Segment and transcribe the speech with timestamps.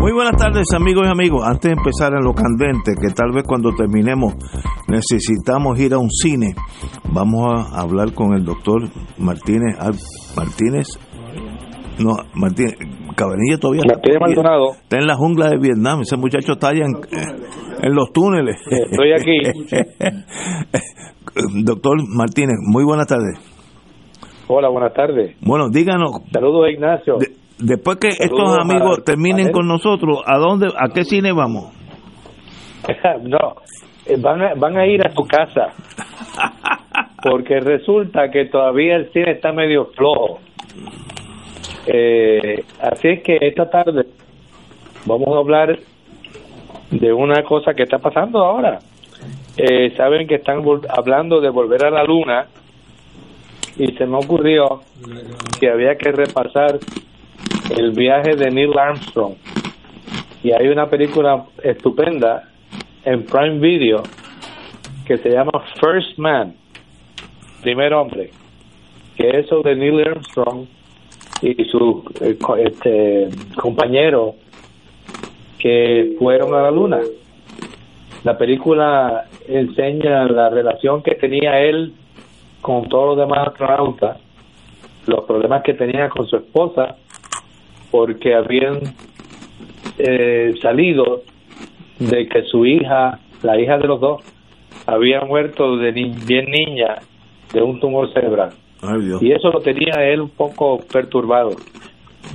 [0.00, 1.42] Muy buenas tardes amigos y amigos.
[1.46, 4.34] Antes de empezar en lo candente, que tal vez cuando terminemos
[4.88, 6.54] necesitamos ir a un cine,
[7.12, 9.76] vamos a hablar con el doctor Martínez.
[10.34, 10.98] Martínez.
[11.98, 12.76] No, Martínez.
[13.14, 14.72] Cabanilla todavía Martínez Maldonado.
[14.72, 16.00] está en la jungla de Vietnam.
[16.00, 16.94] Ese muchacho está allá en,
[17.82, 18.56] en los túneles.
[18.70, 19.36] Estoy aquí.
[21.62, 23.38] doctor Martínez, muy buenas tardes.
[24.48, 25.36] Hola, buenas tardes.
[25.42, 27.18] Bueno, díganos, Saludos, Ignacio.
[27.18, 31.72] de- después que estos amigos terminen con nosotros, ¿a dónde, a qué cine vamos?
[33.22, 33.56] no,
[34.06, 35.68] eh, van a, van a ir a su casa.
[37.22, 40.38] Porque resulta que todavía el cine está medio flojo.
[41.86, 44.06] Eh, así es que esta tarde
[45.06, 45.78] vamos a hablar
[46.90, 48.78] de una cosa que está pasando ahora.
[49.56, 52.46] Eh, Saben que están hablando de volver a la luna
[53.76, 54.80] y se me ocurrió
[55.58, 56.78] que había que repasar
[57.76, 59.34] el viaje de Neil Armstrong.
[60.42, 62.48] Y hay una película estupenda
[63.04, 64.02] en Prime Video
[65.06, 66.54] que se llama First Man,
[67.62, 68.30] primer hombre,
[69.16, 70.66] que es sobre Neil Armstrong
[71.42, 74.34] y su eh, este, compañero
[75.58, 77.00] que fueron a la luna.
[78.24, 81.94] La película enseña la relación que tenía él
[82.60, 84.18] con todos los demás astronautas,
[85.06, 86.96] los problemas que tenía con su esposa,
[87.90, 88.80] porque habían
[89.98, 91.22] eh, salido
[91.98, 94.22] de que su hija, la hija de los dos,
[94.86, 96.96] había muerto de ni- bien niña
[97.52, 98.50] de un tumor cerebral.
[98.82, 99.22] Ay, Dios.
[99.22, 101.50] Y eso lo tenía él un poco perturbado.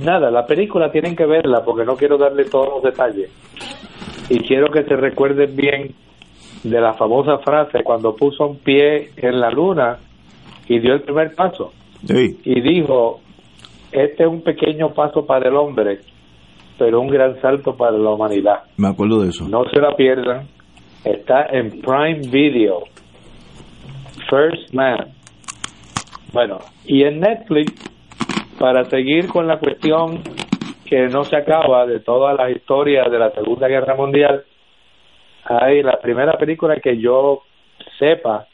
[0.04, 3.30] Nada, la película tienen que verla porque no quiero darle todos los detalles.
[4.28, 5.94] Y quiero que se recuerden bien
[6.62, 9.98] de la famosa frase cuando puso un pie en la luna
[10.68, 11.72] y dio el primer paso
[12.06, 12.38] Sí.
[12.44, 13.20] y dijo,
[13.92, 16.00] este es un pequeño paso para el hombre,
[16.78, 18.64] pero un gran salto para la humanidad.
[18.76, 19.48] Me acuerdo de eso.
[19.48, 20.48] No se la pierdan.
[21.04, 22.84] Está en Prime Video.
[24.28, 25.12] First Man.
[26.32, 27.72] Bueno, y en Netflix,
[28.58, 30.22] para seguir con la cuestión
[30.84, 34.44] que no se acaba de todas las historias de la Segunda Guerra Mundial,
[35.44, 37.42] hay la primera película que yo
[37.98, 38.46] sepa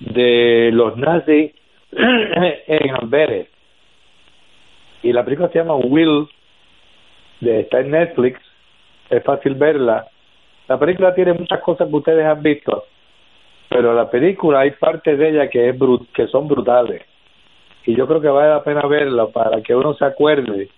[0.00, 1.52] de los nazis
[1.92, 3.48] en Amberes.
[5.06, 6.26] Y la película se llama Will,
[7.40, 8.40] está en Netflix,
[9.08, 10.04] es fácil verla.
[10.66, 12.86] La película tiene muchas cosas que ustedes han visto,
[13.68, 17.02] pero la película hay partes de ella que es bru- que son brutales.
[17.84, 20.70] Y yo creo que vale la pena verla para que uno se acuerde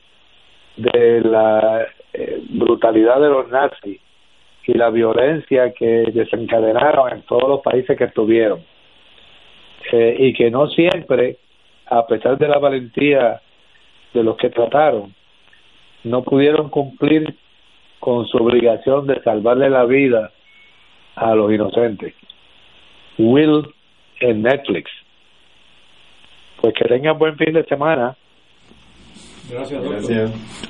[0.77, 3.99] de la eh, brutalidad de los nazis
[4.67, 8.63] y la violencia que desencadenaron en todos los países que estuvieron.
[9.91, 11.39] Eh, y que no siempre,
[11.87, 13.41] a pesar de la valentía
[14.15, 15.15] de los que trataron,
[16.05, 17.37] no pudieron cumplir
[18.01, 20.31] con su obligación de salvarle la vida
[21.17, 22.15] a los inocentes.
[23.19, 23.67] Will
[24.21, 24.91] en Netflix.
[26.61, 28.17] Pues que tengan buen fin de semana.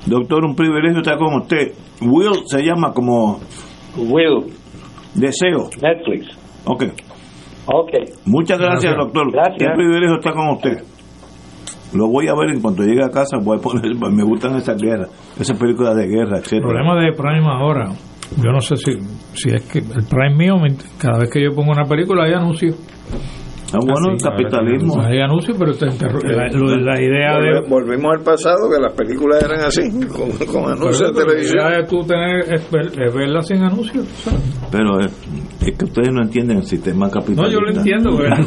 [0.07, 1.73] Doctor, un privilegio estar con usted.
[2.03, 3.41] Will se llama como
[3.97, 4.53] Will,
[5.15, 5.69] deseo.
[5.81, 6.39] Netflix.
[6.65, 6.85] Ok.
[7.67, 7.91] Ok.
[8.27, 9.33] Muchas gracias, doctor.
[9.33, 9.71] Gracias.
[9.71, 10.98] Un privilegio estar con usted.
[11.95, 13.39] Lo voy a ver en cuanto llegue a casa.
[13.43, 15.09] Voy a poner, me gustan esas guerras,
[15.39, 16.53] esas películas de guerra, etc.
[16.55, 17.91] El problema de Prime ahora,
[18.37, 18.93] yo no sé si,
[19.35, 20.55] si es que el Prime mío,
[20.99, 22.77] cada vez que yo pongo una película hay anuncios.
[23.71, 24.99] Ah, bueno, el capitalismo.
[25.03, 27.61] Hay anuncios, pero te interru- la, lo de la idea de...
[27.61, 31.33] Volve- Volvimos al pasado que las películas eran así, con, con anuncios de pero la
[31.33, 31.59] televisión.
[31.59, 34.07] idea de tú tener es, ver- es verla sin anuncios.
[34.25, 34.41] ¿sabes?
[34.71, 35.11] Pero eh,
[35.67, 37.43] Es que ustedes no entienden el sistema capitalista.
[37.43, 38.47] No, yo lo entiendo, pero es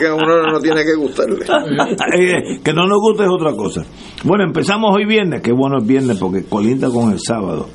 [0.00, 1.38] que que uno no tiene que gustarle.
[2.18, 3.84] Eh, que no nos guste es otra cosa.
[4.24, 7.68] Bueno, empezamos hoy viernes, qué bueno es viernes porque colinda con el sábado.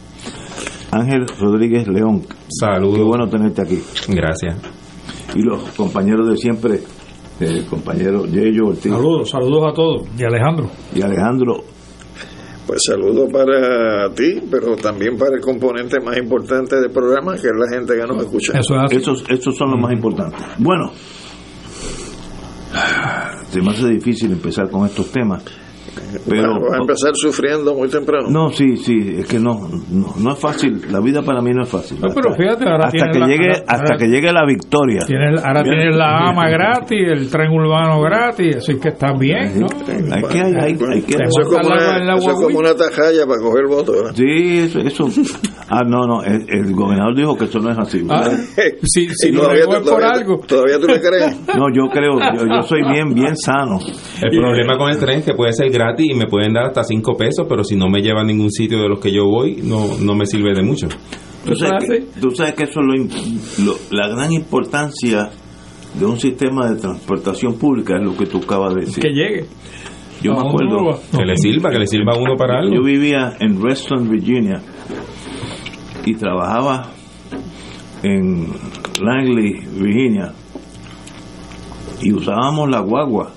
[0.92, 2.98] Ángel Rodríguez León, Saludos.
[2.98, 3.82] qué bueno tenerte aquí.
[4.10, 4.58] Gracias.
[5.36, 6.80] Y los compañeros de siempre,
[7.40, 10.08] el compañero Yello Ortiz Saludos, saludos a todos.
[10.18, 10.70] Y Alejandro.
[10.94, 11.64] y Alejandro.
[12.66, 17.54] Pues saludo para ti, pero también para el componente más importante del programa, que es
[17.54, 18.54] la gente que nos escucha.
[18.58, 18.96] Eso es así.
[18.96, 20.40] Esos, esos son los más importantes.
[20.60, 20.92] Bueno,
[23.50, 25.44] se me hace difícil empezar con estos temas.
[26.28, 28.28] Pero, Va a empezar sufriendo muy temprano.
[28.30, 30.82] No, sí, sí, es que no, no, no es fácil.
[30.92, 32.00] La vida para mí no es fácil.
[32.02, 35.00] No, pero fíjate, ahora hasta que la- llegue, ahora- hasta ahora- que llegue la victoria.
[35.06, 39.68] Tienes, ahora tienes la AMA gratis, el tren urbano gratis, así que estás bien, ¿no?
[40.14, 41.16] Hay que, hay, hay- hay que.
[41.16, 41.76] Eso es como una,
[42.16, 42.60] eso es como guaguita.
[42.60, 43.96] una tajalla para coger votos.
[43.96, 44.14] ¿verdad?
[44.16, 45.08] Sí, eso, eso.
[45.70, 48.06] Ah, no, no, el, el gobernador dijo que eso no es así.
[48.10, 48.30] Ah,
[48.84, 50.40] si, si Y lo todavía, por todavía- algo.
[50.48, 51.40] todavía tú le crees.
[51.56, 53.80] No, yo creo, yo, yo soy bien, bien sano.
[54.22, 56.84] El problema con el tren es que puede ser gratis y me pueden dar hasta
[56.84, 59.62] 5 pesos, pero si no me lleva a ningún sitio de los que yo voy,
[59.64, 60.88] no, no me sirve de mucho.
[61.46, 65.30] Tú sabes, que, tú sabes que eso es lo lo- la gran importancia
[66.00, 69.04] de un sistema de transportación pública, es lo que tú acabas de decir.
[69.04, 69.46] Que llegue.
[70.22, 71.02] Yo ¿A me dónde acuerdo?
[71.18, 72.74] Que le sirva, que le sirva a uno para algo.
[72.76, 74.62] yo vivía en Reston, Virginia,
[76.06, 76.90] y trabajaba
[78.04, 78.48] en
[79.02, 80.32] Langley, Virginia,
[82.02, 83.32] y usábamos la guagua.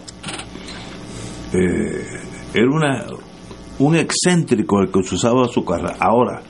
[1.53, 2.05] Eh,
[2.57, 3.07] era una,
[3.79, 5.91] un excéntrico el que usaba su carro.
[6.01, 6.43] Ahora,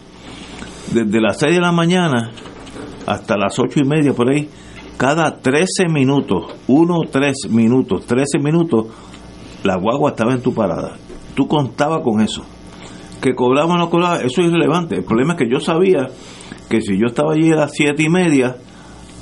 [0.92, 2.30] desde las 6 de la mañana
[3.06, 4.48] hasta las ocho y media por ahí,
[4.96, 8.86] cada 13 minutos, 1 3 minutos, 13 minutos,
[9.64, 10.96] la guagua estaba en tu parada.
[11.34, 12.42] Tú contabas con eso.
[13.20, 14.96] Que cobraba o no cobraba, eso es irrelevante.
[14.96, 16.06] El problema es que yo sabía
[16.68, 18.56] que si yo estaba allí a las siete y media,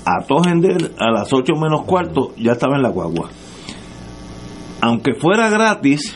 [0.04, 3.30] a Tojender a las 8 menos cuarto, ya estaba en la guagua.
[4.80, 6.14] Aunque fuera gratis,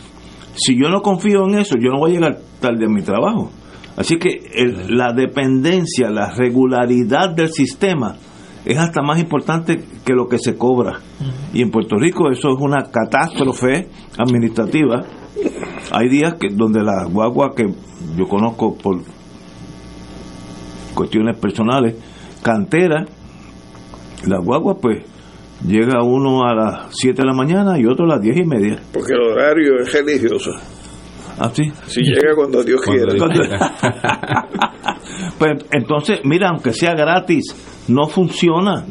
[0.58, 3.50] si yo no confío en eso, yo no voy a llegar tarde a mi trabajo.
[3.96, 8.16] Así que el- la dependencia, la regularidad del sistema
[8.64, 11.00] es hasta más importante que lo que se cobra.
[11.54, 13.88] Y en Puerto Rico eso es una catástrofe
[14.18, 15.04] administrativa.
[15.92, 17.64] Hay días que donde la guagua que
[18.16, 19.00] yo conozco por
[20.94, 21.94] cuestiones personales,
[22.42, 23.04] cantera,
[24.26, 25.04] la guagua pues
[25.66, 28.80] llega uno a las 7 de la mañana y otro a las 10 y media.
[28.92, 30.50] Porque el horario es religioso.
[31.38, 31.62] Así.
[31.86, 33.48] Si llega cuando Dios Cuando quiere.
[33.48, 33.60] Dios
[35.38, 38.84] pues entonces, mira, aunque sea gratis, no funciona.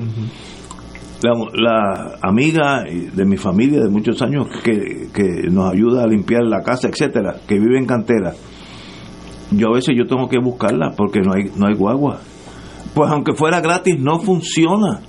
[1.22, 6.44] La, la amiga de mi familia de muchos años que, que nos ayuda a limpiar
[6.44, 8.34] la casa, etcétera, que vive en cantera,
[9.52, 12.20] yo a veces yo tengo que buscarla porque no hay, no hay guagua.
[12.94, 15.02] Pues aunque fuera gratis, no funciona.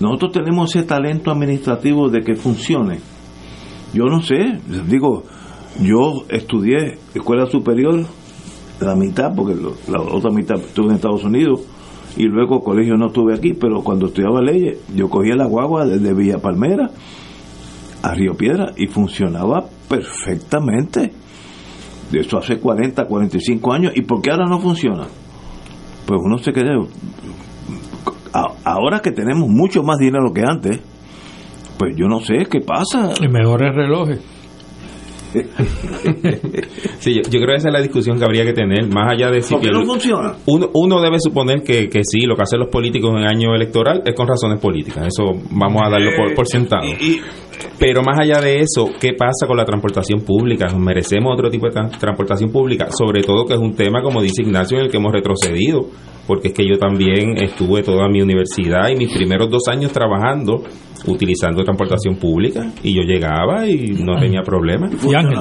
[0.00, 3.00] Nosotros tenemos ese talento administrativo de que funcione.
[3.92, 5.24] Yo no sé, digo,
[5.80, 8.06] yo estudié escuela superior,
[8.80, 11.60] la mitad, porque la otra mitad estuve en Estados Unidos,
[12.16, 16.12] y luego colegio no estuve aquí, pero cuando estudiaba leyes, yo cogía la guagua desde
[16.14, 16.90] Villa Palmera
[18.02, 21.12] a Río Piedra y funcionaba perfectamente.
[22.10, 23.92] De eso hace 40, 45 años.
[23.94, 25.06] ¿Y por qué ahora no funciona?
[26.06, 26.72] Pues uno se queda.
[28.32, 30.80] Ahora que tenemos mucho más dinero que antes,
[31.78, 33.12] pues yo no sé qué pasa.
[33.20, 34.20] Y mejores relojes.
[36.98, 39.30] Sí, yo, yo creo que esa es la discusión que habría que tener, más allá
[39.30, 40.34] de si ¿Por qué no el- funciona?
[40.46, 44.02] uno, uno debe suponer que, que sí, lo que hacen los políticos en año electoral
[44.04, 45.06] es con razones políticas.
[45.06, 46.84] Eso vamos a darlo por, por sentado.
[46.84, 47.20] Y- y-
[47.78, 50.66] Pero más allá de eso, ¿qué pasa con la transportación pública?
[50.66, 52.88] ¿Nos merecemos otro tipo de tran- transportación pública?
[52.90, 55.86] Sobre todo que es un tema, como dice Ignacio, en el que hemos retrocedido,
[56.26, 60.62] porque es que yo también estuve toda mi universidad y mis primeros dos años trabajando
[61.06, 64.88] utilizando transportación pública y yo llegaba y no tenía problema.
[64.88, 65.36] Y Ángel,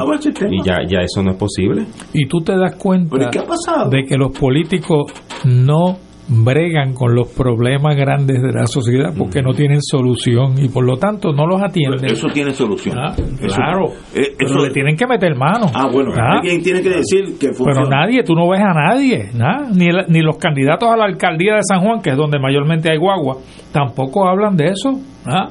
[0.64, 1.86] ya, ya eso no es posible.
[2.14, 3.90] y tú te das cuenta ¿Pero qué ha pasado?
[3.90, 5.12] de que los políticos
[5.46, 5.98] no
[6.30, 10.98] bregan con los problemas grandes de la sociedad porque no tienen solución y por lo
[10.98, 12.06] tanto no los atienden.
[12.06, 12.98] Eso tiene solución.
[13.00, 15.66] Ah, Eso- claro, eh, pero eso- le tienen que meter mano.
[15.74, 17.72] Ah, bueno, Ah, alguien tiene que decir que funciona.
[17.74, 21.56] pero nadie, tú no ves a nadie, nada, ni, ni los candidatos a la alcaldía
[21.56, 23.38] de San Juan, que es donde mayormente hay guagua,
[23.72, 25.00] tampoco hablan de eso.
[25.26, 25.48] ah.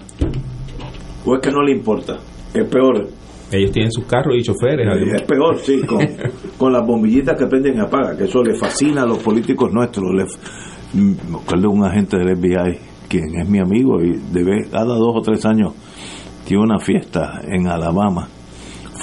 [1.26, 2.14] O es que no le importa.
[2.54, 3.06] Es peor.
[3.50, 4.86] Ellos tienen sus carros y choferes.
[5.14, 6.00] Es peor, sí, con,
[6.58, 10.12] con las bombillitas que prenden y apagan, que eso le fascina a los políticos nuestros.
[10.14, 12.78] Le, mm, me acuerdo de un agente del FBI,
[13.08, 15.72] quien es mi amigo y debe, cada dos o tres años
[16.44, 18.28] tiene una fiesta en Alabama,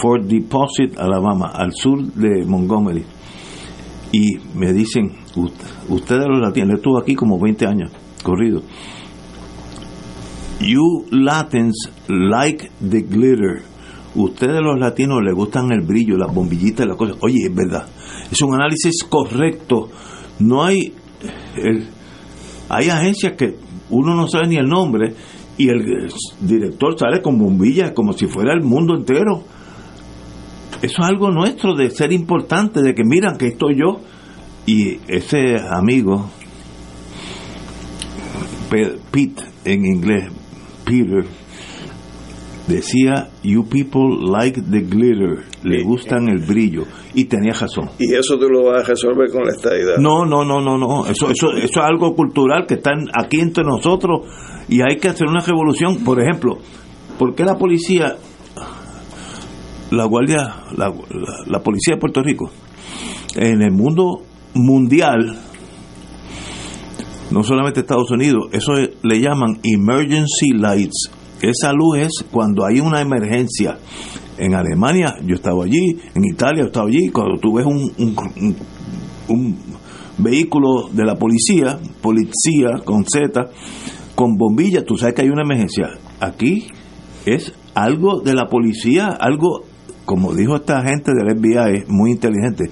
[0.01, 3.03] Fort Deposit, Alabama, al sur de Montgomery.
[4.11, 5.11] Y me dicen,
[5.89, 7.91] ustedes los latinos, él estuvo aquí como 20 años,
[8.23, 8.61] corrido.
[10.59, 13.61] You Latins like the glitter.
[14.15, 17.17] Ustedes los latinos les gustan el brillo, las bombillitas, las cosas.
[17.21, 17.87] Oye, es verdad.
[18.31, 19.89] Es un análisis correcto.
[20.39, 20.93] No hay...
[22.69, 23.55] Hay agencias que
[23.89, 25.13] uno no sabe ni el nombre
[25.57, 29.43] y el director sale con bombillas como si fuera el mundo entero.
[30.81, 34.01] Eso es algo nuestro de ser importante, de que miran que estoy yo.
[34.65, 36.29] Y ese amigo,
[38.69, 40.31] Pete en inglés,
[40.83, 41.25] Peter,
[42.67, 46.83] decía, You people like the glitter, le gustan el brillo.
[47.13, 47.89] Y tenía razón.
[47.99, 49.97] Y eso tú lo vas a resolver con la estadidad.
[49.97, 51.05] No, no, no, no, no.
[51.07, 54.21] Eso, eso, eso es algo cultural que está aquí entre nosotros
[54.67, 56.03] y hay que hacer una revolución.
[56.03, 56.57] Por ejemplo,
[57.17, 58.15] ¿por qué la policía,
[59.91, 62.51] la guardia, la, la, la policía de Puerto Rico,
[63.35, 64.21] en el mundo
[64.53, 65.37] mundial,
[67.31, 71.11] no solamente Estados Unidos, eso le llaman emergency lights.
[71.49, 73.77] Esa luz es cuando hay una emergencia.
[74.37, 77.91] En Alemania yo estaba allí, en Italia yo estaba allí, cuando tú ves un,
[79.29, 79.57] un,
[80.17, 83.49] vehículo de la policía, policía con Z,
[84.15, 85.89] con bombillas, tú sabes que hay una emergencia.
[86.19, 86.67] Aquí
[87.25, 89.63] es algo de la policía, algo,
[90.05, 92.65] como dijo esta gente del FBI, muy inteligente.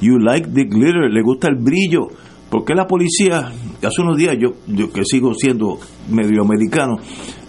[0.00, 2.08] You like the glitter, le gusta el brillo.
[2.50, 3.52] ¿Por qué la policía,
[3.82, 5.78] hace unos días yo, yo que sigo siendo
[6.08, 6.96] medio americano,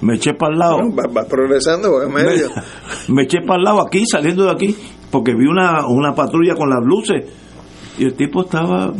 [0.02, 0.78] me eché para el lado.
[0.92, 2.50] Va, va progresando, medio.
[3.08, 4.76] Me, me, eché para el lado aquí, saliendo de aquí,
[5.10, 7.26] porque vi una, una patrulla con las luces
[7.98, 8.94] y el tipo estaba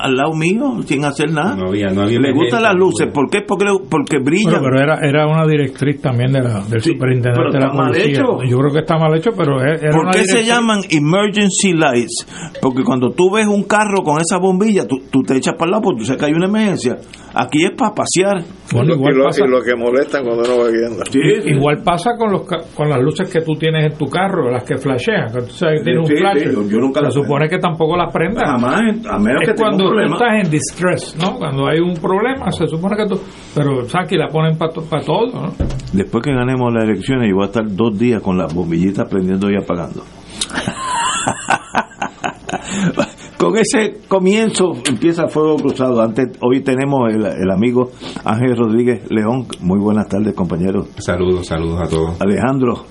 [0.00, 1.56] al lado mío sin hacer nada.
[1.56, 3.08] No había, no había Le gustan las luces.
[3.12, 3.40] ¿Por qué?
[3.46, 4.60] Porque, porque brillan.
[4.60, 7.66] Bueno, pero era, era una directriz también de la, del Sí, superintendente pero de la
[7.66, 8.12] está mal policía.
[8.12, 8.42] hecho.
[8.48, 12.26] Yo creo que está mal hecho, pero era ¿Por una qué se llaman emergency lights?
[12.60, 15.70] Porque cuando tú ves un carro con esa bombilla, tú, tú te echas para el
[15.72, 16.96] lado porque tú sabes que hay una emergencia.
[17.38, 18.42] Aquí es para pasear.
[18.72, 21.04] Bueno, y, igual lo, pasa, y lo que molestan cuando uno va guiando.
[21.50, 24.64] igual pasa con los ca- con las luces que tú tienes en tu carro, las
[24.64, 25.26] que flashean.
[25.32, 26.38] Que tú sabes que tienes Sí, un flash.
[26.38, 28.44] sí, yo- yo nunca se supone que tampoco las prendas.
[28.48, 30.16] Jamás, a menos que Es tenga cuando un tú problema.
[30.16, 31.38] estás en distress, ¿no?
[31.38, 33.20] Cuando hay un problema, se supone que tú.
[33.54, 34.08] Pero, ¿sabes?
[34.08, 35.52] Que la ponen para todo, ¿no?
[35.92, 39.50] Después que ganemos las elecciones, yo voy a estar dos días con las bombillitas prendiendo
[39.50, 40.02] y apagando.
[43.38, 46.00] con ese comienzo empieza Fuego Cruzado.
[46.00, 47.90] Antes, hoy tenemos el, el amigo
[48.24, 49.46] Ángel Rodríguez León.
[49.60, 50.88] Muy buenas tardes, compañeros.
[50.98, 52.20] Saludos, saludos a todos.
[52.20, 52.84] Alejandro,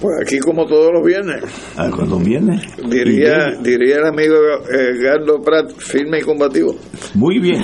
[0.00, 1.44] Pues aquí como todos los viernes,
[1.76, 2.60] ah, cuando viene.
[2.88, 4.34] diría, diría el amigo
[4.72, 6.74] eh, Gardo Prat, firme y combativo.
[7.14, 7.62] Muy bien.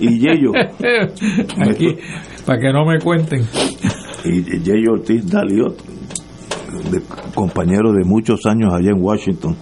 [0.00, 0.50] Y Yello.
[1.70, 1.96] Aquí,
[2.46, 3.42] para que no me cuenten.
[4.24, 5.76] y Yello Ortiz Daliot,
[6.90, 7.00] de,
[7.34, 9.56] compañero de muchos años allá en Washington,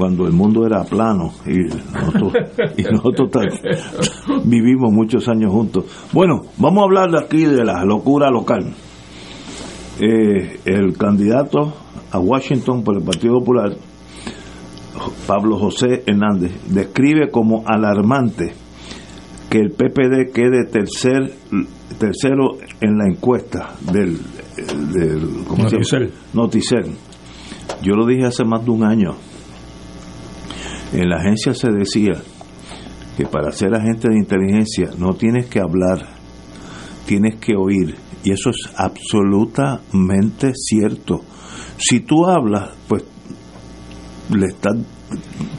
[0.00, 2.32] cuando el mundo era plano y nosotros,
[2.78, 3.30] y nosotros
[4.46, 5.84] vivimos muchos años juntos.
[6.14, 8.72] Bueno, vamos a hablar de aquí de la locura local.
[10.00, 11.74] Eh, el candidato
[12.12, 13.76] a Washington por el Partido Popular,
[15.26, 18.54] Pablo José Hernández, describe como alarmante
[19.50, 21.30] que el PPD quede tercer,
[21.98, 24.16] tercero en la encuesta del,
[24.94, 25.44] del.
[25.58, 26.10] Noticel.
[26.32, 26.94] Noticel.
[27.82, 29.29] Yo lo dije hace más de un año.
[30.92, 32.20] En la agencia se decía
[33.16, 35.98] que para ser agente de inteligencia no tienes que hablar,
[37.06, 37.96] tienes que oír.
[38.24, 41.20] Y eso es absolutamente cierto.
[41.78, 43.04] Si tú hablas, pues
[44.30, 44.76] le estás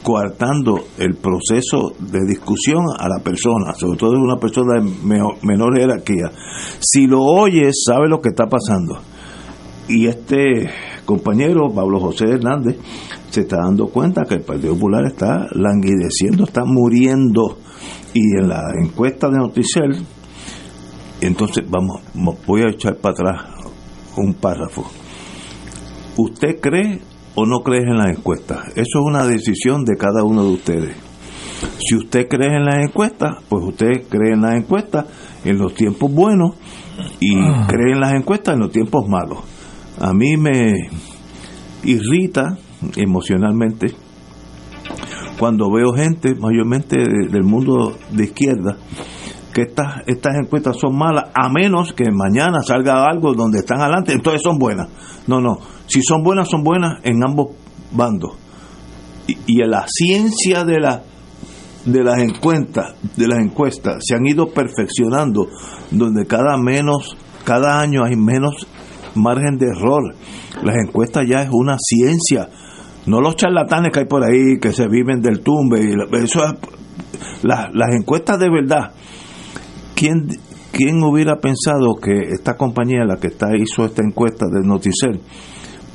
[0.02, 4.90] coartando el proceso de discusión a la persona, sobre todo es una persona de
[5.42, 6.30] menor jerarquía.
[6.80, 9.00] Si lo oyes, sabe lo que está pasando.
[9.88, 10.70] Y este
[11.04, 12.76] compañero, Pablo José Hernández,
[13.32, 17.58] se está dando cuenta que el Partido Popular está languideciendo, está muriendo.
[18.14, 20.04] Y en la encuesta de Noticel,
[21.20, 23.42] entonces vamos, mo- voy a echar para atrás
[24.16, 24.84] un párrafo.
[26.16, 27.00] ¿Usted cree
[27.34, 28.68] o no cree en las encuestas?
[28.70, 30.96] Eso es una decisión de cada uno de ustedes.
[31.78, 35.06] Si usted cree en las encuestas, pues usted cree en las encuestas
[35.44, 36.56] en los tiempos buenos
[37.20, 37.34] y
[37.68, 39.38] cree en las encuestas en los tiempos malos.
[40.00, 40.74] A mí me
[41.84, 42.58] irrita
[42.96, 43.94] emocionalmente
[45.38, 48.76] cuando veo gente, mayormente de- del mundo de izquierda,
[49.52, 54.12] que estas, estas encuestas son malas, a menos que mañana salga algo donde están adelante,
[54.12, 54.88] entonces son buenas.
[55.26, 57.48] No, no, si son buenas, son buenas en ambos
[57.90, 58.32] bandos.
[59.46, 61.02] Y, la ciencia de la
[61.84, 65.48] de las encuestas, de las encuestas se han ido perfeccionando,
[65.90, 68.66] donde cada menos, cada año hay menos
[69.16, 70.14] margen de error.
[70.62, 72.48] Las encuestas ya es una ciencia,
[73.06, 75.80] no los charlatanes que hay por ahí que se viven del tumbe.
[75.80, 76.52] y la- Eso es
[77.42, 78.92] las, las encuestas de verdad,
[79.94, 80.28] ¿quién,
[80.72, 85.20] ¿quién hubiera pensado que esta compañía, la que está hizo esta encuesta de Noticel,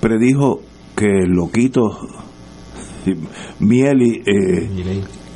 [0.01, 0.59] predijo
[0.95, 1.81] que el loquito
[3.59, 4.69] Mieli eh,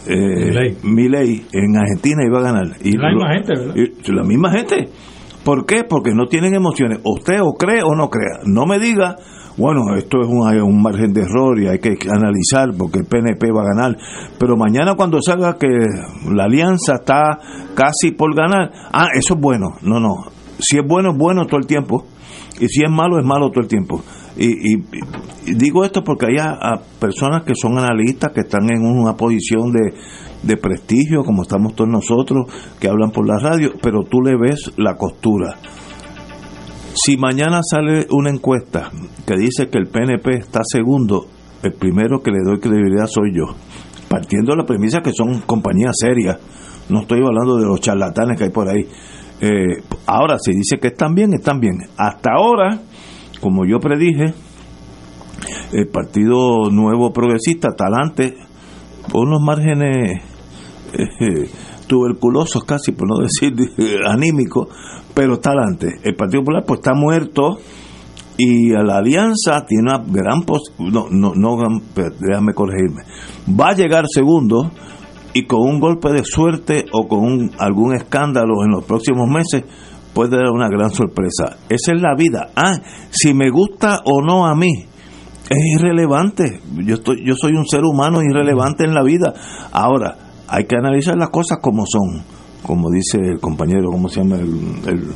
[0.08, 0.76] eh,
[1.54, 2.66] en Argentina iba a ganar.
[2.84, 3.76] Y La misma gente, ¿verdad?
[3.76, 4.90] y la misma gente.
[5.44, 5.84] ¿Por qué?
[5.84, 7.00] Porque no tienen emociones.
[7.04, 8.40] Usted o cree o no crea.
[8.46, 9.16] No me diga,
[9.58, 13.52] bueno, esto es un, un margen de error y hay que analizar porque el PNP
[13.52, 13.98] va a ganar.
[14.40, 15.68] Pero mañana cuando salga que
[16.34, 17.38] la alianza está
[17.76, 19.68] casi por ganar, ah, eso es bueno.
[19.82, 20.16] No, no.
[20.60, 22.06] Si es bueno, es bueno todo el tiempo.
[22.60, 24.02] Y si es malo, es malo todo el tiempo.
[24.38, 24.84] Y, y-
[25.56, 29.94] digo esto porque hay a personas que son analistas, que están en una posición de,
[30.44, 32.46] de prestigio, como estamos todos nosotros,
[32.80, 35.56] que hablan por la radio, pero tú le ves la costura.
[36.94, 38.92] Si mañana sale una encuesta
[39.26, 41.26] que dice que el PNP está segundo,
[41.64, 43.56] el primero que le doy credibilidad soy yo.
[44.10, 46.38] Partiendo de la premisa que son compañías serias,
[46.90, 48.86] no estoy hablando de los charlatanes que hay por ahí.
[49.40, 51.78] Eh, ahora, si dice que están bien, están bien.
[51.98, 52.82] Hasta ahora,
[53.40, 54.34] como yo predije,
[55.72, 58.36] el Partido Nuevo Progresista, Talante,
[59.12, 60.22] por unos márgenes
[60.94, 61.50] eh,
[61.88, 64.68] tuberculosos casi, por no decir eh, anímicos,
[65.14, 66.00] pero está adelante.
[66.04, 67.58] El Partido Popular pues está muerto
[68.38, 71.58] y la alianza tiene una gran pos no, no, no
[72.20, 73.04] déjame corregirme,
[73.60, 74.72] va a llegar segundo
[75.34, 79.64] y con un golpe de suerte o con un- algún escándalo en los próximos meses
[80.14, 81.58] puede dar una gran sorpresa.
[81.70, 82.50] Esa es la vida.
[82.56, 82.74] Ah,
[83.12, 84.72] si me gusta o no a mí,
[85.50, 86.60] es irrelevante.
[86.86, 89.34] Yo estoy, yo soy un ser humano irrelevante en la vida.
[89.72, 90.18] Ahora,
[90.50, 92.24] hay que analizar las cosas como son,
[92.64, 94.38] como dice el compañero, ¿cómo se llama?
[94.38, 94.50] El,
[94.88, 95.08] el-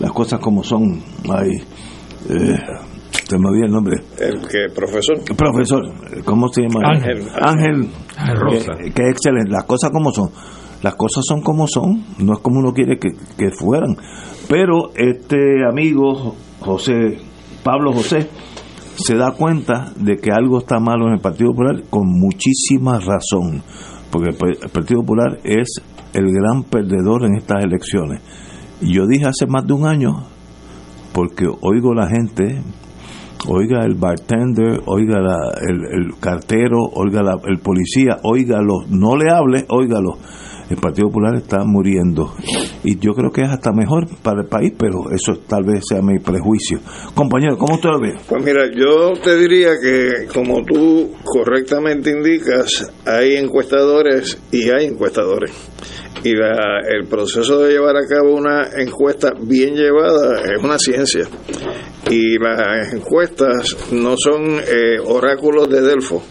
[0.00, 1.00] las cosas como son.
[1.30, 1.50] Ay,
[2.30, 2.58] eh,
[3.28, 4.00] se me olvidó el nombre.
[4.18, 5.82] El que, profesor, Profesor,
[6.24, 6.80] ¿cómo se llama?
[6.90, 7.22] Ángel.
[7.40, 7.88] Ángel.
[8.16, 8.72] Ángel Rosa.
[8.82, 9.50] Que, que excelente.
[9.50, 10.30] Las cosas como son.
[10.82, 12.04] Las cosas son como son.
[12.18, 13.96] No es como uno quiere que, que fueran.
[14.48, 15.36] Pero este
[15.68, 17.18] amigo José,
[17.62, 18.28] Pablo José,
[18.96, 23.62] se da cuenta de que algo está malo en el Partido Popular con muchísima razón.
[24.10, 25.82] Porque el el Partido Popular es
[26.14, 28.20] el gran perdedor en estas elecciones.
[28.80, 30.24] Yo dije hace más de un año,
[31.12, 32.62] porque oigo la gente,
[33.48, 39.32] oiga el bartender, oiga la- el, el cartero, oiga la- el policía, óigalo, no le
[39.32, 40.18] hable, óigalo.
[40.70, 42.34] El Partido Popular está muriendo.
[42.84, 46.02] Y yo creo que es hasta mejor para el país, pero eso tal vez sea
[46.02, 46.78] mi prejuicio.
[47.14, 48.12] Compañero, ¿cómo usted lo ve?
[48.28, 55.67] Pues mira, yo te diría que como tú correctamente indicas, hay encuestadores y hay encuestadores.
[56.24, 61.28] Y la- el proceso de llevar a cabo una encuesta bien llevada es una ciencia.
[62.10, 66.22] Y las encuestas no son eh, oráculos de Delfo,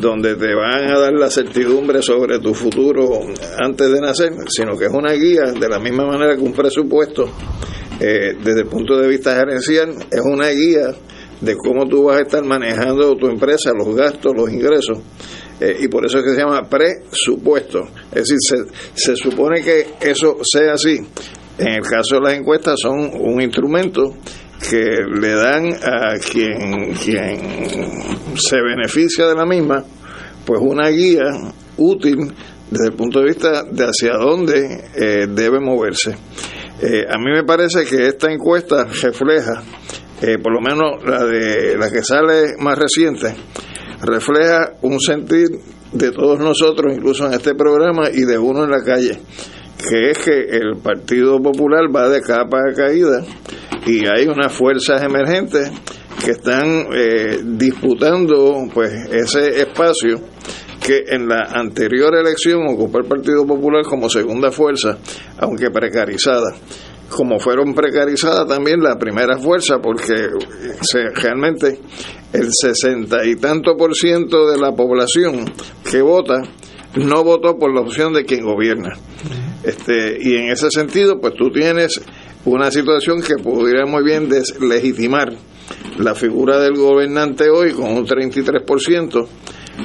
[0.00, 3.20] donde te van a dar la certidumbre sobre tu futuro
[3.58, 7.30] antes de nacer, sino que es una guía de la misma manera que un presupuesto
[7.98, 10.94] eh, desde el punto de vista gerencial, es una guía
[11.40, 14.98] de cómo tú vas a estar manejando tu empresa, los gastos, los ingresos.
[15.60, 17.88] Eh, y por eso es que se llama presupuesto.
[18.12, 20.98] Es decir, se, supone que eso sea así.
[21.58, 24.16] En el caso de las encuestas son un instrumento
[24.68, 29.84] que le dan a quien, quien se beneficia de la misma,
[30.44, 31.24] pues una guía
[31.76, 32.32] útil
[32.70, 36.14] desde el punto de vista de hacia dónde eh, debe moverse.
[36.80, 39.62] Eh, a mí me parece que esta encuesta refleja,
[40.22, 43.34] eh, por lo menos la de la que sale más reciente,
[44.02, 45.48] refleja un sentir
[45.92, 49.18] de todos nosotros, incluso en este programa, y de uno en la calle,
[49.88, 53.24] que es que el Partido Popular va de capa a caída
[53.86, 55.70] y hay unas fuerzas emergentes
[56.24, 60.20] que están eh, disputando pues ese espacio
[60.84, 64.98] que en la anterior elección ocupó el Partido Popular como segunda fuerza,
[65.38, 66.54] aunque precarizada.
[67.10, 70.28] Como fueron precarizadas también la primera fuerza, porque
[70.80, 71.80] se, realmente
[72.32, 75.44] el sesenta y tanto por ciento de la población
[75.90, 76.42] que vota
[76.94, 78.96] no votó por la opción de quien gobierna.
[79.62, 82.00] Este, y en ese sentido, pues tú tienes
[82.44, 85.34] una situación que podría muy bien deslegitimar
[85.98, 89.26] la figura del gobernante hoy con un 33%,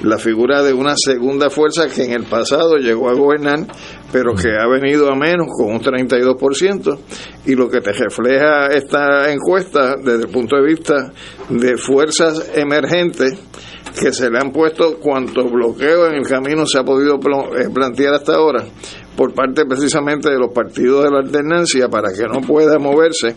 [0.03, 3.67] la figura de una segunda fuerza que en el pasado llegó a gobernar,
[4.11, 6.99] pero que ha venido a menos con un 32%,
[7.45, 11.11] y lo que te refleja esta encuesta desde el punto de vista
[11.49, 13.39] de fuerzas emergentes
[13.99, 18.15] que se le han puesto cuanto bloqueo en el camino se ha podido eh, plantear
[18.15, 18.65] hasta ahora
[19.15, 23.35] por parte precisamente de los partidos de la alternancia para que no pueda moverse,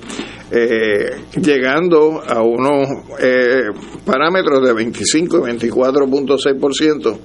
[0.50, 1.10] eh,
[1.40, 2.88] llegando a unos
[3.20, 3.64] eh,
[4.04, 7.18] parámetros de 25 y 24.6%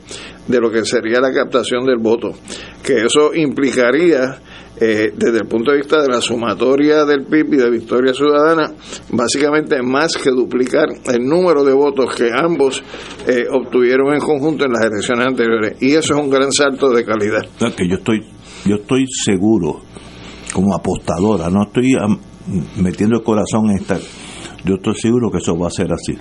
[0.48, 2.32] de lo que sería la captación del voto,
[2.84, 4.40] que eso implicaría
[4.80, 8.74] eh, desde el punto de vista de la sumatoria del PIB y de Victoria Ciudadana,
[9.12, 12.84] básicamente más que duplicar el número de votos que ambos
[13.28, 15.82] eh, obtuvieron en conjunto en las elecciones anteriores.
[15.82, 17.44] Y eso es un gran salto de calidad.
[17.60, 18.26] yo estoy,
[18.66, 19.82] yo estoy seguro,
[20.54, 21.96] como apostadora, no estoy
[22.78, 23.98] metiendo el corazón en esta.
[24.64, 26.18] Yo estoy seguro que eso va a ser así.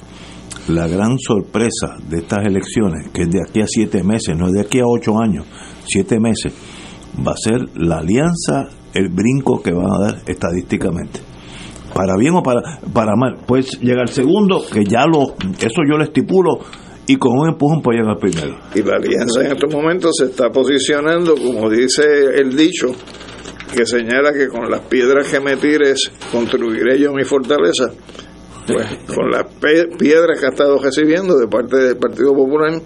[0.68, 4.52] La gran sorpresa de estas elecciones, que es de aquí a siete meses, no es
[4.52, 5.44] de aquí a ocho años,
[5.84, 6.52] siete meses,
[7.26, 11.20] va a ser la alianza, el brinco que van a dar estadísticamente.
[11.94, 13.38] Para bien o para, para mal.
[13.46, 16.60] Pues llega el segundo, que ya lo, eso yo lo estipulo,
[17.12, 18.56] y con un empujón puede llegar primero.
[18.74, 22.04] Y la alianza en estos momentos se está posicionando, como dice
[22.36, 22.86] el dicho,
[23.76, 27.90] que señala que con las piedras que me tires construiré yo mi fortaleza.
[28.66, 29.44] Pues con las
[29.98, 32.80] piedras que ha estado recibiendo de parte del Partido Popular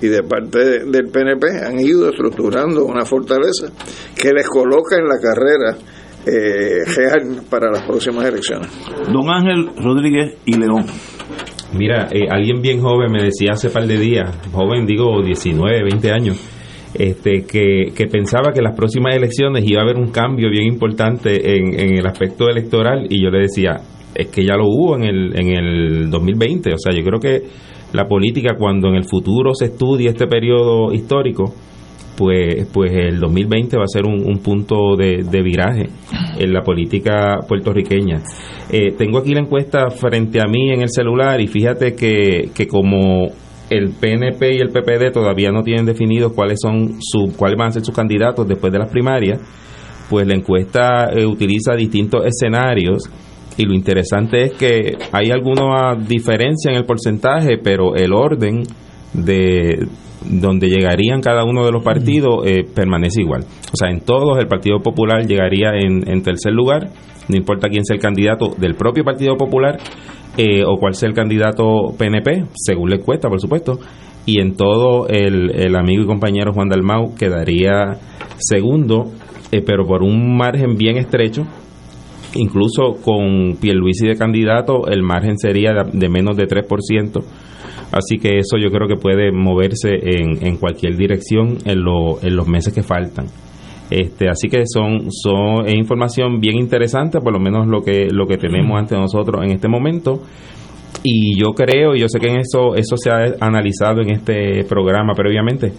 [0.00, 3.66] y de parte del PNP han ido estructurando una fortaleza
[4.16, 5.76] que les coloca en la carrera
[6.24, 8.70] eh, real para las próximas elecciones.
[9.12, 10.86] Don Ángel Rodríguez y León.
[11.76, 16.10] Mira, eh, alguien bien joven me decía hace par de días, joven digo 19, 20
[16.12, 16.36] años,
[16.94, 21.56] este, que, que, pensaba que las próximas elecciones iba a haber un cambio bien importante
[21.56, 23.76] en, en, el aspecto electoral y yo le decía,
[24.14, 27.42] es que ya lo hubo en el, en el 2020, o sea, yo creo que
[27.92, 31.52] la política cuando en el futuro se estudie este periodo histórico,
[32.16, 35.88] pues, pues el 2020 va a ser un, punto de, viraje
[36.38, 38.22] en la política puertorriqueña.
[38.70, 42.66] Eh, tengo aquí la encuesta frente a mí en el celular y fíjate que, que
[42.66, 43.28] como
[43.70, 47.72] el PNP y el PPD todavía no tienen definido cuáles son su, cuáles van a
[47.72, 49.40] ser sus candidatos después de las primarias,
[50.08, 53.10] pues la encuesta eh, utiliza distintos escenarios
[53.56, 58.62] y lo interesante es que hay alguna diferencia en el porcentaje, pero el orden
[59.12, 59.86] de
[60.28, 63.44] donde llegarían cada uno de los partidos eh, permanece igual.
[63.72, 66.90] O sea, en todos el Partido Popular llegaría en, tercer lugar,
[67.28, 69.78] no importa quién sea el candidato del propio Partido Popular
[70.36, 73.78] eh, o cuál sea el candidato PNP, según la encuesta, por supuesto.
[74.24, 77.96] Y en todo el, el amigo y compañero Juan Dalmau quedaría
[78.38, 79.12] segundo,
[79.52, 81.42] eh, pero por un margen bien estrecho,
[82.34, 87.22] incluso con Pierluisi de candidato el margen sería de, menos de 3%,
[87.92, 92.48] así que eso yo creo que puede moverse en, en cualquier dirección en, en los
[92.48, 93.26] meses que faltan.
[93.90, 98.26] Este, así que son, son es información bien interesante, por lo menos lo que lo
[98.26, 100.22] que tenemos ante nosotros en este momento.
[101.04, 104.64] Y yo creo, y yo sé que en eso eso se ha analizado en este
[104.64, 105.72] programa previamente,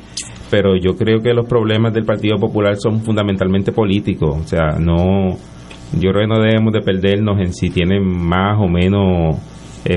[0.50, 5.38] pero yo creo que los problemas del Partido Popular son fundamentalmente políticos, o sea, no
[5.94, 9.38] yo creo que no debemos de perdernos en si tienen más o menos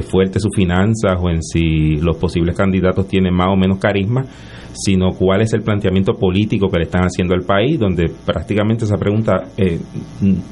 [0.03, 4.25] fuertes sus finanzas o en si los posibles candidatos tienen más o menos carisma,
[4.73, 8.97] sino cuál es el planteamiento político que le están haciendo al país, donde prácticamente esa
[8.97, 9.79] pregunta eh,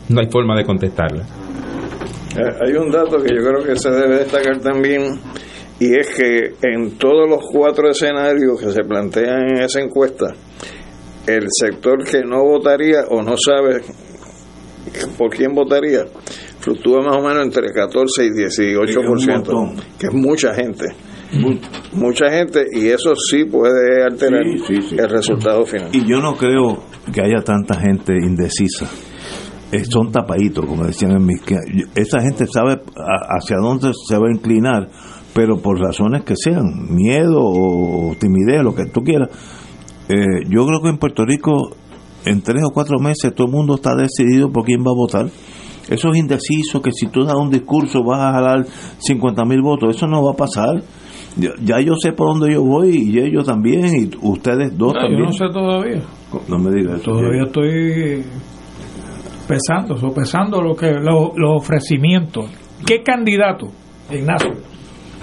[0.08, 1.24] no hay forma de contestarla.
[2.36, 5.18] Eh, hay un dato que yo creo que se debe destacar también
[5.80, 10.34] y es que en todos los cuatro escenarios que se plantean en esa encuesta,
[11.26, 13.82] el sector que no votaría o no sabe
[15.16, 16.04] por quién votaría,
[16.68, 20.86] fluctúa más o menos entre 14 y 18%, que es mucha gente.
[21.92, 25.90] Mucha gente y eso sí puede alterar el resultado final.
[25.92, 28.86] Y yo no creo que haya tanta gente indecisa.
[29.70, 31.42] Eh, son tapaditos, como decían en mis...
[31.94, 32.80] Esa gente sabe
[33.28, 34.88] hacia dónde se va a inclinar,
[35.34, 39.28] pero por razones que sean, miedo o timidez, lo que tú quieras.
[40.08, 41.76] Eh, yo creo que en Puerto Rico
[42.24, 45.30] en tres o cuatro meses todo el mundo está decidido por quién va a votar.
[45.88, 48.66] Eso es indeciso, que si tú das un discurso vas a jalar
[48.98, 50.82] 50 mil votos, eso no va a pasar.
[51.36, 55.20] Ya, yo sé por dónde yo voy y ellos también, y ustedes dos también.
[55.20, 56.02] Yo no sé todavía.
[56.48, 57.12] No me digas eso.
[57.12, 58.24] Todavía estoy
[59.46, 62.50] pesando, sopesando lo que los, ofrecimientos.
[62.86, 63.68] ¿Qué candidato,
[64.10, 64.52] Ignacio,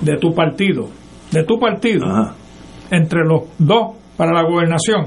[0.02, 0.88] de tu partido,
[1.32, 2.06] de tu partido,
[2.90, 5.06] entre los dos para la gobernación,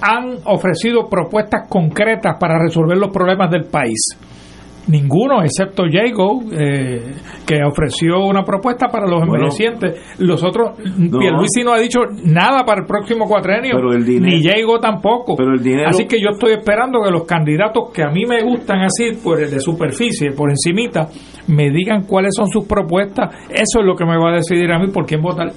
[0.00, 3.98] han ofrecido propuestas concretas para resolver los problemas del país.
[4.88, 7.14] Ninguno, excepto Jago, eh,
[7.46, 10.18] que ofreció una propuesta para los envejecientes.
[10.18, 15.36] Los otros, no, Pierluisi no ha dicho nada para el próximo cuatrenio, ni Jago tampoco.
[15.36, 18.42] Pero el dinero, así que yo estoy esperando que los candidatos que a mí me
[18.42, 21.08] gustan así, por el de superficie, por encimita,
[21.48, 23.34] me digan cuáles son sus propuestas.
[23.50, 25.52] Eso es lo que me va a decidir a mí por quién votar.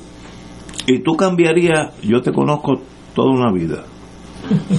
[0.87, 2.73] Y tú cambiarías, yo te conozco
[3.13, 3.83] toda una vida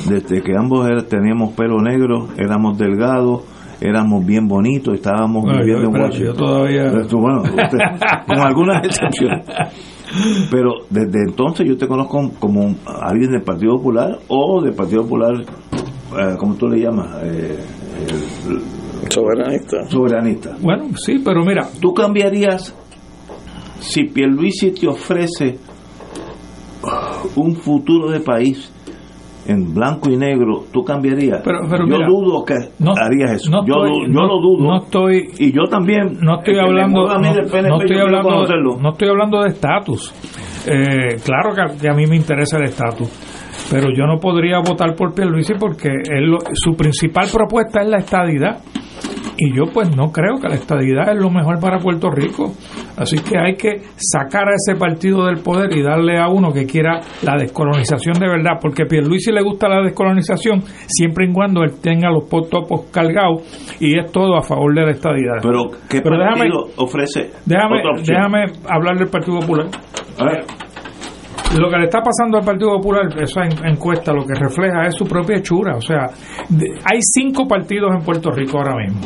[0.08, 3.42] desde que ambos teníamos pelo negro, éramos delgados,
[3.82, 6.36] éramos bien bonitos, estábamos viviendo en Washington.
[6.36, 6.92] todavía...
[7.12, 7.42] bueno,
[8.26, 9.44] con algunas excepciones.
[10.50, 15.32] Pero desde entonces yo te conozco como alguien del Partido Popular o del Partido Popular,
[15.40, 17.08] eh, ¿cómo tú le llamas?
[17.24, 17.58] Eh,
[19.08, 19.84] soberanista.
[19.88, 20.56] Soberanista.
[20.60, 21.68] Bueno, sí, pero mira.
[21.80, 22.74] ¿Tú cambiarías
[23.80, 25.58] si Pierluisi te ofrece
[27.36, 28.70] un futuro de país
[29.46, 31.42] en blanco y negro, tú cambiarías.
[31.44, 33.50] Pero, yo dudo que harías eso.
[33.66, 34.64] yo, lo dudo.
[34.64, 35.30] No estoy.
[35.38, 36.18] Y yo también.
[36.20, 37.06] No estoy hablando.
[37.06, 38.78] No, estoy hablando.
[38.80, 40.12] No estoy hablando de estatus.
[40.66, 43.10] Eh, claro que a, mí me interesa el estatus.
[43.70, 48.58] Pero yo no podría votar por Pierluisi porque él, su principal propuesta es la estadidad
[49.44, 52.52] y yo pues no creo que la estadidad es lo mejor para Puerto Rico.
[52.96, 56.64] Así que hay que sacar a ese partido del poder y darle a uno que
[56.64, 61.64] quiera la descolonización de verdad, porque a Pierluisi le gusta la descolonización siempre y cuando
[61.64, 63.42] él tenga los topos cargados
[63.80, 65.38] y es todo a favor de la estadidad.
[65.42, 69.66] Pero ¿qué partido ofrece déjame, déjame hablar del Partido Popular.
[71.58, 75.04] Lo que le está pasando al Partido Popular, esa encuesta lo que refleja es su
[75.04, 75.76] propia hechura.
[75.76, 79.00] O sea, hay cinco partidos en Puerto Rico ahora mismo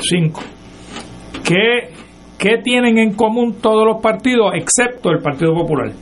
[0.00, 0.40] cinco.
[1.44, 1.90] ¿Qué,
[2.38, 5.92] ¿Qué tienen en común todos los partidos excepto el Partido Popular?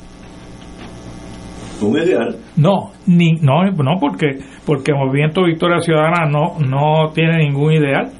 [1.80, 2.36] un ideal.
[2.56, 8.10] No, ni, no, no porque, porque Movimiento Victoria Ciudadana no, no tiene ningún ideal.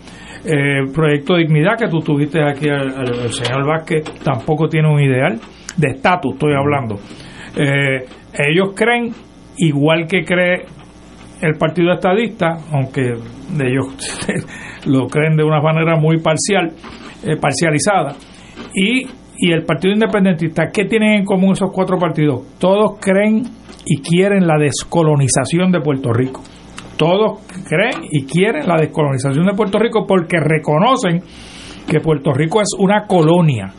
[0.45, 5.40] El eh, Proyecto Dignidad que tú tuviste aquí, el, señor Vázquez, tampoco tiene un ideal.
[5.77, 6.97] De estatus estoy hablando.
[7.57, 8.05] Eh,
[8.38, 9.12] ellos creen,
[9.57, 10.67] igual que cree
[11.44, 13.87] el Partido Estadista, aunque ellos
[14.87, 16.72] lo creen de una manera muy parcial,
[17.22, 18.14] eh, parcializada,
[18.74, 22.42] y, y el Partido Independentista, ¿qué tienen en común esos cuatro partidos?
[22.59, 23.42] Todos creen
[23.85, 26.42] y quieren la descolonización de Puerto Rico.
[26.96, 31.22] Todos creen y quieren la descolonización de Puerto Rico porque reconocen
[31.88, 33.72] que Puerto Rico es una colonia.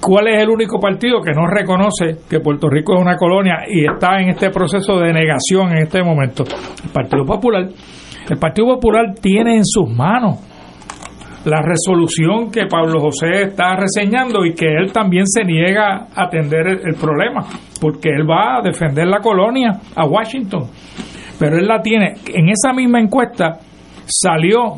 [0.00, 3.84] ¿Cuál es el único partido que no reconoce que Puerto Rico es una colonia y
[3.84, 6.44] está en este proceso de negación en este momento?
[6.82, 7.68] El Partido Popular.
[8.28, 10.38] El Partido Popular tiene en sus manos
[11.44, 16.66] la resolución que Pablo José está reseñando y que él también se niega a atender
[16.66, 17.46] el, problema,
[17.80, 20.68] porque él va a defender la colonia a Washington.
[21.38, 22.14] Pero él la tiene.
[22.34, 23.58] En esa misma encuesta
[24.06, 24.74] salió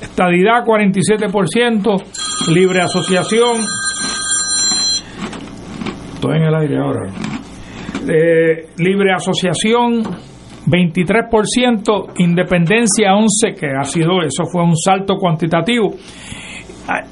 [0.00, 3.58] estadidad 47%, libre asociación.
[6.32, 7.10] En el aire ahora.
[8.08, 10.02] Eh, libre asociación
[10.66, 15.90] 23%, independencia 11, que ha sido, eso fue un salto cuantitativo.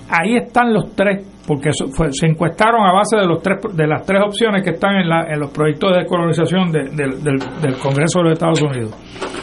[0.08, 4.22] Ahí están los tres, porque se encuestaron a base de los tres de las tres
[4.22, 8.32] opciones que están en, la, en los proyectos de descolonización del, del Congreso de los
[8.34, 8.94] Estados Unidos.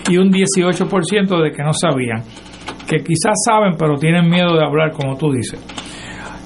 [0.09, 2.23] Y un 18% de que no sabían,
[2.87, 5.59] que quizás saben, pero tienen miedo de hablar, como tú dices.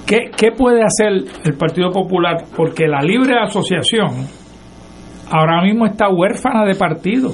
[0.05, 2.43] ¿Qué, ¿Qué puede hacer el Partido Popular?
[2.55, 4.09] Porque la libre asociación
[5.31, 7.31] ahora mismo está huérfana de partido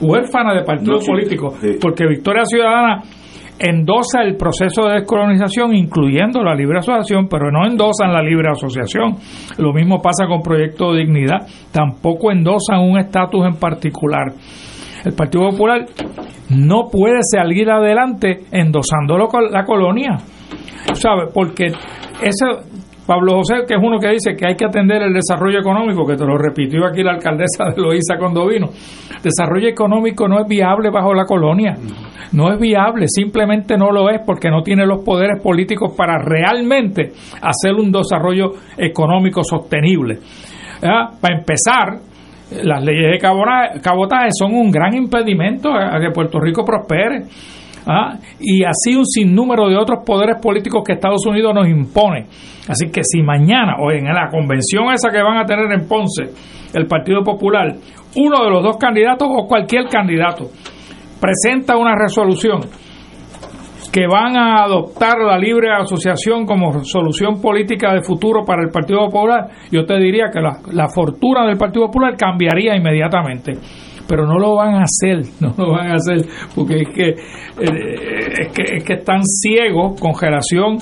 [0.00, 3.02] huérfana de partidos políticos, porque Victoria Ciudadana
[3.58, 9.16] endosa el proceso de descolonización, incluyendo la libre asociación, pero no endosan la libre asociación.
[9.58, 14.32] Lo mismo pasa con Proyecto de Dignidad, tampoco endosan un estatus en particular.
[15.04, 15.86] El Partido Popular
[16.50, 20.16] no puede salir adelante endosando la colonia,
[20.94, 21.28] ¿sabe?
[21.32, 21.66] Porque
[22.22, 22.46] eso,
[23.06, 26.16] Pablo José, que es uno que dice que hay que atender el desarrollo económico, que
[26.16, 28.68] te lo repitió aquí la alcaldesa de Loíza cuando vino.
[29.22, 31.76] Desarrollo económico no es viable bajo la colonia.
[32.32, 37.12] No es viable, simplemente no lo es porque no tiene los poderes políticos para realmente
[37.40, 40.18] hacer un desarrollo económico sostenible.
[40.82, 42.00] Ah, para empezar,
[42.62, 47.24] las leyes de cabotaje son un gran impedimento a que Puerto Rico prospere.
[47.86, 48.18] ¿Ah?
[48.40, 52.26] y así un sinnúmero de otros poderes políticos que Estados Unidos nos impone.
[52.68, 56.24] Así que si mañana o en la convención esa que van a tener en Ponce,
[56.74, 57.74] el Partido Popular,
[58.16, 60.50] uno de los dos candidatos o cualquier candidato
[61.20, 62.60] presenta una resolución
[63.92, 69.06] que van a adoptar la libre asociación como solución política de futuro para el Partido
[69.06, 73.54] Popular, yo te diría que la, la fortuna del Partido Popular cambiaría inmediatamente
[74.08, 78.40] pero no lo van a hacer, no lo van a hacer, porque es que, eh,
[78.40, 80.78] es que, es que están ciegos con relación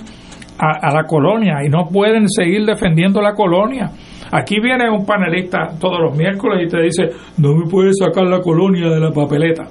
[0.59, 3.91] a, la colonia y no pueden seguir defendiendo la colonia.
[4.33, 8.41] Aquí viene un panelista todos los miércoles y te dice, no me puedes sacar la
[8.41, 9.65] colonia de la papeleta.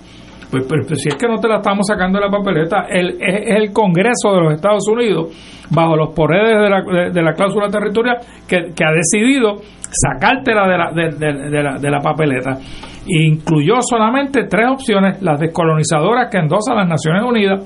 [0.54, 3.58] Pues, pero, si es que no te la estamos sacando de la papeleta, el, es
[3.58, 8.18] el Congreso de los Estados Unidos, bajo los poderes de la, de, la cláusula territorial,
[8.48, 9.56] que, ha decidido
[9.90, 12.60] sacártela de la, de, la, de la papeleta
[13.08, 17.60] incluyó solamente tres opciones, las descolonizadoras que endosan las Naciones Unidas,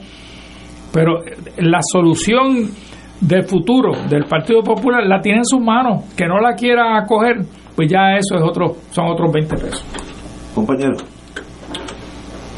[0.94, 1.20] pero
[1.58, 2.70] la solución
[3.20, 6.06] del futuro del Partido Popular la tiene en sus manos.
[6.16, 7.42] Que no la quiera acoger,
[7.76, 9.86] pues ya eso es otro, son otros 20 pesos.
[10.56, 11.17] Compañero.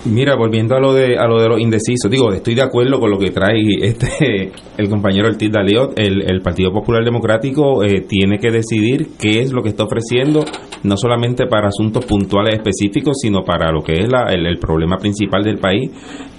[0.06, 3.12] Mira, volviendo a lo de a lo de los indecisos, digo, estoy de acuerdo con
[3.12, 6.00] lo que trae este el compañero Ortiz Daliot.
[6.00, 10.46] El, el Partido Popular Democrático eh, tiene que decidir qué es lo que está ofreciendo,
[10.84, 15.44] no solamente para asuntos puntuales específicos, sino para lo que es la, el, problema principal
[15.44, 15.92] del país,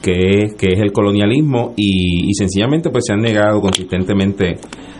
[0.03, 4.55] que es, que es el colonialismo, y, y sencillamente pues se han negado consistentemente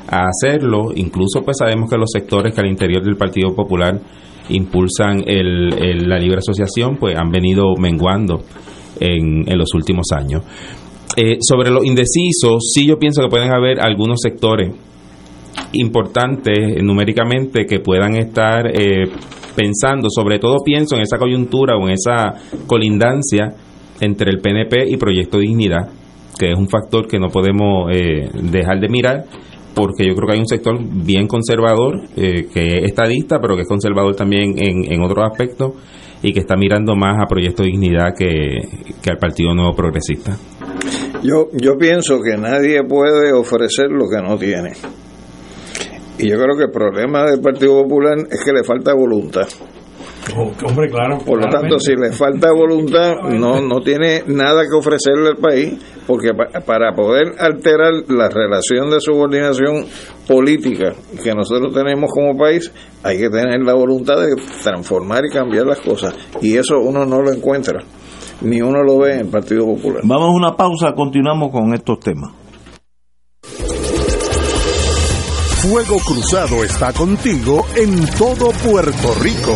[0.07, 0.91] a hacerlo.
[0.95, 3.99] Incluso pues sabemos que los sectores que al interior del Partido Popular
[4.51, 8.43] impulsan el, la libre asociación, pues han venido menguando
[8.99, 10.43] en, en los últimos años.
[11.17, 14.73] Eh, sobre los indecisos, sí yo pienso que pueden haber algunos sectores
[15.73, 19.09] importantes numéricamente que puedan estar eh,
[19.57, 22.35] pensando, sobre todo pienso en esa coyuntura o en esa
[22.67, 23.55] colindancia
[24.01, 25.89] entre el PNP y Proyecto Dignidad,
[26.39, 29.25] que es un factor que no podemos eh, dejar de mirar
[29.75, 33.63] porque yo creo que hay un sector bien conservador, eh, que es estadista, pero que
[33.63, 35.73] es conservador también en, otros aspectos
[36.23, 38.59] y que está mirando más a Proyecto Dignidad que,
[39.03, 40.37] que al Partido Nuevo Progresista.
[41.23, 44.73] Yo, yo pienso que nadie puede ofrecer lo que no tiene.
[46.19, 49.49] Y yo creo que el problema del Partido Popular es que le falta voluntad.
[50.37, 51.19] Oh, hombre, claro.
[51.19, 55.79] Por lo tanto, si le falta voluntad, no, no tiene nada que ofrecerle al país,
[56.07, 56.31] porque
[56.65, 59.87] para poder alterar la relación de subordinación
[60.29, 62.71] política que nosotros tenemos como país,
[63.03, 66.15] hay que tener la voluntad de transformar y cambiar las cosas.
[66.41, 67.81] Y eso uno no lo encuentra,
[68.43, 70.03] ni uno lo ve en el Partido Popular.
[70.05, 72.31] Vamos a una pausa, continuamos con estos temas.
[75.63, 79.55] Fuego Cruzado está contigo en todo Puerto Rico.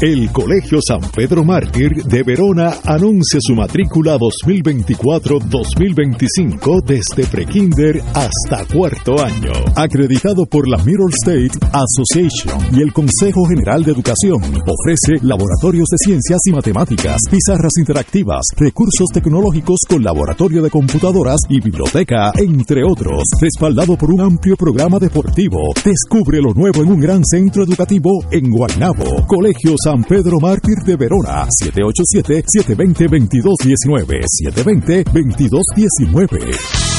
[0.00, 9.20] El Colegio San Pedro Mártir de Verona anuncia su matrícula 2024-2025 desde prekinder hasta cuarto
[9.20, 9.50] año.
[9.74, 15.96] Acreditado por la Mirror State Association y el Consejo General de Educación, ofrece laboratorios de
[15.98, 23.24] ciencias y matemáticas, pizarras interactivas, recursos tecnológicos con laboratorio de computadoras y biblioteca, entre otros.
[23.40, 25.58] Respaldado por un amplio programa deportivo.
[25.84, 29.26] Descubre lo nuevo en un gran centro educativo en Guaynabo.
[29.26, 36.97] Colegio San Pedro Mártir de Verona, 787-720-2219, 720-2219.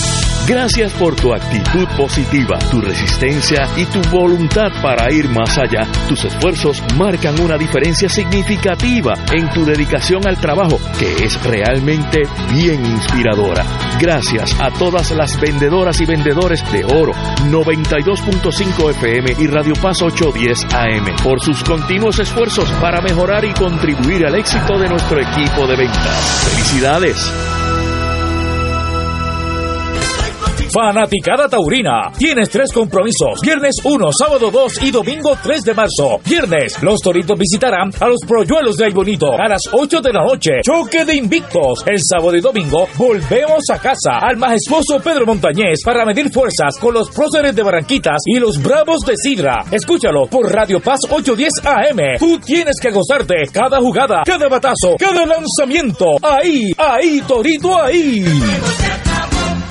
[0.50, 5.86] Gracias por tu actitud positiva, tu resistencia y tu voluntad para ir más allá.
[6.08, 12.84] Tus esfuerzos marcan una diferencia significativa en tu dedicación al trabajo, que es realmente bien
[12.84, 13.64] inspiradora.
[14.00, 20.66] Gracias a todas las vendedoras y vendedores de Oro 92.5 FM y Radio Paz 810
[20.74, 25.76] AM por sus continuos esfuerzos para mejorar y contribuir al éxito de nuestro equipo de
[25.76, 26.50] ventas.
[26.50, 27.79] ¡Felicidades!
[30.72, 32.12] Fanaticada Taurina.
[32.18, 33.42] Tienes tres compromisos.
[33.42, 36.20] Viernes 1, sábado 2 y domingo 3 de marzo.
[36.26, 40.52] Viernes, los toritos visitarán a los proyuelos de Bonito a las 8 de la noche.
[40.64, 41.84] Choque de invictos.
[41.86, 46.94] El sábado y domingo volvemos a casa al majestuoso Pedro Montañez para medir fuerzas con
[46.94, 49.64] los próceres de Barranquitas y los Bravos de Sidra.
[49.72, 52.20] Escúchalo por Radio Paz 810 AM.
[52.20, 56.06] Tú tienes que gozarte cada jugada, cada batazo, cada lanzamiento.
[56.22, 58.26] Ahí, ahí, Torito, ahí.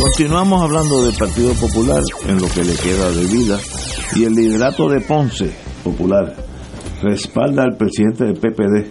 [0.00, 3.58] Continuamos hablando del Partido Popular en lo que le queda de vida
[4.14, 5.50] y el liderato de Ponce
[5.84, 6.49] Popular
[7.02, 8.86] respalda al presidente del PPD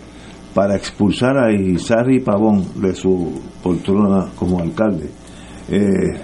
[0.53, 5.09] para expulsar a Izarri Pavón de su poltrona como alcalde.
[5.69, 6.19] Eh,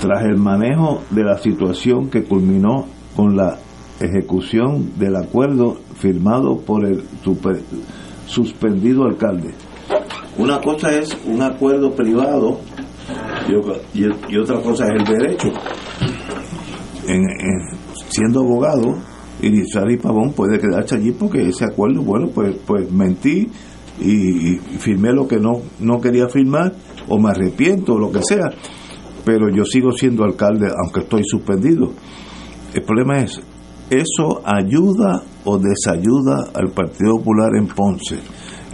[0.00, 3.58] tras el manejo de la situación que culminó con la
[4.00, 7.04] ejecución del acuerdo firmado por el
[8.26, 9.54] suspendido alcalde.
[10.36, 12.58] Una cosa es un acuerdo privado
[13.94, 15.48] y, otra cosa es el derecho.
[17.06, 17.22] En,
[18.08, 18.98] siendo abogado,
[19.46, 23.48] Irizarry Pavón puede quedarse allí porque ese acuerdo, bueno, pues, pues mentí
[24.00, 26.72] y, y, firmé lo que no, no quería firmar
[27.08, 28.50] o me arrepiento o lo que sea,
[29.24, 31.92] pero yo sigo siendo alcalde aunque estoy suspendido.
[32.74, 33.40] El problema es,
[33.90, 38.18] ¿eso ayuda o desayuda al Partido Popular en Ponce?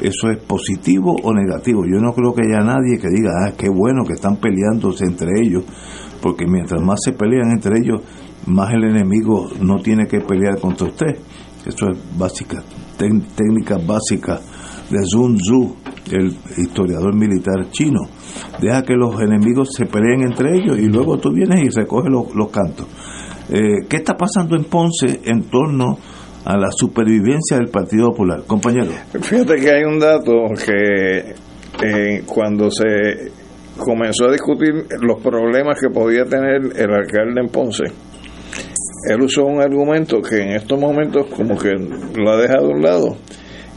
[0.00, 1.82] ¿Eso es positivo o negativo?
[1.84, 5.28] Yo no creo que haya nadie que diga, ah, qué bueno que están peleándose entre
[5.42, 5.64] ellos,
[6.22, 8.00] porque mientras más se pelean entre ellos,
[8.46, 11.16] más el enemigo no tiene que pelear contra usted.
[11.66, 12.62] Eso es básica,
[12.96, 14.40] técnica básica
[14.90, 15.76] de Sun Tzu,
[16.10, 18.00] el historiador militar chino.
[18.60, 22.34] Deja que los enemigos se peleen entre ellos y luego tú vienes y recoges los,
[22.34, 22.86] los cantos.
[23.50, 25.98] Eh, ¿Qué está pasando en Ponce en torno
[26.44, 28.42] a la supervivencia del Partido Popular?
[28.46, 28.92] Compañero.
[29.20, 30.32] Fíjate que hay un dato
[30.64, 31.34] que
[31.84, 33.32] eh, cuando se
[33.76, 37.84] comenzó a discutir los problemas que podía tener el alcalde en Ponce,
[39.08, 42.82] él usó un argumento que en estos momentos como que lo ha dejado a un
[42.82, 43.16] lado.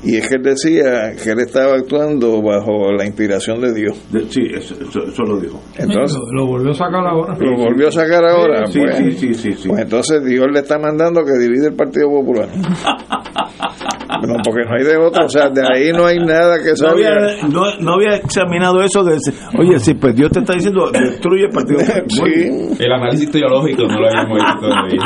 [0.06, 3.98] Y es que él decía que él estaba actuando bajo la inspiración de Dios.
[4.30, 5.62] Sí, eso, eso, eso lo dijo.
[5.78, 7.38] Entonces, lo, lo, volvió a sacar ahora.
[7.40, 8.66] Lo volvió a sacar ahora.
[8.66, 9.70] Sí, pues, sí, sí, sí, sí.
[9.70, 12.50] pues entonces Dios le está mandando que divide el Partido Popular.
[14.28, 15.26] no, porque no hay de otro.
[15.26, 17.12] O sea, de ahí no hay nada que no había,
[17.50, 19.18] no, no había examinado eso de
[19.60, 22.84] oye si pues Dios te está diciendo destruye el partido Sí.
[22.84, 25.02] El análisis teológico no lo habíamos hecho todavía.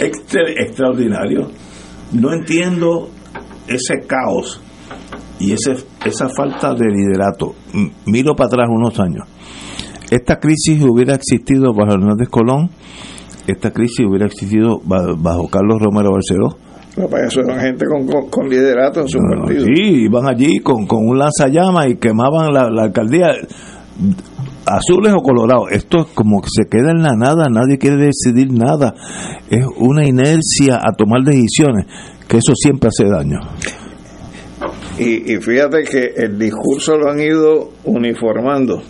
[0.00, 1.48] Extra- extraordinario
[2.12, 3.08] no entiendo
[3.66, 4.60] ese caos
[5.40, 5.72] y ese,
[6.04, 7.54] esa falta de liderato
[8.06, 9.26] miro para atrás unos años
[10.10, 12.70] esta crisis hubiera existido bajo Hernández Colón
[13.46, 16.56] esta crisis hubiera existido ba- bajo Carlos Romero Barceló
[16.96, 19.64] No, para eso eran gente con, con, con liderato en su No, no, partido.
[19.66, 23.32] Sí, iban allí con, con un lanzallamas y quemaban la, la alcaldía,
[24.64, 25.70] azules o colorados.
[25.72, 28.94] Esto es como que se queda en la nada, nadie quiere decidir nada.
[29.50, 31.86] Es una inercia a tomar decisiones,
[32.26, 33.40] que eso siempre hace daño.
[34.98, 38.82] Y, y fíjate que el discurso lo han ido uniformando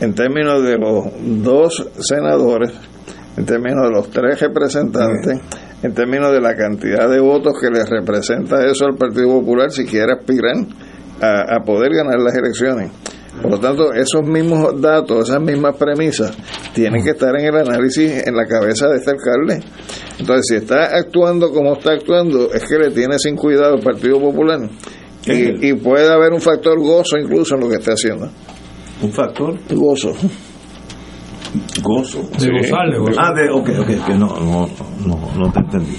[0.00, 1.04] en términos de los
[1.42, 2.70] dos senadores,
[3.36, 5.40] en términos de los tres representantes,
[5.84, 9.84] en términos de la cantidad de votos que les representa eso al Partido Popular si
[9.84, 10.56] quiere aspirar
[11.20, 12.90] a, a poder ganar las elecciones.
[13.42, 16.32] Por lo tanto, esos mismos datos, esas mismas premisas,
[16.72, 19.60] tienen que estar en el análisis en la cabeza de este alcalde.
[20.18, 24.18] Entonces, si está actuando como está actuando, es que le tiene sin cuidado el Partido
[24.20, 24.60] Popular.
[25.26, 28.30] Y, y puede haber un factor gozo incluso en lo que está haciendo.
[29.02, 30.14] Un factor Gozo.
[31.82, 32.22] Gozo.
[32.38, 33.16] De gozar, de gozar.
[33.18, 34.66] Ah, de, ok, ok, que no, no,
[35.06, 35.96] no, no te entendí.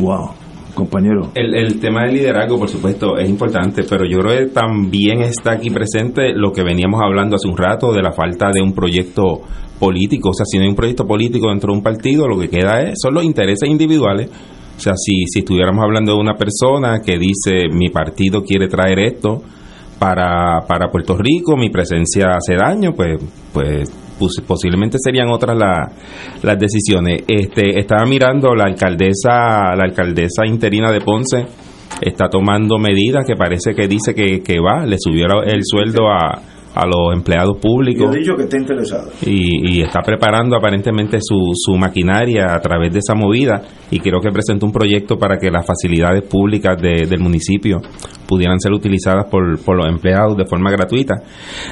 [0.00, 0.30] Wow,
[0.74, 1.30] compañero.
[1.34, 5.52] El, el tema del liderazgo, por supuesto, es importante, pero yo creo que también está
[5.52, 9.42] aquí presente lo que veníamos hablando hace un rato de la falta de un proyecto
[9.78, 10.30] político.
[10.30, 12.82] O sea, si no hay un proyecto político dentro de un partido, lo que queda
[12.82, 14.30] es, son los intereses individuales.
[14.76, 19.00] O sea, si, si estuviéramos hablando de una persona que dice mi partido quiere traer
[19.00, 19.42] esto
[19.98, 23.20] para, para Puerto Rico, mi presencia hace daño, pues,
[23.52, 23.90] pues
[24.46, 25.90] posiblemente serían otras la-
[26.42, 27.22] las decisiones.
[27.26, 31.46] Este, estaba mirando la alcaldesa, la alcaldesa interina de Ponce,
[32.00, 36.40] está tomando medidas que parece que dice que, que va, le subió el sueldo a,
[36.78, 38.14] a los empleados públicos.
[38.14, 39.10] Y dicho que está interesado.
[39.26, 44.30] Y, está preparando aparentemente su, su maquinaria a través de esa movida y creo que
[44.30, 47.80] presentó un proyecto para que las facilidades públicas del municipio
[48.28, 51.14] pudieran ser utilizadas por, por, los empleados de forma gratuita.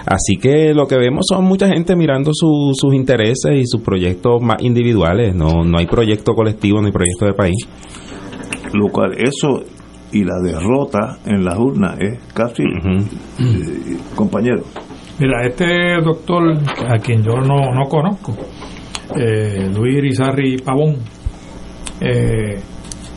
[0.07, 4.57] Así que lo que vemos son mucha gente mirando sus intereses y sus proyectos más
[4.63, 5.35] individuales.
[5.37, 7.69] No, no hay proyecto colectivo, hay proyecto de país.
[8.73, 9.63] Lo cual, eso
[10.13, 14.63] y la derrota en las urnas es casi eh, compañero.
[15.19, 16.59] Mira, este doctor
[16.89, 18.37] a quien yo no, no conozco,
[19.19, 20.97] eh, Luis Irizarri Pavón,
[22.01, 22.61] eh,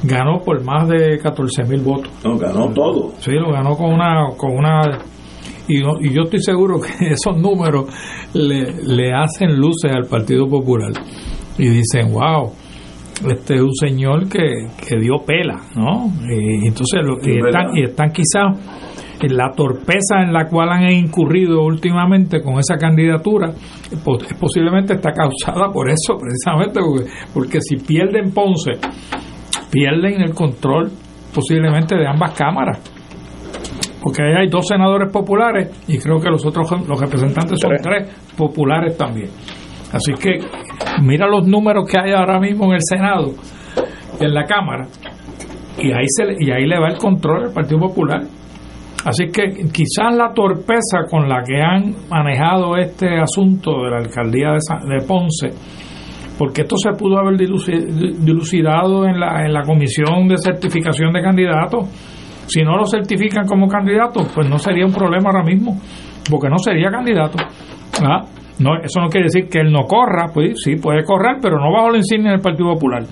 [0.03, 2.11] ganó por más de 14 mil votos.
[2.23, 3.13] No, ganó todo.
[3.19, 4.27] Sí, lo ganó con una...
[4.37, 4.81] Con una
[5.67, 7.85] y, y yo estoy seguro que esos números
[8.33, 10.91] le, le hacen luces al Partido Popular.
[11.57, 12.53] Y dicen, wow,
[13.27, 16.11] este es un señor que, que dio pela, ¿no?
[16.29, 18.88] Y entonces lo, y están, y están quizás
[19.27, 23.51] la torpeza en la cual han incurrido últimamente con esa candidatura,
[24.03, 28.79] pues, posiblemente está causada por eso, precisamente, porque, porque si pierden Ponce,
[29.69, 30.91] pierden el control
[31.33, 32.79] posiblemente de ambas cámaras.
[34.01, 38.07] Porque ahí hay dos senadores populares y creo que los otros los representantes son tres
[38.37, 39.29] populares también.
[39.91, 40.39] Así que
[41.01, 43.33] mira los números que hay ahora mismo en el Senado,
[44.19, 44.87] en la Cámara,
[45.77, 48.21] y ahí, se, y ahí le va el control al Partido Popular.
[49.05, 54.51] Así que quizás la torpeza con la que han manejado este asunto de la alcaldía
[54.51, 55.49] de, Ponce,
[56.37, 61.87] porque esto se pudo haber dilucidado en la, en la comisión de certificación de candidatos.
[62.47, 65.79] Si no lo certifican como candidato, pues no sería un problema ahora mismo,
[66.29, 67.37] porque no sería candidato.
[68.03, 68.23] ¿Ah?
[68.59, 71.71] No, eso no quiere decir que él no corra, pues sí, puede correr, pero no
[71.71, 73.03] bajo la insignia del Partido Popular.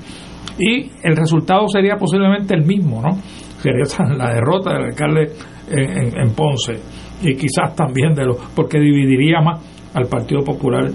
[0.59, 3.15] Y el resultado sería posiblemente el mismo, ¿no?
[3.61, 3.83] Sería
[4.17, 5.31] la derrota del alcalde
[5.69, 6.79] en, Ponce
[7.21, 9.59] y quizás también de los, porque dividiría más
[9.93, 10.89] al Partido Popular.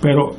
[0.00, 0.30] Pero,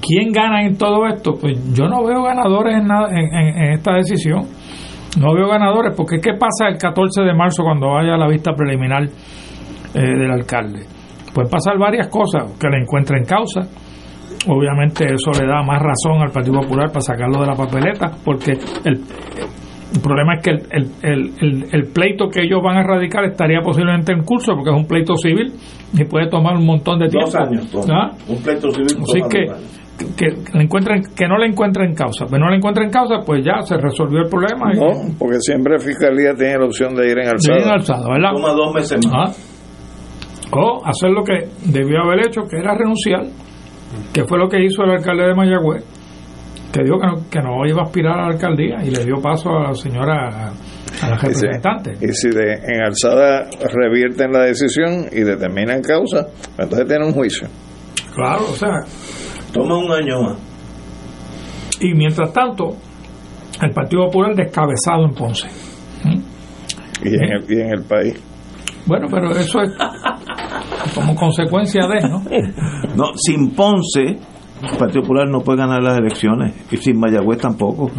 [0.00, 1.34] ¿quién gana en todo esto?
[1.40, 4.46] Pues yo no veo ganadores en, nada, en, esta decisión.
[5.20, 9.02] No veo ganadores, porque ¿qué pasa el 14 de marzo cuando vaya la vista preliminar
[9.02, 9.10] eh,
[9.94, 10.86] del alcalde?
[11.34, 13.62] Pueden pasar varias cosas, que le encuentren causa.
[14.46, 18.52] Obviamente eso le da más razón al Partido Popular para sacarlo de la papeleta, porque
[18.84, 19.00] el,
[19.98, 24.22] problema es que el, el, el, pleito que ellos van a erradicar estaría posiblemente en
[24.22, 25.52] curso, porque es un pleito civil
[25.92, 27.26] y puede tomar un montón de tiempo.
[27.26, 28.10] Dos años, ¿Ah?
[28.28, 29.02] un pleito civil.
[29.02, 29.46] Así que,
[30.16, 32.26] que, le encuentren, que no le encuentren causa.
[32.30, 34.72] Pero no le encuentren causa, pues ya se resolvió el problema.
[34.74, 37.58] No, porque siempre Fiscalía tiene la opción de ir en alzado.
[37.58, 38.30] ir en alzado, ¿verdad?
[38.32, 39.50] Toma dos meses más
[40.52, 43.24] o hacer lo que debió haber hecho, que era renunciar,
[44.12, 45.84] que fue lo que hizo el alcalde de Mayagüez,
[46.72, 49.16] que dijo que no, que no iba a aspirar a la alcaldía y le dio
[49.20, 50.52] paso a la señora,
[51.02, 51.92] a la representante.
[52.00, 56.26] Y si, de, en alzada revierten la decisión y determinan causa,
[56.58, 57.48] entonces tiene un juicio.
[58.14, 58.80] Claro, o sea.
[59.52, 60.38] Toma un año más.
[61.80, 62.76] Y mientras tanto,
[63.62, 65.48] el Partido Popular descabezado en Ponce.
[66.04, 66.20] ¿Mm?
[67.04, 67.36] Y, en ¿Eh?
[67.36, 68.22] el, y en el país.
[68.86, 69.70] Bueno, pero eso es
[70.94, 72.22] como consecuencia de, ¿no?
[72.96, 74.18] No, sin Ponce,
[74.62, 77.90] el Partido Popular no puede ganar las elecciones y sin Mayagüez tampoco.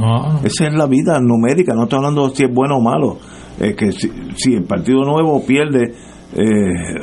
[0.44, 3.18] Esa es la vida numérica, no estoy hablando si es bueno o malo.
[3.60, 5.94] Es que si, si el Partido Nuevo pierde
[6.34, 7.02] eh,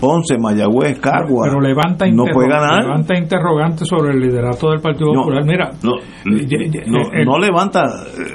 [0.00, 1.46] Ponce, Mayagüez, Cagua.
[1.48, 2.82] Pero levanta, no puede ganar.
[2.82, 5.44] levanta interrogantes sobre el liderato del Partido Popular.
[5.44, 5.92] Mira, no,
[7.24, 7.82] no, levanta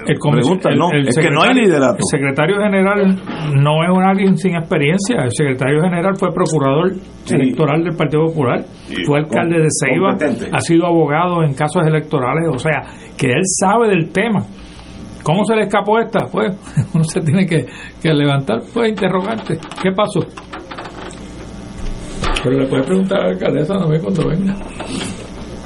[0.05, 1.97] el, pregunta, no, es que no hay liderato.
[1.97, 3.21] El secretario general
[3.55, 5.23] no es un alguien sin experiencia.
[5.23, 6.93] El secretario general fue procurador
[7.29, 8.63] electoral del Partido Popular,
[9.05, 10.15] fue alcalde de Ceiba,
[10.51, 12.83] ha sido abogado en casos electorales, o sea,
[13.17, 14.45] que él sabe del tema.
[15.23, 16.25] ¿Cómo se le escapó esta?
[16.31, 16.55] Pues
[16.93, 17.65] uno se tiene que,
[18.01, 19.57] que levantar, pues interrogante.
[19.81, 20.21] ¿Qué pasó?
[22.47, 24.55] Pero le puedes preguntar a la alcaldesa ve cuando venga.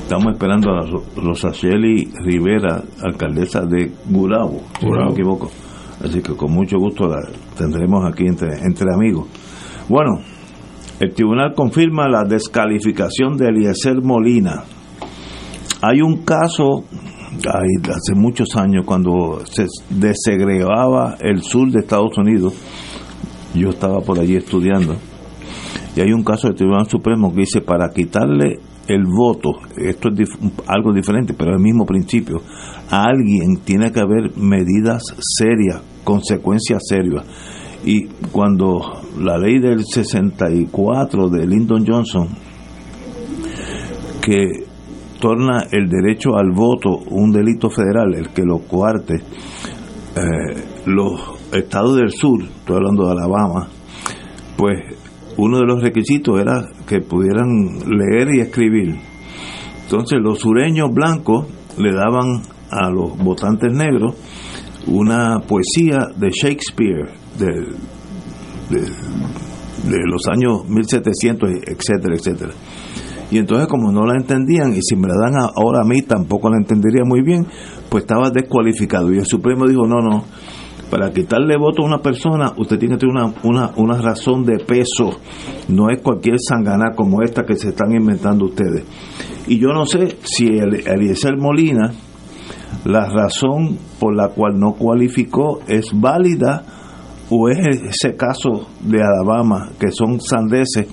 [0.02, 0.80] Estamos esperando a
[1.16, 5.52] Rosacheli Rivera, alcaldesa de Gurabo, si no me equivoco.
[6.04, 7.20] Así que con mucho gusto la
[7.56, 9.28] tendremos aquí entre, entre amigos.
[9.88, 10.22] Bueno,
[11.00, 14.64] el tribunal confirma la descalificación de Eliezer Molina.
[15.84, 16.84] Hay un caso
[17.48, 22.56] hace muchos años cuando se desegregaba el sur de Estados Unidos.
[23.54, 24.96] Yo estaba por allí estudiando
[25.96, 30.30] y hay un caso del Tribunal Supremo que dice para quitarle el voto, esto es
[30.68, 32.42] algo diferente, pero es el mismo principio,
[32.90, 37.26] a alguien tiene que haber medidas serias, consecuencias serias.
[37.84, 38.80] Y cuando
[39.20, 42.28] la ley del 64 de Lyndon Johnson,
[44.22, 44.66] que
[45.20, 51.22] torna el derecho al voto un delito federal, el que lo coarte, eh, los
[51.54, 53.68] estados del sur, estoy hablando de Alabama,
[54.58, 54.80] pues
[55.42, 57.48] uno de los requisitos era que pudieran
[57.88, 58.96] leer y escribir.
[59.84, 61.48] Entonces los sureños blancos
[61.80, 64.16] le daban a los votantes negros
[64.86, 67.48] una poesía de Shakespeare de,
[68.70, 72.54] de, los años 1700, etcétera, etcétera.
[73.32, 76.52] Y entonces como no la entendían, y si me la dan ahora a mí tampoco
[76.52, 77.48] la entendería muy bien,
[77.90, 79.12] pues estaba descualificado.
[79.12, 80.24] Y el Supremo dijo, no, no,
[80.92, 84.58] para quitarle voto a una persona, usted tiene que tener una, una, una razón de
[84.58, 85.12] peso,
[85.70, 88.84] no es cualquier sangana como esta que se están inventando ustedes.
[89.48, 91.94] Y yo no sé si el, Eliezer Molina,
[92.84, 96.66] la razón por la cual no cualificó es válida
[97.30, 100.88] o es ese caso de Alabama, que son sandeces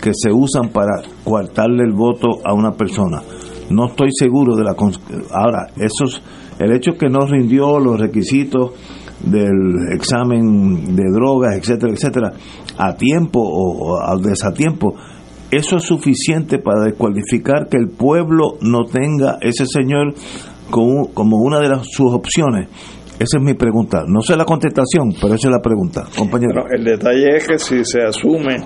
[0.00, 3.22] que se usan para coartarle el voto a una persona.
[3.68, 4.74] No estoy seguro de la...
[5.30, 6.22] Ahora, esos,
[6.58, 8.72] el hecho que no rindió los requisitos
[9.24, 12.32] del examen de drogas, etcétera, etcétera,
[12.78, 14.94] a tiempo o a desatiempo,
[15.50, 20.14] eso es suficiente para descualificar que el pueblo no tenga ese señor
[20.70, 22.68] como, como una de las, sus opciones.
[23.18, 24.02] Esa es mi pregunta.
[24.08, 26.64] No sé la contestación, pero esa es la pregunta, compañero.
[26.70, 28.64] el detalle es que si se asume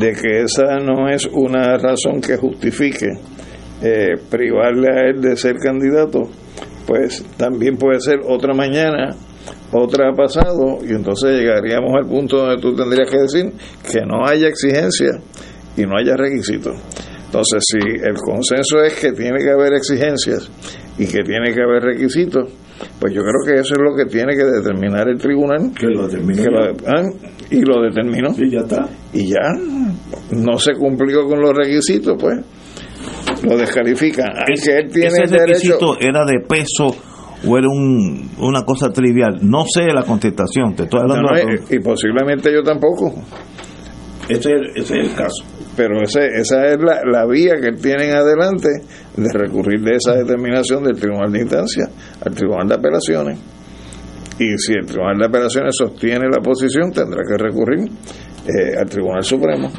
[0.00, 3.08] de que esa no es una razón que justifique
[3.82, 6.22] eh, privarle a él de ser candidato,
[6.86, 9.14] pues también puede ser otra mañana
[9.72, 13.52] otra ha pasado y entonces llegaríamos al punto donde tú tendrías que decir
[13.90, 15.20] que no haya exigencia
[15.76, 16.76] y no haya requisitos.
[17.26, 20.50] Entonces, si el consenso es que tiene que haber exigencias
[20.98, 22.50] y que tiene que haber requisitos,
[22.98, 25.70] pues yo creo que eso es lo que tiene que determinar el tribunal.
[25.78, 26.42] Que lo determinó.
[26.86, 27.02] Ah,
[27.50, 28.30] y lo determinó.
[28.36, 28.88] Y ya está.
[29.12, 29.52] Y ya
[30.30, 32.38] no se cumplió con los requisitos, pues
[33.44, 34.24] lo descalifica.
[34.64, 36.96] que él tiene ese requisito era de peso
[37.46, 39.38] o era un, una cosa trivial.
[39.42, 41.28] No sé la contestación, te estoy hablando.
[41.70, 43.14] y posiblemente yo tampoco.
[44.28, 45.44] Ese es, el caso.
[45.74, 48.68] Pero ese, esa es la, la vía que tienen adelante
[49.16, 51.88] de recurrir de esa determinación del Tribunal de Instancia
[52.24, 53.38] al Tribunal de Apelaciones.
[54.38, 57.88] Y si el Tribunal de Apelaciones sostiene la posición, tendrá que recurrir
[58.46, 59.70] eh, al Tribunal Supremo.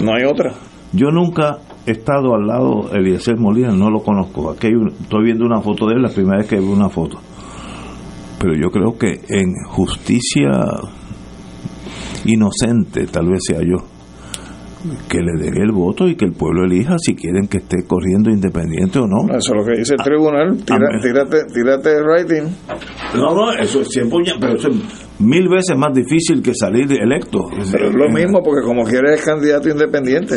[0.00, 0.54] No hay otra.
[0.92, 4.50] Yo nunca he estado al lado de Eliezer Molina, no lo conozco.
[4.50, 4.68] Aquí
[5.00, 7.18] estoy viendo una foto de él, la primera vez que veo una foto.
[8.38, 10.50] Pero yo creo que en justicia
[12.24, 13.84] inocente, tal vez sea yo,
[15.08, 18.30] que le dé el voto y que el pueblo elija si quieren que esté corriendo
[18.30, 19.32] independiente o no.
[19.34, 20.56] Eso es lo que dice el ah, tribunal.
[20.64, 22.56] tírate, tírate el writing.
[23.14, 24.76] No, no, eso es siempre, pero eso es
[25.20, 27.44] mil veces más difícil que salir electo.
[27.70, 30.36] Pero es lo mismo porque como quieres candidato independiente.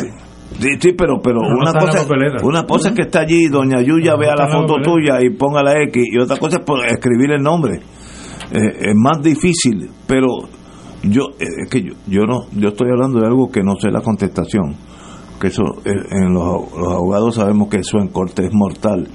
[0.58, 2.06] Sí, pero, pero una, cosa,
[2.42, 5.82] una cosa es que está allí, doña Yuya vea la foto tuya y ponga la
[5.82, 7.80] X, y otra cosa es escribir el nombre.
[8.52, 10.28] Eh, es más difícil, pero
[11.02, 13.90] yo eh, es que yo, yo no yo estoy hablando de algo que no sé
[13.90, 14.76] la contestación,
[15.38, 19.08] que eso eh, en los, los abogados sabemos que eso en corte es mortal.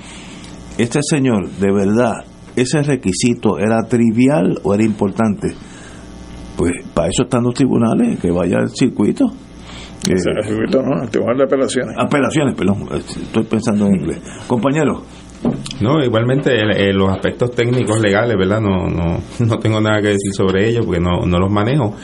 [0.77, 2.23] Este señor, de verdad,
[2.55, 5.55] ese requisito era trivial o era importante.
[6.55, 9.25] Pues para eso están los tribunales, que vaya al circuito
[10.09, 11.95] no, Tribunal de Apelaciones.
[11.97, 14.21] Apelaciones, perdón, estoy pensando en inglés.
[14.47, 15.03] Compañero.
[15.81, 16.51] No, igualmente
[16.93, 18.61] los aspectos técnicos legales, ¿verdad?
[18.61, 21.95] No, no, no tengo nada que decir sobre ellos porque no, no los manejo.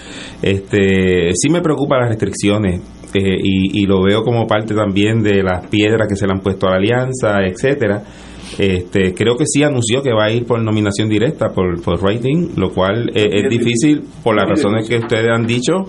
[0.42, 2.82] Este, sí me preocupan las restricciones
[3.14, 6.42] eh, y, y, lo veo como parte también de las piedras que se le han
[6.42, 8.04] puesto a la alianza, etcétera.
[8.58, 12.50] Este, creo que sí anunció que va a ir por nominación directa, por, por rating,
[12.56, 15.86] lo cual es, es difícil por las razones que ustedes han dicho,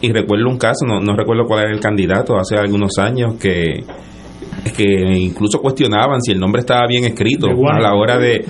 [0.00, 3.84] y recuerdo un caso, no, no recuerdo cuál era el candidato, hace algunos años que
[4.76, 4.84] que
[5.18, 8.44] incluso cuestionaban si el nombre estaba bien escrito a la hora de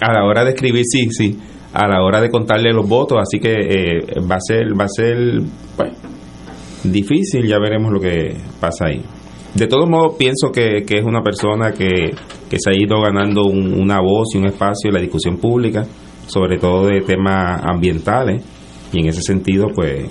[0.00, 1.38] a la hora de escribir sí sí
[1.72, 4.88] a la hora de contarle los votos así que eh, va a ser va a
[4.88, 5.42] ser
[5.76, 5.92] pues,
[6.84, 9.02] difícil ya veremos lo que pasa ahí.
[9.54, 12.12] De todos modos pienso que, que es una persona que,
[12.50, 15.84] que se ha ido ganando una voz y un espacio en la discusión pública
[16.26, 18.42] sobre todo de temas ambientales
[18.92, 20.10] y en ese sentido pues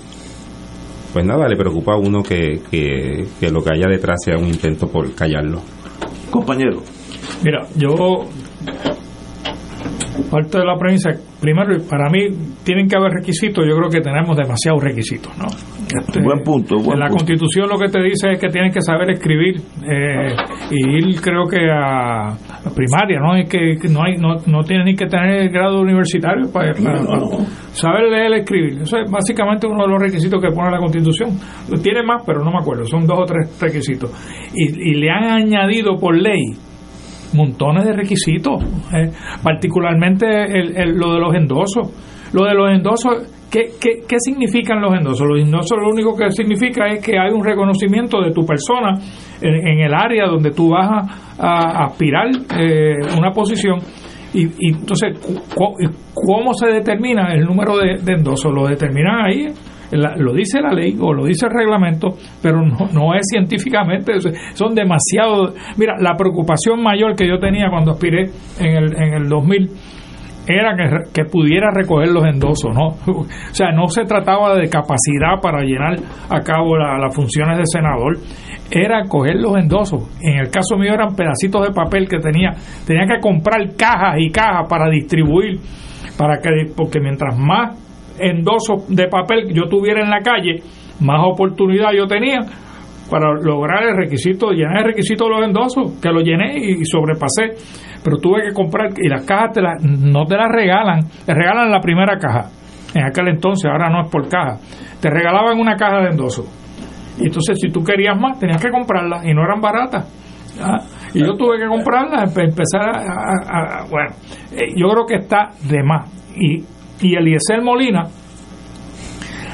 [1.16, 4.86] pues nada, le preocupa a uno que, que, lo que haya detrás sea un intento
[4.86, 5.62] por callarlo.
[6.30, 6.82] Compañero.
[7.42, 8.26] Mira, yo
[10.30, 11.10] parte de la premisa,
[11.40, 12.28] primero, para mí
[12.64, 15.46] tienen que haber requisitos, yo creo que tenemos demasiados requisitos, ¿no?
[15.46, 16.76] Este, buen punto.
[16.92, 19.56] en la Constitución lo que te dice es que tienen que saber escribir
[19.88, 20.34] eh,
[20.70, 22.36] y ir, creo que a,
[22.74, 23.36] primaria, ¿no?
[23.36, 26.74] Es que no hay no, no tienen ni que tener el grado universitario para,
[27.72, 28.82] saber leer y escribir.
[28.82, 31.30] Eso es básicamente uno de los requisitos que pone la Constitución.
[31.82, 34.10] Tiene más, pero no me acuerdo, son dos o tres requisitos.
[34.54, 36.65] Y, y le han añadido por ley
[37.34, 38.62] montones de requisitos,
[38.94, 39.10] eh,
[39.42, 42.32] particularmente el, lo de los endosos.
[42.32, 45.26] Lo de los endosos, ¿qué, qué, qué significan los endosos?
[45.26, 48.98] Los endosos lo único que significa es que hay un reconocimiento de tu persona
[49.40, 51.08] en, el área donde tú vas
[51.38, 53.78] a, aspirar eh, una posición.
[54.34, 55.18] Y, y entonces,
[56.12, 58.52] ¿cómo se determina el número de, de endosos?
[58.52, 59.46] Lo determinan ahí
[59.92, 64.12] lo dice la ley o lo dice el reglamento, pero no, es científicamente,
[64.54, 65.54] son demasiado...
[65.76, 69.70] Mira, la preocupación mayor que yo tenía cuando aspiré en el, en el 2000
[70.48, 72.96] era que, que, pudiera recoger los endosos, ¿no?
[73.12, 75.96] O sea, no se trataba de capacidad para llenar
[76.30, 78.18] a cabo las funciones de senador,
[78.70, 80.04] era coger los endosos.
[80.20, 82.52] En el caso mío eran pedacitos de papel que tenía,
[82.86, 85.58] tenía que comprar cajas y cajas para distribuir,
[86.16, 87.85] para que, porque mientras más
[88.18, 90.62] endosos de papel yo tuviera en la calle,
[91.00, 92.40] más oportunidad yo tenía
[93.10, 97.54] para lograr el requisito, llenar el requisito de los endosos, que lo llené y sobrepasé.
[98.02, 101.80] Pero tuve que comprar, y las cajas te no te las regalan, te regalan la
[101.80, 102.50] primera caja.
[102.94, 104.58] En aquel entonces, ahora no es por caja.
[105.00, 106.46] Te regalaban una caja de endosos.
[107.18, 110.04] Y entonces, si tú querías más, tenías que comprarlas y no eran baratas.
[111.14, 114.10] Y yo tuve que comprarlas, empezar a, bueno,
[114.52, 116.10] eh, yo creo que está de más.
[116.36, 116.62] Y
[117.00, 118.04] y Eliezer Molina,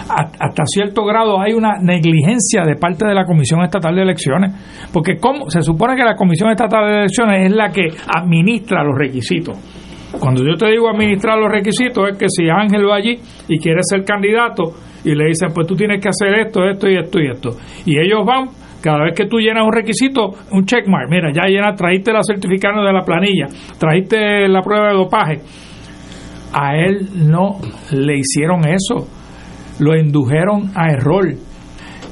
[0.09, 4.53] hasta cierto grado hay una negligencia de parte de la Comisión Estatal de Elecciones,
[4.93, 8.97] porque como se supone que la Comisión Estatal de Elecciones es la que administra los
[8.99, 9.57] requisitos.
[10.19, 13.19] Cuando yo te digo administrar los requisitos es que si Ángel va allí
[13.49, 14.75] y quiere ser candidato
[15.05, 17.51] y le dicen pues tú tienes que hacer esto, esto y esto y esto,
[17.87, 18.49] y ellos van
[18.83, 22.85] cada vez que tú llenas un requisito, un checkmark, mira, ya llenas, trajiste la certificado
[22.85, 23.47] de la planilla,
[23.79, 25.41] trajiste la prueba de dopaje,
[26.53, 27.59] a él no
[27.91, 29.09] le hicieron eso,
[29.79, 31.35] lo indujeron a error.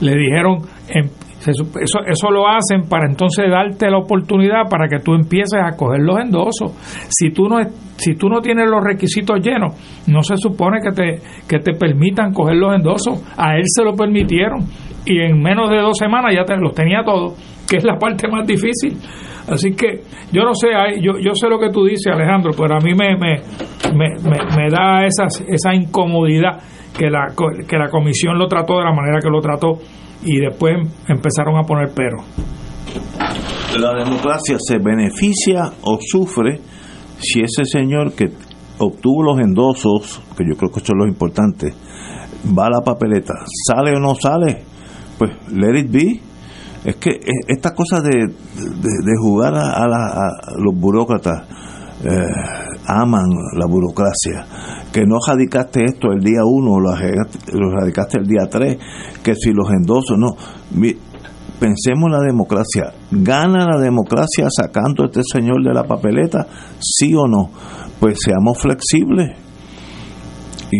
[0.00, 1.08] Le dijeron, em,
[1.48, 6.00] eso, eso lo hacen para entonces darte la oportunidad para que tú empieces a coger
[6.00, 6.72] los endosos.
[7.08, 7.58] Si tú no,
[7.96, 9.74] si tú no tienes los requisitos llenos,
[10.06, 11.18] no se supone que te,
[11.48, 13.22] que te permitan coger los endosos.
[13.36, 14.66] A él se lo permitieron
[15.06, 17.32] y en menos de dos semanas ya te, los tenía todos,
[17.68, 18.96] que es la parte más difícil.
[19.48, 20.68] Así que yo no sé,
[21.00, 23.40] yo, yo sé lo que tú dices, Alejandro, pero a mí me, me,
[23.94, 26.60] me, da esa, esa incomodidad
[26.96, 27.28] que la,
[27.66, 29.78] que la comisión lo trató de la manera que lo trató
[30.22, 30.74] y después
[31.08, 32.18] empezaron a poner pero.
[33.78, 36.60] La democracia se beneficia o sufre
[37.18, 38.30] si ese señor que
[38.78, 41.72] obtuvo los endosos, que yo creo que eso es lo importante,
[42.58, 43.34] va a la papeleta,
[43.66, 44.62] sale o no sale,
[45.18, 46.20] pues let it be,
[46.84, 49.86] es que e, esta cosa de, de, jugar a,
[50.56, 51.42] los burócratas,
[52.04, 52.24] eh,
[52.86, 54.46] aman la burocracia,
[54.92, 56.90] que no radicaste esto el día uno, lo,
[57.70, 58.78] radicaste el día tres,
[59.22, 60.36] que si los endosos, no.
[61.58, 66.46] pensemos en la democracia, ¿gana la democracia sacando a este señor de la papeleta?
[66.80, 67.50] ¿Sí o no?
[68.00, 69.49] Pues seamos flexibles
[70.70, 70.78] y,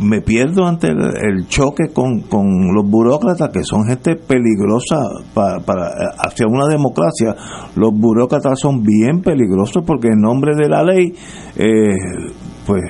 [0.00, 4.96] me pierdo ante el, choque con, con, los burócratas que son gente peligrosa
[5.32, 5.88] para, para,
[6.18, 7.34] hacia una democracia.
[7.76, 11.12] Los burócratas son bien peligrosos porque en nombre de la ley
[11.56, 11.94] eh,
[12.66, 12.82] pues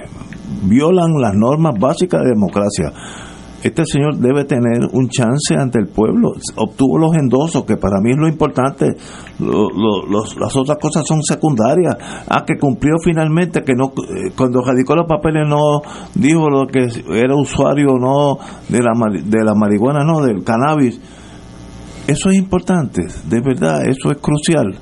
[0.64, 2.92] violan las normas básicas de democracia
[3.62, 6.32] este señor debe tener un chance ante el pueblo.
[6.56, 8.86] Obtuvo los endosos, que para mí es lo importante.
[9.38, 11.96] las otras cosas son secundarias.
[12.28, 15.80] Ah, que cumplió finalmente, que no eh, cuando radicó los papeles no
[16.14, 18.38] dijo lo que era usuario no
[18.68, 18.92] de la,
[19.24, 21.00] de la marihuana, no, del cannabis.
[22.06, 24.78] Eso es importante, de verdad, eso es crucial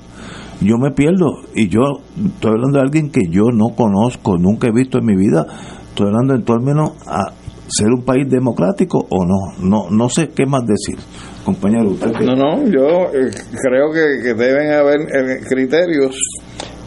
[0.61, 1.81] yo me pierdo y yo
[2.16, 5.47] estoy hablando de alguien que yo no conozco, nunca he visto en mi vida,
[5.89, 7.33] estoy hablando en términos a,
[7.69, 9.59] ser un país democrático o no.
[9.59, 10.99] No, no sé qué más decir.
[11.45, 12.12] Compañero, usted.
[12.21, 16.19] No, no, yo eh, creo que, deben haber eh, criterios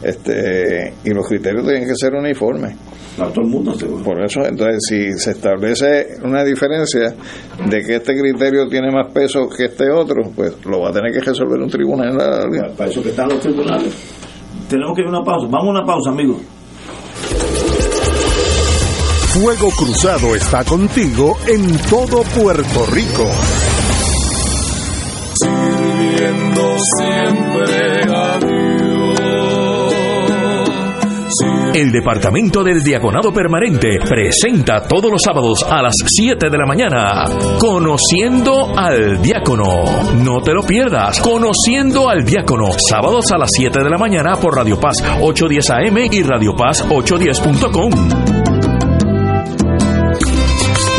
[0.02, 2.76] este y los criterios tienen que ser uniformes.
[3.16, 3.74] Para todo el mundo,
[4.04, 7.12] Por eso, entonces, si se establece una diferencia
[7.68, 11.12] de que este criterio tiene más peso que este otro, pues lo va a tener
[11.12, 12.16] que resolver un tribunal.
[12.76, 13.92] Para eso que están los tribunales.
[14.68, 15.48] Tenemos que ir a una pausa.
[15.50, 16.38] Vamos a una pausa, amigos.
[19.40, 23.24] Fuego Cruzado está contigo en todo Puerto Rico.
[26.98, 28.38] siempre a
[31.72, 37.24] El Departamento del Diaconado Permanente presenta todos los sábados a las 7 de la mañana
[37.60, 39.84] Conociendo al Diácono.
[40.16, 41.20] No te lo pierdas.
[41.20, 42.70] Conociendo al Diácono.
[42.76, 46.84] Sábados a las 7 de la mañana por Radio Paz 810 AM y Radio Paz
[46.88, 48.37] 810.com.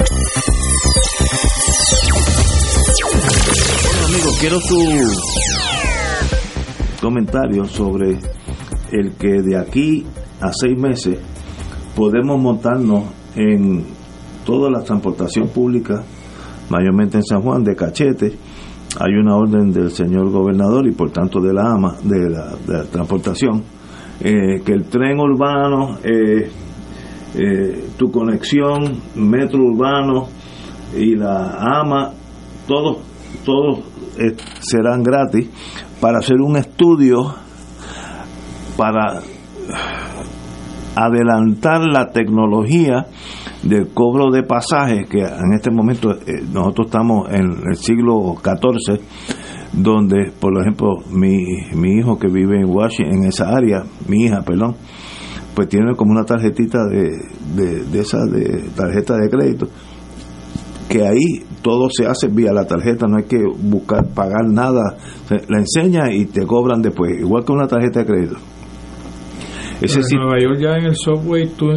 [4.41, 4.75] Quiero tu
[6.99, 8.17] comentario sobre
[8.91, 10.03] el que de aquí
[10.41, 11.19] a seis meses
[11.95, 13.03] podemos montarnos
[13.35, 13.85] en
[14.43, 16.01] toda la transportación pública,
[16.71, 18.33] mayormente en San Juan, de cachete.
[18.99, 23.61] Hay una orden del señor gobernador y por tanto de la AMA, de la, transportación,
[24.21, 26.49] eh, que el tren urbano, eh,
[27.35, 30.29] eh, tu conexión, metro urbano
[30.97, 32.09] y la AMA,
[32.67, 32.97] todos,
[33.45, 35.49] todos eh, serán gratis
[35.99, 37.33] para hacer un estudio
[38.77, 39.21] para
[40.95, 43.05] adelantar la tecnología
[43.63, 48.99] del cobro de pasajes que en este momento eh, nosotros estamos en el siglo XIV
[49.73, 51.45] donde por ejemplo mi,
[51.75, 54.75] mi hijo que vive en Washington en esa área mi hija perdón
[55.55, 57.09] pues tiene como una tarjetita de,
[57.55, 59.67] de, de esa de tarjeta de crédito
[60.91, 64.97] que ahí todo se hace vía la tarjeta, no hay que buscar pagar nada,
[65.29, 68.35] la enseña y te cobran después, igual que una tarjeta de crédito.
[69.81, 71.67] Ese en Nueva York ya en el subway tú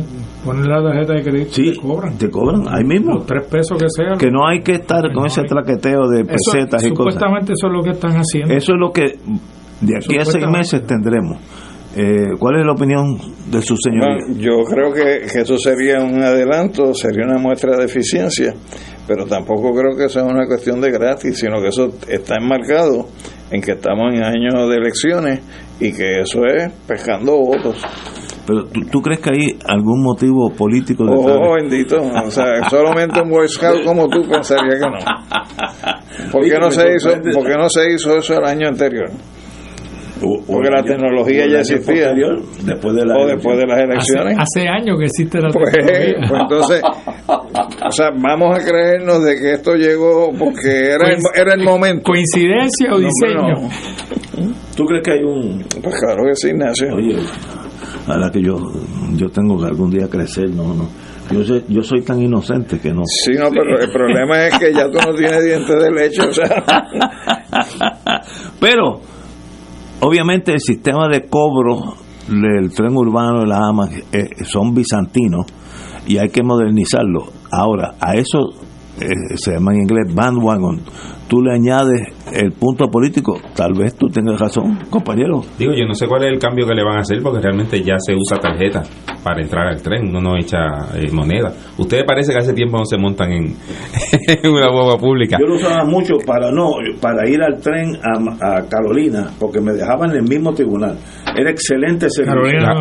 [0.45, 2.19] pones la tarjeta de crédito y te cobran.
[2.19, 3.15] Te cobran ahí mismo.
[3.15, 4.19] Los tres pesos que sean.
[4.19, 7.15] Que no hay que estar con ese traqueteo de pesetas y cosas.
[7.15, 8.53] Supuestamente eso es lo que están haciendo.
[8.53, 9.05] Eso es lo que
[9.81, 11.39] de aquí a seis meses tendremos.
[11.97, 13.17] Eh, ¿Cuál es la opinión
[13.51, 14.37] de su señor?
[14.37, 18.53] yo creo que, que, eso sería un adelanto, sería una muestra de eficiencia,
[19.07, 23.07] pero tampoco creo que sea una cuestión de gratis, sino que eso está enmarcado
[23.51, 25.41] en que estamos en años de elecciones
[25.81, 27.83] y que eso es pescando votos.
[28.47, 31.97] Pero ¿tú, crees que hay algún motivo político de Oh, bendito.
[31.97, 36.31] O sea, solamente un Boy Scout como tú pensaría que no.
[36.31, 39.11] ¿Por qué no, se hizo, ¿Por qué no se hizo eso el año anterior?
[40.47, 42.13] Porque la tecnología ya existía.
[42.65, 44.39] Después de o después de las elecciones.
[44.39, 46.15] Hace, años que existe la pues, tecnología.
[46.29, 46.83] Pues entonces,
[47.87, 52.05] o sea, vamos a creernos de que esto llegó porque era, el, era el momento.
[52.05, 53.69] ¿Coincidencia o diseño?
[54.77, 55.65] ¿Tú crees que hay un.?
[55.83, 56.95] Pues claro que sí, Ignacio.
[56.95, 57.17] Oye,
[58.07, 58.57] a la que yo,
[59.17, 60.89] yo tengo que algún día crecer, no, no.
[61.31, 63.03] Yo soy, yo soy tan inocente que no.
[63.07, 66.33] Sí, no, pero el problema es que ya tú no tienes dientes de leche, o
[66.33, 66.65] sea.
[68.61, 69.01] pero
[70.07, 71.95] Obviamente el sistema de cobro
[72.29, 75.47] del tren urbano de las AMA eh, son bizantinos
[76.07, 77.25] y hay que modernizarlo.
[77.51, 78.51] Ahora, a eso
[79.01, 80.83] eh, se llama en inglés bandwagon
[81.29, 85.43] tú le añades el punto político, tal vez tú tengas razón, compañero.
[85.59, 87.83] Digo, yo no sé cuál es el cambio que le van a hacer porque realmente
[87.83, 88.83] ya se usa tarjeta
[89.23, 90.59] para entrar al tren, uno no echa
[90.95, 91.53] eh, moneda.
[91.79, 93.57] Ustedes parece que hace tiempo no se montan en,
[94.51, 95.39] una boba pública.
[95.41, 100.11] Yo lo usaba mucho para no para ir al tren a, Carolina porque me dejaban
[100.11, 100.99] en el mismo tribunal.
[101.37, 102.75] Era excelente ese Carolina,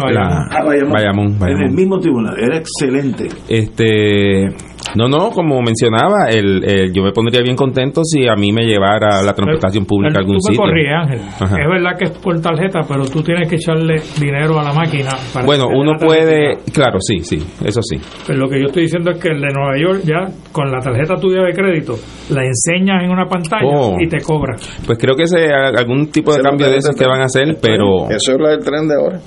[1.41, 3.27] En el mismo tribunal, era excelente.
[3.47, 4.49] Este
[4.95, 9.21] no, no, como mencionaba, el, yo me pondría bien contento si a mí me llevara
[9.21, 10.63] la transportación pública a algún sitio.
[10.63, 11.19] Ángel.
[11.19, 15.11] Es verdad que es por tarjeta, pero tú tienes que echarle dinero a la máquina.
[15.33, 17.97] Para bueno, uno puede, claro, sí, sí, eso sí.
[18.27, 20.79] Pero lo que yo estoy diciendo es que el de Nueva York ya con la
[20.79, 21.95] tarjeta tuya de crédito
[22.29, 23.97] la enseñas en una pantalla oh.
[23.99, 24.55] y te cobra.
[24.85, 28.09] Pues creo que es algún tipo de cambio de esos que van a hacer, pero...
[28.09, 29.19] Eso es lo del tren de ahora.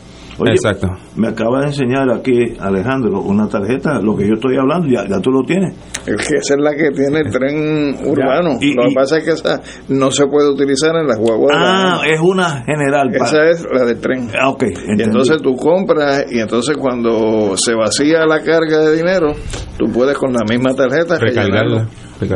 [0.44, 0.88] Exacto.
[1.16, 5.20] Me acaba de enseñar aquí Alejandro una tarjeta, lo que yo estoy hablando, ya, ya
[5.20, 5.74] tú lo tienes.
[6.06, 8.58] Es que esa es la que tiene el tren urbano.
[8.60, 11.56] lo que pasa es que esa no se puede utilizar en las guaguas.
[11.58, 13.14] Ah, es una general.
[13.14, 14.28] Esa es la del tren.
[14.38, 14.64] Ah, ok.
[14.98, 19.32] Y entonces tú compras y entonces cuando se vacía la carga de dinero,
[19.78, 21.88] tú puedes con la misma tarjeta recargarla.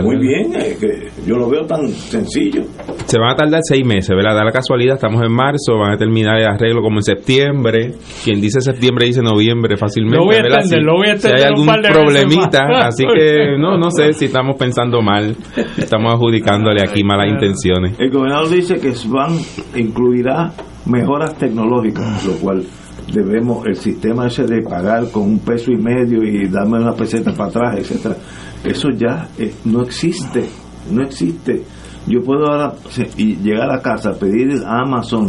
[0.02, 2.62] Muy bien, que yo lo veo tan sencillo.
[3.06, 4.34] Se van a tardar seis meses, ¿verdad?
[4.34, 7.94] Da la casualidad, estamos en marzo, van a terminar el arreglo como en septiembre.
[8.24, 10.18] Quien dice septiembre dice noviembre fácilmente.
[10.18, 11.38] Lo voy a entender, lo voy a entender.
[11.38, 15.34] Si hay algún problemita, así que no, no sé si estamos pensando mal,
[15.78, 17.98] estamos adjudicándole aquí malas intenciones.
[17.98, 19.38] El gobernador dice que SBAN
[19.76, 20.52] incluirá
[20.86, 22.64] mejoras tecnológicas, lo cual
[23.12, 27.32] debemos, el sistema ese de pagar con un peso y medio y darme una peseta
[27.32, 28.16] para atrás, etcétera
[28.64, 30.44] eso ya eh, no existe,
[30.90, 31.62] no existe.
[32.06, 32.74] Yo puedo ahora
[33.16, 35.26] llegar a casa, pedir a Amazon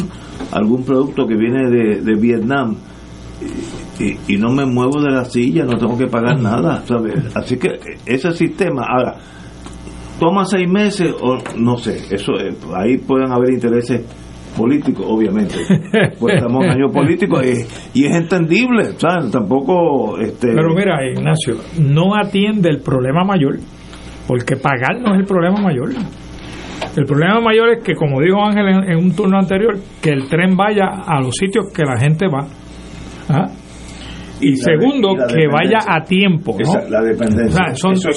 [0.51, 2.75] algún producto que viene de, Vietnam
[4.27, 7.35] y, no me muevo de la silla, no tengo que pagar nada, ¿sabes?
[7.35, 7.69] Así que
[8.05, 9.17] ese sistema, ahora,
[10.19, 14.01] toma seis meses o no sé, eso eh, ahí pueden haber intereses
[14.57, 15.55] políticos, obviamente.
[16.19, 19.31] Pues estamos en año político y, y, es entendible, ¿sabes?
[19.31, 20.17] Tampoco.
[20.19, 20.47] Este...
[20.53, 23.57] Pero mira, Ignacio, no atiende el problema mayor,
[24.27, 25.89] porque pagar no es el problema mayor.
[26.95, 30.55] El problema mayor es que, como dijo Ángel en, un turno anterior, que el tren
[30.55, 32.47] vaya a los sitios que la gente va.
[33.29, 33.49] ¿Ah?
[34.41, 36.57] Y, segundo, que vaya a tiempo.
[36.89, 37.75] la dependencia.
[37.75, 38.09] son, eso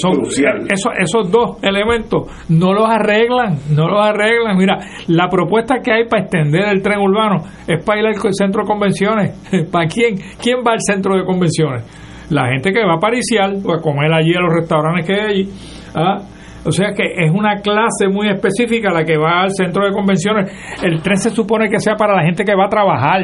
[0.99, 4.57] esos, dos elementos no los arreglan, no los arreglan.
[4.57, 8.63] Mira, la propuesta que hay para extender el tren urbano es para ir al centro
[8.63, 9.33] de convenciones.
[9.71, 10.17] ¿Para quién?
[10.41, 11.85] ¿Quién va al centro de convenciones?
[12.31, 15.31] La gente que va a pariciar o a comer allí a los restaurantes que hay
[15.31, 15.49] allí.
[15.95, 16.23] ¿ah?
[16.65, 20.51] O sea que es una clase muy específica la que va al centro de convenciones.
[20.83, 23.23] El tren se supone que sea para la gente que va a trabajar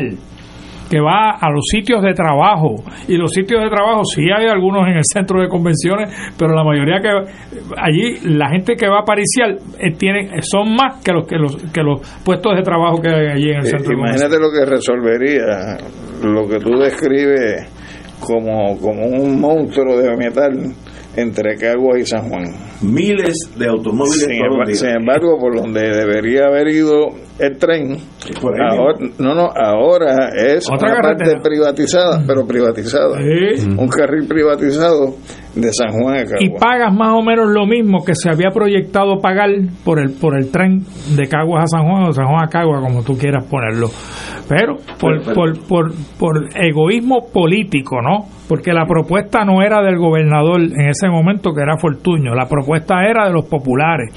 [0.90, 2.82] que va a los sitios de trabajo.
[3.06, 6.64] Y los sitios de trabajo sí hay algunos en el centro de convenciones, pero la
[6.64, 7.08] mayoría que
[7.78, 11.56] allí, la gente que va a pariciar eh, tiene, son más que los, que los
[11.72, 14.64] que los puestos de trabajo que hay allí en el eh, centro Imagínate lo que
[14.68, 15.78] resolvería
[16.24, 17.68] lo que tú describes
[18.20, 20.74] como, como un monstruo de metal
[21.20, 22.44] entre Caguas y San Juan.
[22.82, 26.98] Miles de automóviles sin, todos embargo, sin embargo, por donde debería haber ido
[27.38, 27.96] el tren,
[28.42, 33.18] por ahí ahora, no, no, ahora es Otra una parte privatizada, pero privatizada.
[33.18, 33.66] Sí.
[33.78, 35.14] Un carril privatizado
[35.54, 36.38] de San Juan a Cagua.
[36.40, 39.48] y pagas más o menos lo mismo que se había proyectado pagar
[39.84, 40.84] por el por el tren
[41.16, 43.88] de Caguas a San Juan o de San Juan a Caguas como tú quieras ponerlo.
[44.48, 49.80] Pero por, Pero, pero- por, por, por egoísmo político no porque la propuesta no era
[49.80, 52.34] del gobernador en ese momento que era Fortuño.
[52.34, 54.10] La propuesta era de los populares.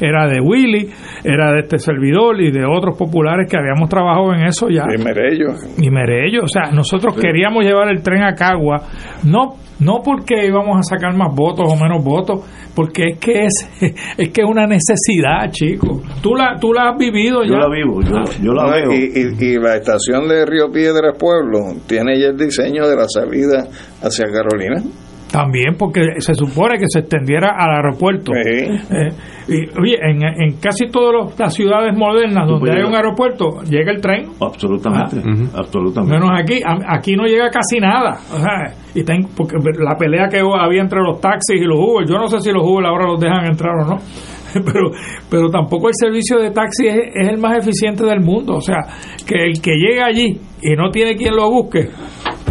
[0.00, 0.90] Era de Willy
[1.22, 4.86] era de este servidor y de otros populares que habíamos trabajado en eso ya.
[4.92, 5.54] Y Merello.
[5.78, 8.82] y Merello, o sea, nosotros queríamos llevar el tren a Cagua,
[9.22, 12.40] no no porque íbamos a sacar más votos o menos votos,
[12.74, 13.68] porque es que es
[14.18, 16.02] es que es una necesidad, chico.
[16.22, 17.50] Tú la tú la has vivido ya.
[17.50, 18.92] Yo la vivo, yo, yo la No, veo.
[18.92, 23.06] Y, y- y la estación de Río Piedras Pueblo tiene ya el diseño de la
[23.08, 23.66] salida
[24.02, 24.82] hacia Carolina.
[25.30, 28.32] También porque se supone que se extendiera al aeropuerto.
[28.32, 28.64] Sí.
[28.94, 29.10] Eh,
[29.48, 33.90] y, oye, en, en casi todas las ciudades modernas donde puedes hay un aeropuerto, llega
[33.92, 34.26] el tren.
[34.40, 35.16] Absolutamente,
[35.54, 36.14] absolutamente.
[36.18, 38.12] Menos aquí, aquí no llega casi nada.
[38.32, 42.06] O sea, y ten- porque la pelea que había entre los taxis y los Uber,
[42.08, 43.96] yo no sé si los Uber ahora los dejan entrar o no,
[44.64, 44.90] pero,
[45.28, 48.54] pero tampoco el servicio de taxi es, es el más eficiente del mundo.
[48.54, 48.78] O sea,
[49.26, 51.88] que el que llega allí y no tiene quien lo busque,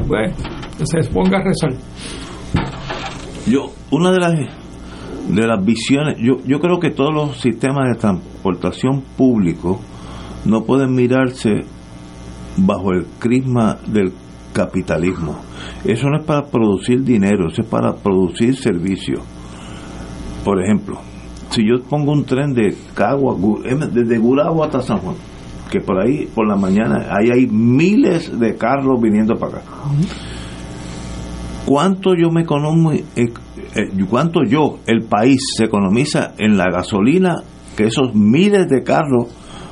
[0.08, 0.34] pues
[0.84, 1.72] se ponga a rezar.
[3.48, 4.34] Yo, una de las
[5.30, 9.80] de las visiones, yo, yo creo que todos los sistemas de transportación público
[10.46, 11.64] no pueden mirarse
[12.58, 14.14] bajo el crisma del
[14.54, 15.40] capitalismo.
[15.84, 19.20] Eso no es para producir dinero, eso es para producir servicios.
[20.44, 21.00] Por ejemplo,
[21.50, 25.16] si yo pongo un tren de Cagua, Gu- desde Gurabo hasta San Juan,
[25.72, 29.64] que por ahí, por la mañana, ahí hay miles de carros viniendo para acá.
[31.66, 37.38] ¿Cuánto yo me economo, eh, eh, cuánto yo, el país, se economiza en la gasolina
[37.76, 39.28] que esos miles de carros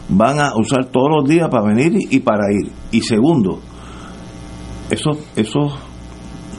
[0.10, 2.72] van a usar todos los días para venir y, para ir?
[2.91, 3.60] Y segundo,
[4.89, 5.74] esos, esos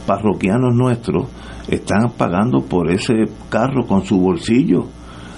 [0.07, 1.29] parroquianos nuestros
[1.69, 3.15] están pagando por ese
[3.49, 4.87] carro con su bolsillo.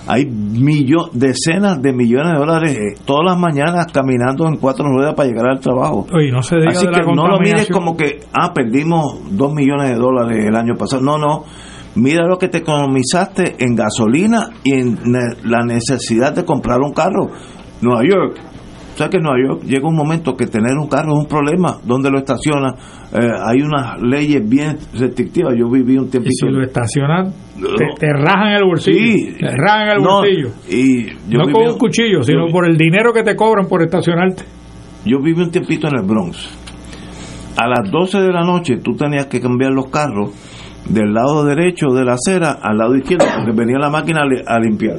[0.09, 5.28] Hay millo- decenas de millones de dólares todas las mañanas caminando en cuatro ruedas para
[5.28, 6.07] llegar al trabajo.
[6.14, 9.18] Oye, no se diga Así de la que no lo mires como que, ah, perdimos
[9.36, 11.02] dos millones de dólares el año pasado.
[11.02, 11.44] No, no.
[11.96, 14.98] Mira lo que te economizaste en gasolina y en
[15.44, 17.30] la necesidad de comprar un carro.
[17.80, 18.38] Nueva York.
[18.97, 21.76] ¿Sabes que en Nueva York llega un momento que tener un carro es un problema?
[21.84, 22.74] ¿Dónde lo estaciona?
[23.12, 25.53] Eh, hay unas leyes bien restrictivas.
[25.55, 26.32] Yo viví un Y tiempito.
[26.47, 27.30] si lo estacionan,
[27.61, 28.99] te, te rajan el bolsillo.
[28.99, 29.36] Sí.
[29.38, 30.49] Te rajan el No, bolsillo.
[30.70, 33.82] y yo no con un- cuchillo, sino yo- por el dinero que te cobran por
[33.82, 34.44] estacionarte.
[35.05, 36.49] Yo viví un tiempito en el Bronx.
[37.59, 40.30] A las 12 de la noche tú tenías que cambiar los carros
[40.88, 44.99] del lado derecho de la acera al lado izquierdo porque venía la máquina a limpiar.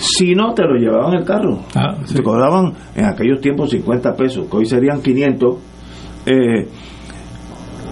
[0.00, 1.58] Si no, te lo llevaban el carro.
[1.74, 5.56] Ah, Te cobraban en aquellos tiempos 50 pesos, que hoy serían 500.
[6.26, 6.68] Eh,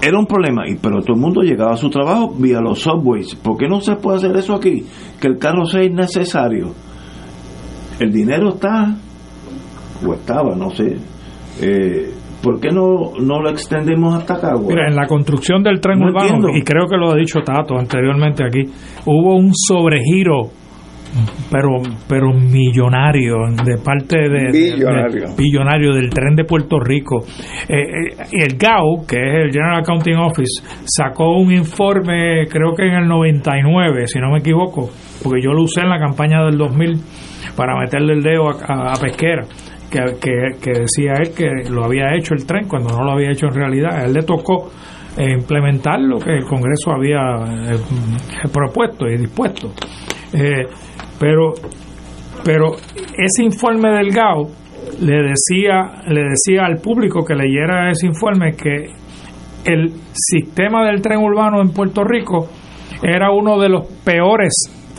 [0.00, 3.34] era un problema, y pero todo el mundo llegaba a su trabajo vía los subways.
[3.34, 4.84] ¿Por qué no se puede hacer eso aquí?
[5.20, 6.72] Que el carro sea innecesario.
[8.00, 8.94] El dinero está,
[10.06, 10.96] o estaba, no sé.
[11.60, 14.68] Eh, ¿Por qué no, no lo extendemos hasta Cagua?
[14.68, 16.48] Mira, en la construcción del tren No urbano, entiendo.
[16.56, 18.60] y creo que lo ha dicho Tato anteriormente aquí,
[19.06, 20.50] hubo un sobregiro,
[21.50, 21.68] pero
[22.08, 24.50] pero millonario, de parte de...
[24.52, 25.28] Billonario.
[25.28, 27.24] de- billonario del tren de Puerto Rico.
[27.68, 32.82] Eh, eh, el GAO, que es el General Accounting Office, sacó un informe, creo que
[32.86, 34.90] en el 99, si no me equivoco,
[35.22, 37.00] porque yo lo usé en la campaña del 2000
[37.56, 39.44] para meterle el dedo a, a- a Pesquera.
[39.90, 43.30] Que, que- que decía él que lo había hecho el tren cuando no lo había
[43.30, 43.96] hecho en realidad.
[43.96, 44.70] A él le tocó
[45.16, 47.18] eh, implementar lo que el Congreso había
[47.72, 47.78] eh,
[48.52, 49.72] propuesto y dispuesto.
[50.34, 50.66] Eh,
[51.18, 51.52] pero,
[52.44, 52.76] pero
[53.16, 54.48] ese informe del GAO
[55.00, 58.92] le decía, le decía al público que leyera ese informe que
[59.64, 62.48] el sistema del tren urbano en Puerto Rico
[63.02, 64.52] era uno de los peores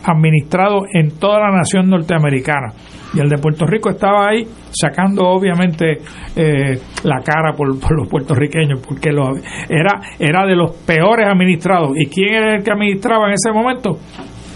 [0.03, 2.73] administrados en toda la nación norteamericana.
[3.13, 5.97] Y el de Puerto Rico estaba ahí sacando obviamente
[6.35, 9.35] eh, la cara por, por los puertorriqueños, porque lo,
[9.67, 11.91] era, era de los peores administrados.
[11.97, 13.97] ¿Y quién era el que administraba en ese momento?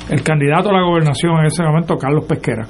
[0.09, 2.67] El candidato a la gobernación en ese momento, Carlos Pesquera.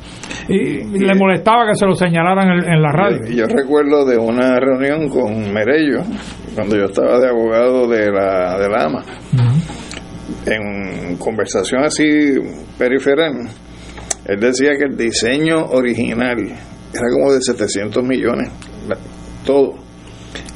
[0.47, 3.19] Y, y le molestaba que se lo señalaran en, en la radio.
[3.27, 6.01] Yo, yo recuerdo de una reunión con Merello,
[6.55, 9.03] cuando yo estaba de abogado de la, de la AMA,
[10.45, 12.05] en conversación así
[12.77, 13.47] periferal,
[14.25, 18.49] él decía que el diseño original era como de 700 millones,
[19.45, 19.73] todo.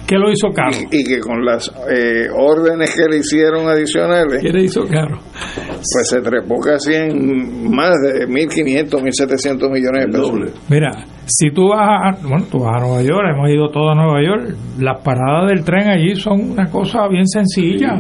[0.08, 0.78] ¿Qué lo hizo caro?
[0.90, 5.20] Y, y que con las eh, órdenes que le hicieron adicionales, ¿Qué le hizo caro?
[5.66, 10.32] Pues se trepó casi en más de 1.500, 1.700 millones de pesos.
[10.70, 10.92] Mira,
[11.28, 14.24] si tú vas a, bueno, tú vas a Nueva York, hemos ido todos a Nueva
[14.24, 18.00] York, las paradas del tren allí son una cosa bien sencilla.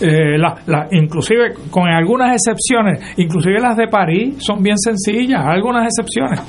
[0.00, 5.84] Eh, la, la, inclusive, con algunas excepciones, inclusive las de París son bien sencillas, algunas
[5.84, 6.40] excepciones.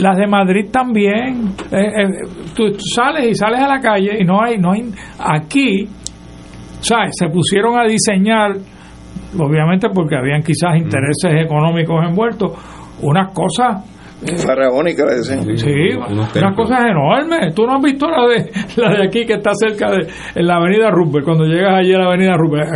[0.00, 1.54] Las de Madrid también.
[1.72, 2.08] Eh, eh,
[2.54, 5.88] tú, tú sales y sales a la calle y no hay, no hay, aquí,
[6.80, 7.14] ¿sabes?
[7.18, 8.52] Se pusieron a diseñar,
[9.38, 12.52] obviamente porque habían quizás intereses económicos envueltos,
[13.02, 13.95] unas cosas
[14.38, 15.58] Faraónica, le decían.
[15.58, 17.54] Sí, unas cosas enormes.
[17.54, 20.56] Tú no has visto la de la de aquí que está cerca de en la
[20.56, 22.66] avenida Rupert, cuando llegas allí a la avenida Rupert.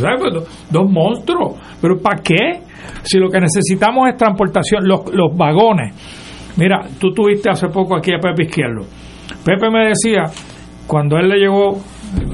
[0.00, 0.68] ¿Sabes?
[0.70, 1.54] Dos monstruos.
[1.80, 2.60] ¿Pero para qué?
[3.04, 5.94] Si lo que necesitamos es transportación, los, los vagones.
[6.56, 8.82] Mira, tú tuviste hace poco aquí a Pepe Izquierdo.
[9.44, 10.24] Pepe me decía,
[10.86, 11.76] cuando él le llegó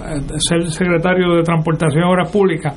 [0.03, 2.75] a ser secretario de Transportación y Obras Públicas,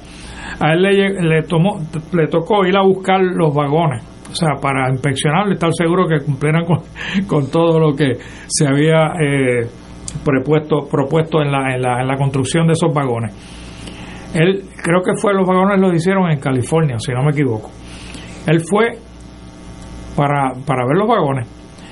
[0.59, 1.79] a él le, le, tomó,
[2.11, 6.65] le tocó ir a buscar los vagones o sea, para inspeccionarlo, estar seguro que cumplieran
[6.65, 6.79] con,
[7.27, 8.13] con todo lo que
[8.47, 9.67] se había eh,
[10.23, 13.33] propuesto, propuesto en la, en, la, en la construcción de esos vagones.
[14.33, 17.69] Él, creo que fue, los vagones los hicieron en California, si no me equivoco.
[18.47, 18.97] Él fue
[20.15, 21.47] para, para ver los vagones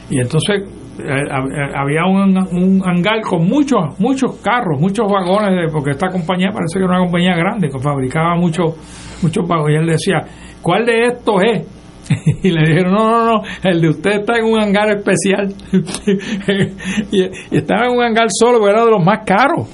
[0.10, 0.64] y entonces
[1.00, 6.50] eh, había un, un, hangar con muchos muchos carros, muchos vagones, de, porque esta compañía
[6.52, 8.76] parece que era una compañía grande que fabricaba muchos
[9.22, 9.78] muchos vagones.
[9.78, 10.26] Y él decía,
[10.62, 11.79] ¿cuál de estos es?
[12.44, 15.54] y le dijeron, no, no, no, el de usted está en un hangar especial.
[17.12, 19.68] y, y, estaba en un hangar solo, era de los más caros.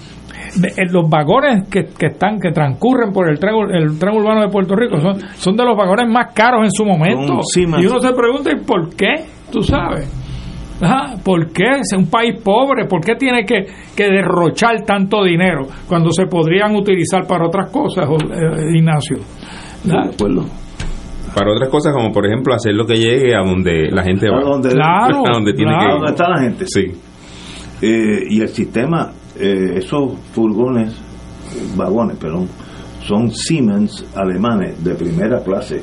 [0.56, 4.50] De, los vagones que, que, están que transcurren por el tren, el tren urbano de
[4.50, 7.40] Puerto Rico son, son de los vagones más caros en su momento.
[7.56, 9.26] y uno se pregunta, ¿y por qué?
[9.52, 10.10] Tú sabes.
[10.82, 11.80] Ajá, ¿Por qué?
[11.82, 12.86] Es un país pobre.
[12.86, 18.10] ¿Por qué tiene que, que derrochar tanto dinero cuando se podrían utilizar para otras cosas,
[18.10, 19.18] eh, Ignacio?
[19.84, 20.65] De acuerdo
[21.36, 24.40] para otras cosas como por ejemplo hacer lo que llegue a donde la gente va.
[24.40, 25.80] A donde, claro, a donde tiene claro.
[25.80, 25.96] que ir.
[25.98, 26.66] donde está la gente.
[26.66, 26.92] Sí.
[27.82, 30.96] Eh, y el sistema eh, esos furgones
[31.76, 32.48] vagones perdón
[33.06, 35.82] son Siemens alemanes de primera clase.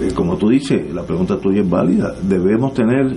[0.00, 2.12] Eh, como tú dices la pregunta tuya es válida.
[2.20, 3.16] Debemos tener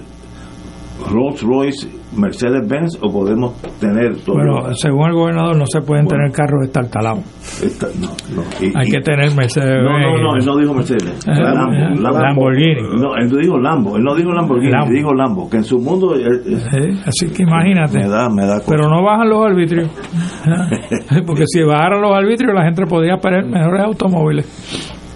[1.11, 6.05] Rolls Royce, Mercedes Benz o podemos tener todo Bueno, según el gobernador no se pueden
[6.05, 7.23] bueno, tener carros estartalados.
[7.63, 10.73] Esta, no, no, y, Hay y, que tener Mercedes No, no, no, él no dijo
[10.73, 11.25] Mercedes.
[11.27, 12.81] Eh, Lambo, eh, Lambo, Lamborghini.
[12.99, 14.91] No, él no dijo Lambo, él no dijo Lamborghini, Lambo.
[14.91, 17.99] dijo Lambo, que en su mundo eh, sí, así que imagínate.
[17.99, 18.61] Me da, me da.
[18.67, 19.89] Pero no bajan los arbitrios.
[21.25, 24.45] Porque si bajaran los arbitrios la gente podría tener mejores automóviles.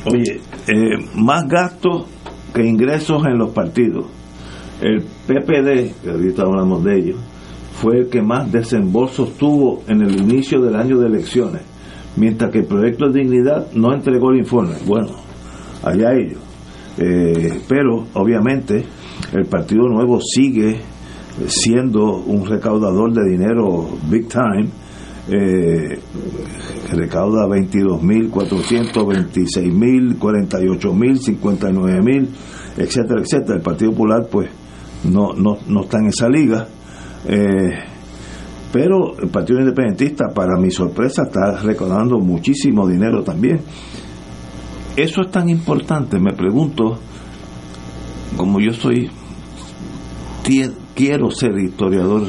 [0.06, 2.06] Oye, eh, más gastos
[2.54, 4.06] que ingresos en los partidos.
[4.82, 7.16] El PPD, que ahorita hablamos de ello,
[7.74, 11.62] fue el que más desembolsos tuvo en el inicio del año de elecciones,
[12.16, 14.76] mientras que el Proyecto de Dignidad no entregó el informe.
[14.86, 15.10] Bueno,
[15.84, 16.40] allá ellos.
[16.98, 18.86] Eh, pero, obviamente,
[19.34, 20.80] el Partido Nuevo sigue
[21.48, 24.68] siendo un recaudador de dinero big time.
[25.32, 26.00] Eh,
[26.92, 32.28] recauda 22.400, 26.000, 48.000, 59.000,
[32.78, 33.56] etcétera, etcétera.
[33.58, 34.50] El Partido Popular, pues,
[35.04, 36.68] no, no, no está en esa liga.
[37.28, 37.70] Eh,
[38.72, 43.62] pero el Partido Independentista, para mi sorpresa, está recaudando muchísimo dinero también.
[44.96, 47.00] Eso es tan importante, me pregunto,
[48.36, 49.10] como yo soy,
[50.96, 52.28] quiero ser historiador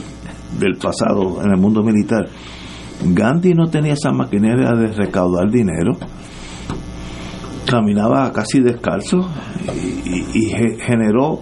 [0.59, 2.28] del pasado en el mundo militar,
[3.02, 5.97] Gandhi no tenía esa maquinaria de recaudar dinero,
[7.66, 9.18] caminaba casi descalzo
[10.05, 11.40] y, y, y generó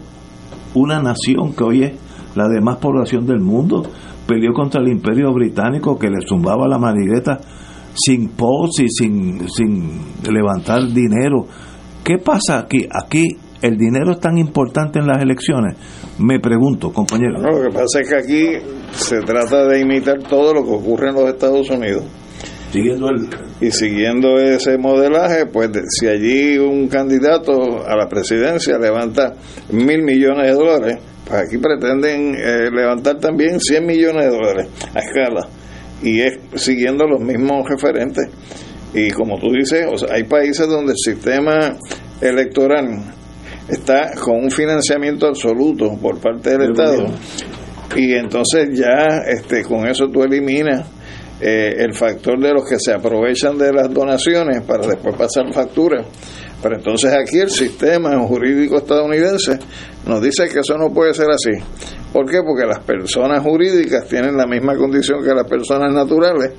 [0.74, 1.92] una nación que hoy es
[2.34, 3.82] la de más población del mundo,
[4.26, 7.40] peleó contra el imperio británico que le zumbaba la manigueta
[7.94, 10.00] sin pos y sin, sin
[10.30, 11.46] levantar dinero.
[12.04, 12.86] ¿Qué pasa aquí?
[12.90, 15.76] Aquí el dinero es tan importante en las elecciones.
[16.18, 17.40] Me pregunto, compañero.
[17.40, 18.46] Lo que pasa es que aquí
[18.92, 22.04] se trata de imitar todo lo que ocurre en los Estados Unidos.
[22.72, 23.28] Siguiendo el...
[23.60, 29.34] Y siguiendo ese modelaje, pues si allí un candidato a la presidencia levanta
[29.70, 34.98] mil millones de dólares, pues aquí pretenden eh, levantar también 100 millones de dólares a
[34.98, 35.48] escala.
[36.02, 38.28] Y es siguiendo los mismos referentes.
[38.94, 41.76] Y como tú dices, o sea, hay países donde el sistema
[42.20, 43.14] electoral
[43.68, 47.06] está con un financiamiento absoluto por parte del Estado.
[47.96, 50.86] Y entonces ya este con eso tú eliminas
[51.40, 56.04] eh, el factor de los que se aprovechan de las donaciones para después pasar facturas
[56.60, 59.56] Pero entonces aquí el sistema jurídico estadounidense
[60.04, 61.52] nos dice que eso no puede ser así.
[62.12, 62.38] ¿Por qué?
[62.42, 66.54] Porque las personas jurídicas tienen la misma condición que las personas naturales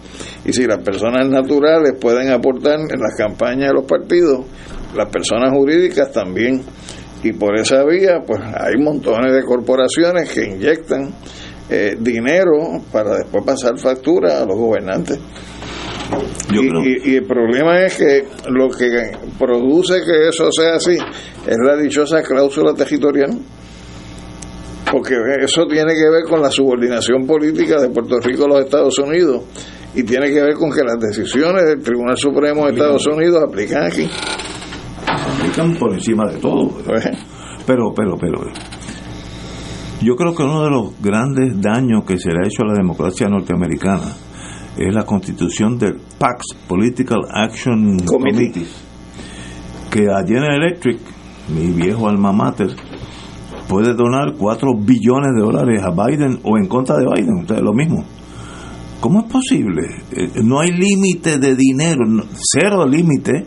[0.45, 4.45] y si las personas naturales pueden aportar en las campañas de los partidos,
[4.95, 6.63] las personas jurídicas también.
[7.21, 11.13] Y por esa vía, pues hay montones de corporaciones que inyectan
[11.69, 15.19] eh, dinero para después pasar factura a los gobernantes.
[16.51, 20.97] Y, y, el problema es que lo que produce que eso sea así
[21.45, 23.37] es la dichosa cláusula territorial,
[24.91, 28.97] porque eso tiene que ver con la subordinación política de Puerto Rico a los Estados
[28.97, 29.43] Unidos
[29.93, 33.83] y tiene que ver con que las decisiones del Tribunal Supremo de Estados Unidos aplican
[33.83, 34.09] aquí.
[35.05, 36.69] Aplican por encima de todo.
[36.85, 37.03] Pues.
[37.65, 38.41] Pero, pero, pero,
[40.01, 42.73] yo creo que uno de los grandes daños que se le ha hecho a la
[42.73, 44.13] democracia norteamericana
[44.77, 48.65] es la constitución del PACS, Political Action Committee,
[49.91, 50.99] que a General Electric,
[51.49, 52.69] mi viejo alma mater,
[53.67, 57.73] puede donar 4 billones de dólares a Biden o en contra de Biden, es lo
[57.73, 58.05] mismo.
[59.01, 59.81] ¿Cómo es posible?
[60.11, 63.45] Eh, no hay límite de dinero, cero límite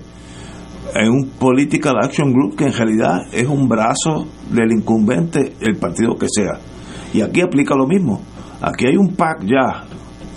[0.94, 6.16] en un Political Action Group que en realidad es un brazo del incumbente, el partido
[6.16, 6.58] que sea.
[7.12, 8.20] Y aquí aplica lo mismo.
[8.60, 9.84] Aquí hay un PAC ya.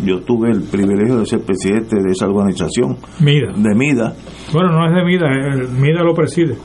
[0.04, 2.98] Yo tuve el privilegio de ser presidente de esa organización.
[3.22, 3.54] MIDA.
[3.56, 4.14] De MIDA.
[4.52, 5.28] Bueno, no es de MIDA,
[5.80, 6.58] MIDA lo preside.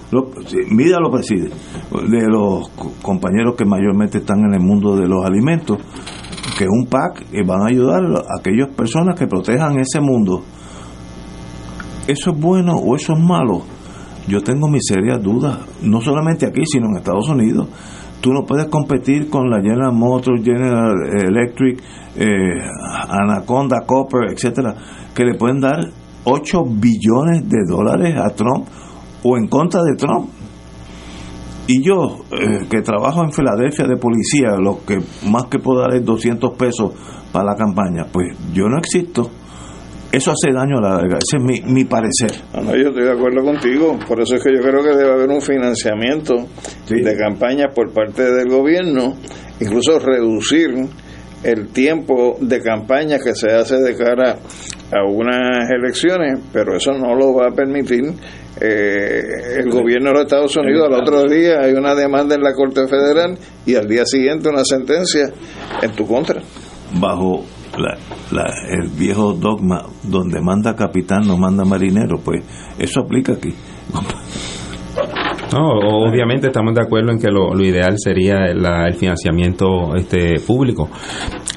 [0.68, 1.48] MIDA lo preside.
[1.48, 2.68] De los
[3.02, 5.78] compañeros que mayormente están en el mundo de los alimentos,
[6.58, 10.42] que un PAC y van a ayudar a aquellas personas que protejan ese mundo.
[12.08, 13.62] ¿Eso es bueno o eso es malo?
[14.30, 17.68] Yo tengo mis serias dudas, no solamente aquí, sino en Estados Unidos.
[18.20, 21.82] Tú no puedes competir con la General Motors, General Electric,
[22.16, 22.60] eh,
[23.08, 24.74] Anaconda, Copper, etcétera,
[25.14, 25.80] que le pueden dar
[26.24, 28.68] 8 billones de dólares a Trump
[29.24, 30.28] o en contra de Trump.
[31.66, 34.98] Y yo, eh, que trabajo en Filadelfia de policía, lo que
[35.28, 36.92] más que puedo dar es 200 pesos
[37.32, 39.30] para la campaña, pues yo no existo
[40.12, 42.32] eso hace daño a la larga, ese es mi, mi parecer.
[42.54, 45.28] No, yo estoy de acuerdo contigo, por eso es que yo creo que debe haber
[45.28, 46.34] un financiamiento
[46.88, 49.16] de campañas por parte del gobierno,
[49.60, 50.70] incluso reducir
[51.42, 54.38] el tiempo de campaña que se hace de cara
[54.92, 58.02] a unas elecciones, pero eso no lo va a permitir
[58.60, 60.88] eh, el gobierno de los Estados Unidos.
[60.88, 64.64] Al otro día hay una demanda en la Corte Federal y al día siguiente una
[64.64, 65.30] sentencia
[65.80, 66.42] en tu contra.
[67.00, 67.44] Bajo
[67.78, 72.42] la, el viejo dogma donde manda capitán no manda marinero, pues
[72.78, 73.54] eso aplica aquí.
[75.52, 75.66] No,
[76.06, 80.88] obviamente estamos de acuerdo en que lo, ideal sería el financiamiento este público.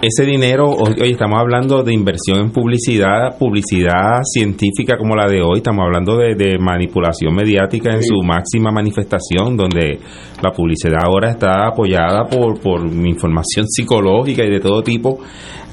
[0.02, 5.57] Ese dinero, hoy, estamos hablando de inversión en publicidad, publicidad científica como la de hoy,
[5.57, 9.99] estamos hablando de, manipulación mediática en su máxima manifestación, donde
[10.41, 15.20] la publicidad ahora está apoyada por, por información psicológica y de todo tipo.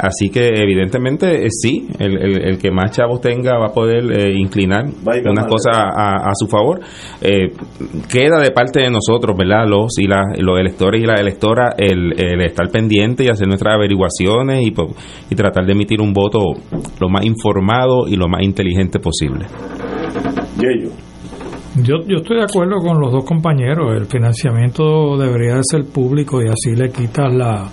[0.02, 4.32] Así que evidentemente eh, sí, el, el, que más chavos tenga va a poder eh,
[4.34, 6.80] inclinar unas cosas a, su favor.
[7.20, 7.52] Eh,
[8.10, 9.66] queda de parte de nosotros, ¿verdad?
[9.66, 12.12] Los y los electores y las electoras el,
[12.42, 14.74] estar pendiente y hacer nuestras averiguaciones y,
[15.30, 16.40] y tratar de emitir un voto
[17.00, 19.46] lo más informado y lo más inteligente posible.
[21.82, 23.94] Yo, yo estoy de acuerdo con los dos compañeros.
[23.96, 27.68] El financiamiento debería ser público y así le quitas la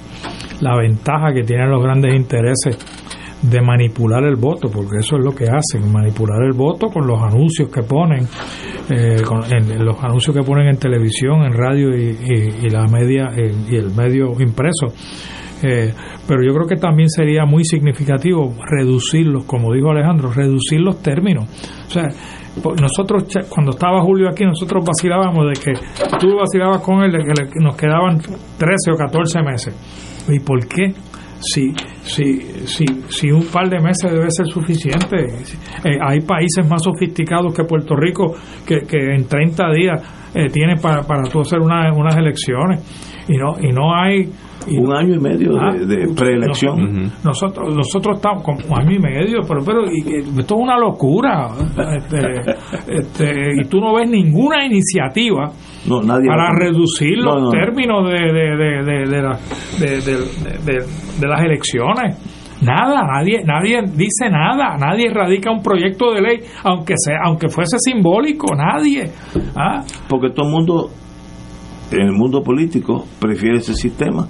[0.62, 2.78] la ventaja que tienen los grandes intereses
[3.42, 7.22] de manipular el voto, porque eso es lo que hacen, manipular el voto con los
[7.22, 8.28] anuncios que ponen,
[8.90, 13.76] eh, con, en, los anuncios que ponen en televisión, en radio y, la media y
[13.76, 14.88] el medio impreso.
[15.64, 15.92] Eh,
[16.28, 21.46] pero yo creo que también sería muy significativo reducirlos, como dijo Alejandro, reducir los términos.
[21.88, 22.08] O sea,
[22.80, 25.74] nosotros cuando estaba Julio aquí, nosotros vacilábamos de que
[26.20, 29.76] tú vacilabas con él de que nos quedaban 13 o 14 meses
[30.30, 30.94] ¿Y por qué?
[31.40, 35.26] Si, si, si, si un par de meses debe ser suficiente.
[35.84, 38.34] Eh, hay países más sofisticados que Puerto Rico
[38.66, 42.82] que, que en 30 días eh, tienen para, para tú hacer unas elecciones
[43.28, 44.30] y no y no hay
[44.76, 47.12] un año y medio de, ah, preelección.
[47.24, 51.50] Nosotros, nosotros estamos con un año y medio, pero, pero esto es una locura.
[51.98, 52.52] Este,
[52.88, 55.52] este, y tú no ves ninguna iniciativa
[55.88, 59.96] para reducir los términos de, de,
[61.20, 62.18] de, las elecciones.
[62.62, 67.78] Nada, nadie, nadie dice nada, nadie radica un proyecto de ley, aunque sea, aunque fuese
[67.80, 69.12] simbólico, nadie.
[69.56, 69.84] ¿ah?
[70.10, 70.90] Porque todo el mundo,
[71.92, 74.28] en el mundo político, prefiere ese sistema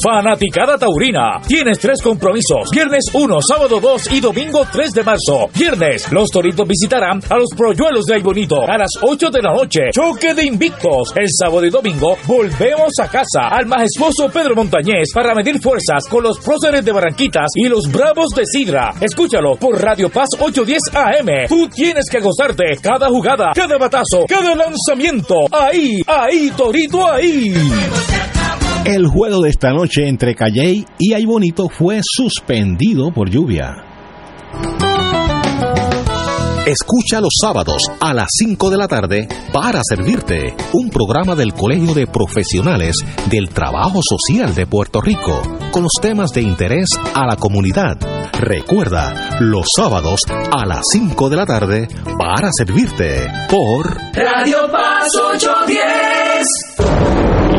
[0.00, 1.40] Fanaticada Taurina.
[1.46, 2.70] Tienes tres compromisos.
[2.72, 5.48] Viernes 1, sábado 2 y domingo 3 de marzo.
[5.54, 9.80] Viernes, los toritos visitarán a los proyuelos de Aybonito a las 8 de la noche.
[9.92, 11.12] Choque de invictos.
[11.16, 16.22] El sábado y domingo volvemos a casa al majestuoso Pedro Montañez para medir fuerzas con
[16.22, 18.94] los próceres de Barranquitas y los Bravos de Sidra.
[19.00, 21.48] Escúchalo por Radio Paz 810 AM.
[21.48, 25.34] Tú tienes que gozarte cada jugada, cada batazo, cada lanzamiento.
[25.50, 28.37] Ahí, ahí, Torito, ahí.
[28.84, 33.84] El juego de esta noche entre Calley y Ay Bonito fue suspendido por lluvia.
[36.68, 41.94] Escucha los sábados a las 5 de la tarde para servirte un programa del Colegio
[41.94, 42.96] de Profesionales
[43.30, 45.40] del Trabajo Social de Puerto Rico
[45.70, 47.96] con los temas de interés a la comunidad.
[48.38, 51.88] Recuerda, los sábados a las 5 de la tarde
[52.18, 56.67] para servirte por Radio Paz 810.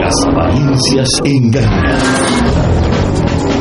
[0.09, 2.01] Las apariencias engañan.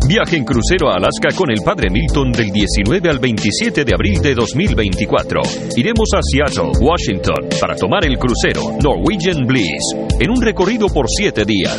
[0.09, 4.23] Viaje en crucero a Alaska con el Padre Milton del 19 al 27 de abril
[4.23, 5.43] de 2024.
[5.77, 9.83] Iremos a Seattle, Washington, para tomar el crucero Norwegian Bliss
[10.19, 11.77] en un recorrido por siete días.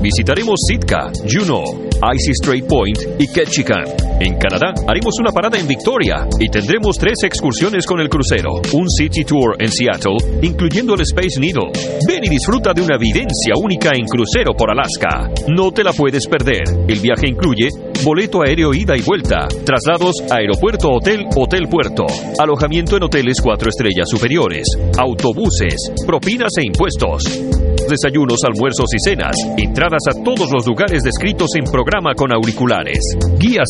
[0.00, 3.84] Visitaremos Sitka, Juneau, Icy Strait Point y Ketchikan.
[4.20, 8.60] En Canadá haremos una parada en Victoria y tendremos tres excursiones con el crucero.
[8.72, 11.72] Un City Tour en Seattle, incluyendo el Space Needle.
[12.06, 15.30] Ven y disfruta de una vivencia única en crucero por Alaska.
[15.48, 16.64] No te la puedes perder.
[16.88, 17.68] El viaje incluye
[18.04, 22.04] boleto aéreo ida y vuelta, traslados aeropuerto hotel hotel puerto,
[22.38, 24.66] alojamiento en hoteles cuatro estrellas superiores,
[24.98, 27.22] autobuses, propinas e impuestos
[27.86, 31.85] desayunos, almuerzos y cenas, entradas a todos los lugares descritos en programa
[32.16, 32.98] con auriculares,
[33.38, 33.68] guías.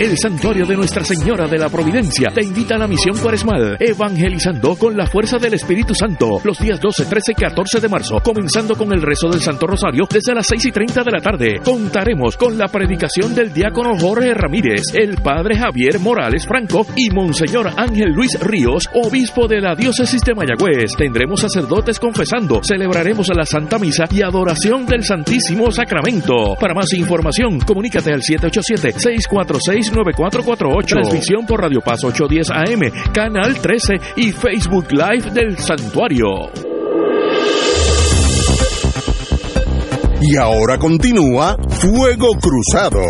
[0.00, 4.74] El Santuario de Nuestra Señora de la Providencia te invita a la misión cuaresmal, evangelizando
[4.76, 8.74] con la fuerza del Espíritu Santo, los días 12, 13 y 14 de marzo, comenzando
[8.76, 11.60] con el rezo del Santo Rosario desde las 6 y 30 de la tarde.
[11.62, 17.70] Contaremos con la predicación del diácono Jorge Ramírez, el padre Javier Morales Franco y Monseñor
[17.76, 20.92] Ángel Luis Ríos, obispo de la diócesis de Mayagüez.
[20.96, 26.56] Tendremos sacerdotes confesando, celebraremos la Santa Misa y adoración del Santísimo Sacramento.
[26.58, 28.22] Para más información, comunícate al
[29.90, 30.86] 787-646-9448.
[30.86, 36.26] Transmisión por Radio Paz 810 AM, Canal 13 y Facebook Live del Santuario.
[40.22, 43.00] Y ahora continúa Fuego Cruzado.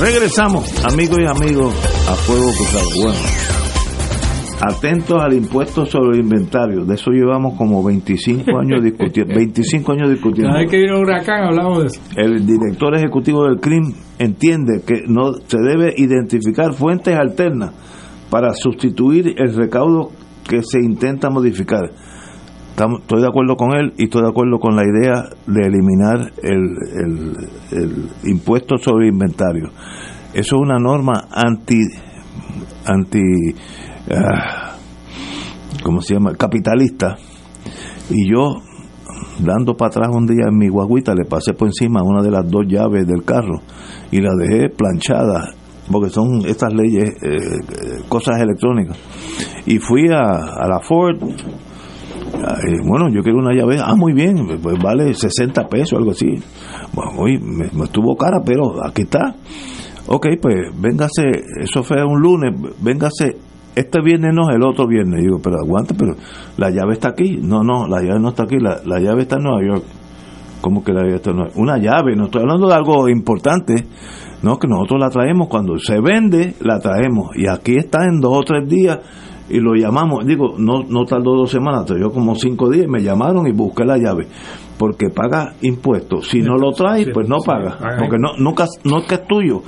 [0.00, 1.74] Regresamos, amigos y amigos,
[2.08, 2.88] a Fuego Cruzado.
[3.02, 3.18] Bueno,
[4.60, 6.84] atentos al impuesto sobre el inventario.
[6.84, 9.34] De eso llevamos como 25 años discutiendo.
[9.34, 10.56] 25 años discutiendo.
[10.56, 12.00] Hay que ir a huracán, hablamos de eso.
[12.14, 17.72] El director ejecutivo del CRIM entiende que no se debe identificar fuentes alternas
[18.30, 20.12] para sustituir el recaudo
[20.48, 21.90] que se intenta modificar.
[22.78, 26.76] Estoy de acuerdo con él y estoy de acuerdo con la idea de eliminar el,
[27.72, 29.70] el, impuesto sobre inventario.
[30.32, 31.82] Eso es una norma anti
[32.86, 33.20] anti
[34.14, 34.76] ah,
[35.82, 36.34] ¿cómo se llama?
[36.34, 37.16] capitalista
[38.10, 38.54] y yo
[39.40, 42.48] dando para atrás un día en mi guaguita le pasé por encima una de las
[42.48, 43.60] dos llaves del carro
[44.12, 45.52] y la dejé planchada
[45.90, 48.96] porque son estas leyes eh, cosas electrónicas
[49.66, 51.67] y fui a, a la Ford eh,
[52.84, 56.26] bueno, yo quiero una llave, ah, muy bien, pues vale 60 pesos, algo así.
[56.92, 59.34] Bueno, hoy me, estuvo cara, pero aquí está.
[60.06, 61.22] Ok, pues véngase,
[61.60, 63.36] eso fue un lunes, véngase,
[63.74, 65.22] este viernes no, el otro viernes.
[65.22, 66.14] Digo, pero aguante, pero
[66.56, 67.38] la llave está aquí.
[67.40, 69.84] No, no, la llave no está aquí, la, la llave está en Nueva York.
[70.60, 71.60] ¿Cómo que la llave está en Nueva York?
[71.60, 73.74] Una llave, no estoy hablando de algo importante.
[74.42, 77.36] No, que nosotros la traemos, cuando se vende, la traemos.
[77.36, 78.98] Y aquí está en dos o tres días
[79.48, 83.46] y lo llamamos, digo, no, no tardó dos semanas, tardó como cinco días, me llamaron
[83.46, 84.28] y busqué la llave,
[84.76, 89.06] porque paga impuestos, si no lo traes, pues no paga, porque no, nunca, no es
[89.06, 89.62] que es tuyo.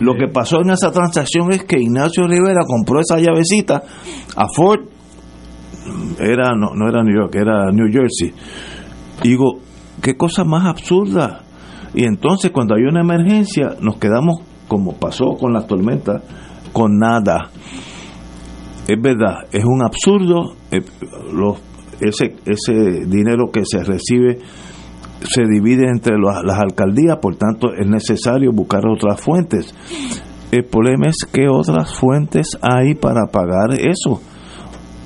[0.00, 3.82] Lo que pasó en esa transacción es que Ignacio Rivera compró esa llavecita
[4.36, 4.80] a Ford,
[6.18, 8.32] era, no, no era New York, era New Jersey.
[9.22, 9.58] Digo,
[10.02, 11.42] qué cosa más absurda.
[11.94, 16.22] Y entonces cuando hay una emergencia, nos quedamos, como pasó con las tormentas,
[16.72, 17.50] con nada
[18.86, 20.82] es verdad, es un absurdo, eh,
[21.32, 21.58] los,
[22.00, 24.38] ese, ese dinero que se recibe
[25.20, 29.74] se divide entre las alcaldías, por tanto es necesario buscar otras fuentes.
[30.52, 34.20] El problema es que otras fuentes hay para pagar eso.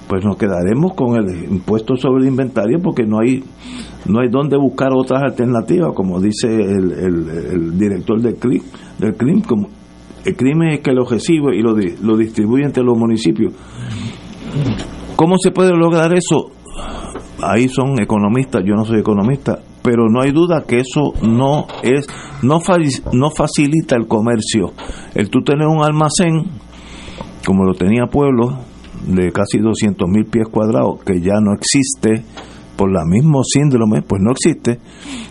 [0.09, 3.45] Pues nos quedaremos con el impuesto sobre el inventario porque no hay
[4.07, 8.63] no hay dónde buscar otras alternativas, como dice el, el, el director del CRIM,
[8.99, 9.69] del CRIM como
[10.29, 13.55] el crimen es que lo recibe y lo, lo distribuye entre los municipios.
[15.17, 16.51] ¿Cómo se puede lograr eso?
[17.43, 22.07] Ahí son economistas, yo no soy economista, pero no hay duda que eso no es
[22.43, 22.61] no
[23.13, 24.73] no facilita el comercio.
[25.15, 26.45] El tú tener un almacén
[27.47, 28.59] como lo tenía Pueblo
[29.07, 32.23] de casi 200 mil pies cuadrados que ya no existe
[32.79, 34.79] por la mismo síndrome, pues no existe,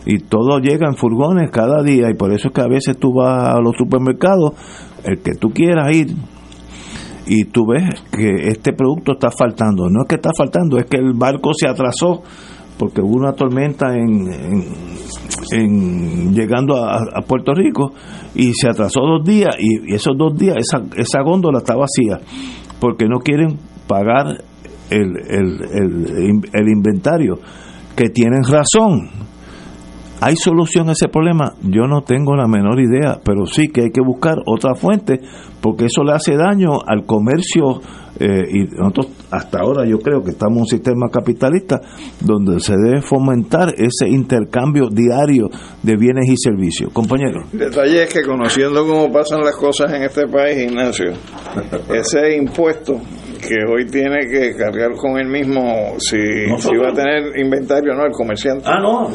[0.05, 3.13] y todo llega en furgones cada día, y por eso es que a veces tú
[3.13, 4.51] vas a los supermercados,
[5.03, 6.15] el que tú quieras ir,
[7.27, 9.89] y tú ves que este producto está faltando.
[9.89, 12.23] No es que está faltando, es que el barco se atrasó
[12.77, 14.27] porque hubo una tormenta en,
[15.51, 17.91] en, llegando a, Puerto Rico
[18.35, 22.19] y se atrasó dos días y, esos dos días esa, esa góndola está vacía
[22.79, 23.57] porque no quieren
[23.87, 24.43] pagar
[24.89, 27.39] el, el, el inventario,
[27.95, 29.09] que tienen razón.
[30.19, 31.53] ¿Hay solución a ese problema?
[31.61, 35.19] Yo no tengo la menor idea, pero sí que hay que buscar otra fuente,
[35.61, 37.81] porque eso le hace daño al comercio.
[38.19, 41.79] Eh, y nosotros, hasta ahora, yo creo que estamos en un sistema capitalista
[42.19, 45.49] donde se debe fomentar ese intercambio diario
[45.83, 46.91] de bienes y servicios.
[46.91, 47.41] Compañero.
[47.53, 51.11] El detalle es que conociendo cómo pasan las cosas en este país, Ignacio,
[51.93, 52.99] ese impuesto
[53.47, 56.17] que hoy tiene que cargar con él mismo si,
[56.57, 58.65] si va a tener inventario no el comerciante.
[58.65, 59.09] Ah no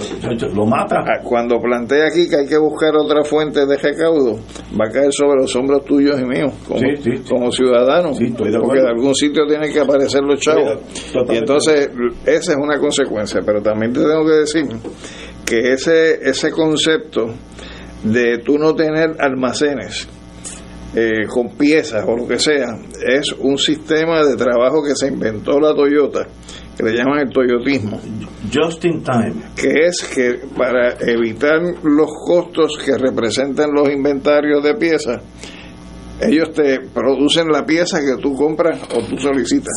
[0.54, 0.96] lo mata.
[1.22, 4.38] Cuando plantea aquí que hay que buscar otra fuente de recaudo
[4.78, 7.24] va a caer sobre los hombros tuyos y míos como, sí, sí, sí.
[7.28, 10.78] como ciudadanos porque de algún sitio tienen que aparecer los chavos.
[11.28, 11.90] Y entonces
[12.24, 14.64] esa es una consecuencia pero también te tengo que decir
[15.44, 17.28] que ese ese concepto
[18.04, 20.08] de tú no tener almacenes
[20.94, 25.58] eh, con piezas o lo que sea, es un sistema de trabajo que se inventó
[25.58, 26.26] la Toyota,
[26.76, 27.98] que le llaman el toyotismo.
[28.52, 29.34] Just in time.
[29.56, 35.22] Que es que para evitar los costos que representan los inventarios de piezas,
[36.20, 39.74] ellos te producen la pieza que tú compras o tú solicitas.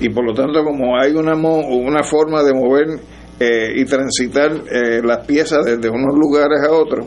[0.00, 2.86] Y por lo tanto, como hay una, una forma de mover
[3.38, 7.06] eh, y transitar eh, las piezas desde unos lugares a otros,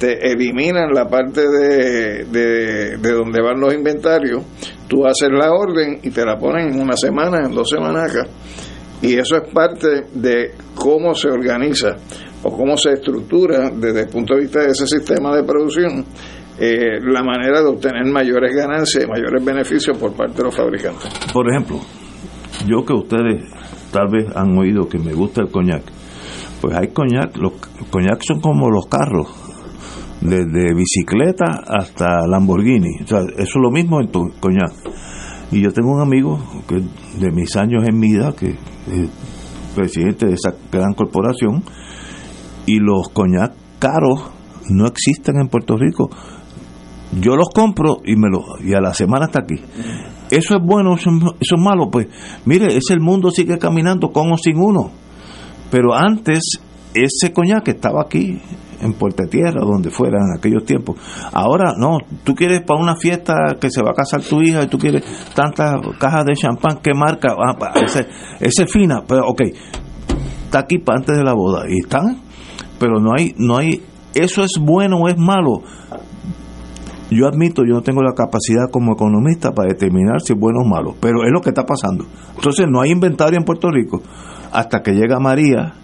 [0.00, 4.42] te eliminan la parte de, de, de, donde van los inventarios,
[4.88, 8.26] tú haces la orden y te la ponen en una semana, en dos semanas acá.
[9.02, 11.96] Y eso es parte de cómo se organiza
[12.42, 16.06] o cómo se estructura desde el punto de vista de ese sistema de producción
[16.58, 21.12] eh, la manera de obtener mayores ganancias y mayores beneficios por parte de los fabricantes.
[21.30, 21.78] Por ejemplo,
[22.66, 23.50] yo que ustedes
[23.92, 25.82] tal vez han oído que me gusta el coñac,
[26.62, 27.52] pues hay coñac, los
[27.90, 29.28] coñac son como los carros,
[30.20, 34.72] desde bicicleta hasta Lamborghini, o sea, eso es lo mismo en tu coñac.
[35.52, 36.38] Y yo tengo un amigo
[36.68, 36.76] que
[37.18, 39.10] de mis años en vida, que es
[39.74, 41.64] presidente de esa gran corporación,
[42.66, 44.30] y los coñac caros
[44.68, 46.10] no existen en Puerto Rico
[47.18, 49.56] yo los compro y me lo y a la semana está aquí.
[50.30, 51.10] Eso es bueno, eso,
[51.40, 52.06] es malo, pues
[52.44, 54.92] mire, ese el mundo sigue caminando con o sin uno.
[55.70, 56.60] Pero antes
[56.94, 58.40] ese coñac estaba aquí
[58.80, 60.96] en Puerto Tierra, donde fuera en aquellos tiempos.
[61.32, 64.66] Ahora no, tú quieres para una fiesta que se va a casar tu hija y
[64.68, 65.04] tú quieres
[65.34, 67.34] tantas cajas de champán, ¿qué marca?
[67.38, 68.06] Ah, ese,
[68.40, 69.42] ese fina, pero ok,
[70.44, 72.20] está aquí para antes de la boda y están,
[72.78, 73.82] pero no hay, no hay,
[74.14, 75.62] eso es bueno o es malo
[77.10, 80.68] yo admito, yo no tengo la capacidad como economista para determinar si es bueno o
[80.68, 82.04] malo, pero es lo que está pasando.
[82.36, 84.00] Entonces no hay inventario en Puerto Rico
[84.52, 85.74] hasta que llega María,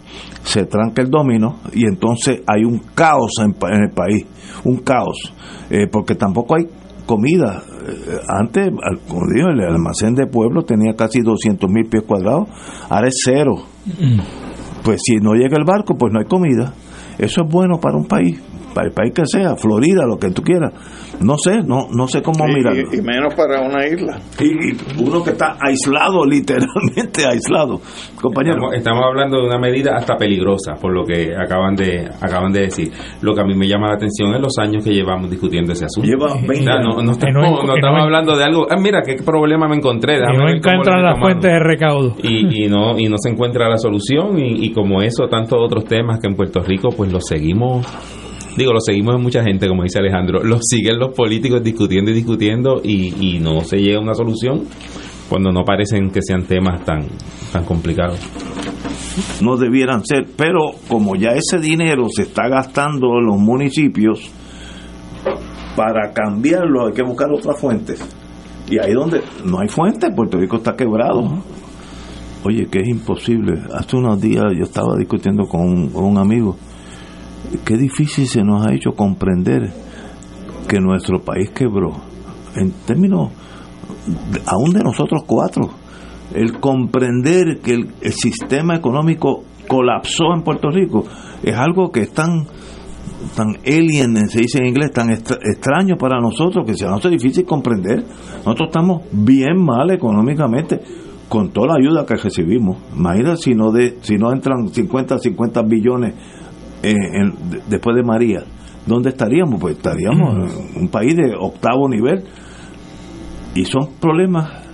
[0.43, 4.27] se tranca el domino y entonces hay un caos en, el país,
[4.65, 5.33] un caos,
[5.71, 6.67] eh, porque tampoco hay
[7.05, 7.63] comida.
[7.87, 8.71] Eh, antes,
[9.09, 12.49] como digo, el almacén de pueblo tenía casi 200 mil pies cuadrados,
[12.89, 13.57] ahora es cero.
[13.87, 14.21] Mm.
[14.85, 16.73] Pues si no llega el barco, pues no hay comida.
[17.19, 18.41] Eso es bueno para un país,
[18.75, 20.73] para el país que sea, Florida, lo que tú quieras.
[21.21, 22.83] No sé, no no sé cómo mirarlo.
[22.93, 24.19] Y, menos para una isla.
[24.39, 27.81] Y, uno que está aislado, literalmente aislado.
[28.21, 28.73] Compañero.
[28.73, 32.91] Estamos, hablando de una medida hasta peligrosa, por lo que acaban de acaban de decir.
[33.23, 35.87] Lo que a mí me llama la atención es los años que llevamos discutiendo ese
[35.87, 36.09] asunto.
[36.09, 38.67] Lleva 20 no, no, estamos, hablando de algo.
[38.71, 40.19] Ah, mira, qué problema me encontré.
[40.21, 42.15] no encuentran las fuentes de recaudo.
[42.23, 44.39] Y, y, no, y no se encuentra la solución.
[44.39, 47.87] Y, y como eso, tantos otros temas que en Puerto Rico, pues los seguimos
[48.57, 52.15] digo, lo seguimos en mucha gente, como dice Alejandro, lo siguen los políticos discutiendo y
[52.15, 54.65] discutiendo y, no se llega a una solución
[55.29, 57.07] cuando no parecen que sean temas tan,
[57.53, 58.19] tan complicados.
[59.43, 64.31] No debieran ser, pero como ya ese dinero se está gastando en los municipios,
[65.77, 68.03] para cambiarlo hay que buscar otras fuentes.
[68.69, 71.43] Y ahí donde no hay fuentes, Puerto Rico está quebrado.
[72.45, 73.61] Oye, que es imposible.
[73.75, 76.57] Hace unos días yo estaba discutiendo con un amigo
[77.65, 79.73] qué difícil se nos ha hecho comprender
[80.69, 81.93] que nuestro país quebró,
[82.55, 83.31] en términos
[84.47, 85.71] aún de nosotros cuatro,
[86.35, 91.05] el comprender que el, sistema económico colapsó en Puerto Rico
[91.43, 92.47] es algo que es tan
[93.35, 97.45] tan alien, se dice en inglés, tan extraño para nosotros que se nos hace difícil
[97.45, 98.05] comprender.
[98.45, 100.81] Nosotros estamos bien mal económicamente
[101.29, 102.79] con toda la ayuda que recibimos.
[102.95, 106.15] Imagínate si no, de, si no entran 50, 50 billones
[106.83, 106.95] eh,
[107.69, 108.43] después de María,
[108.87, 109.61] ¿dónde estaríamos?
[109.61, 112.25] Pues estaríamos en un país de octavo nivel.
[113.55, 114.67] Y son problemas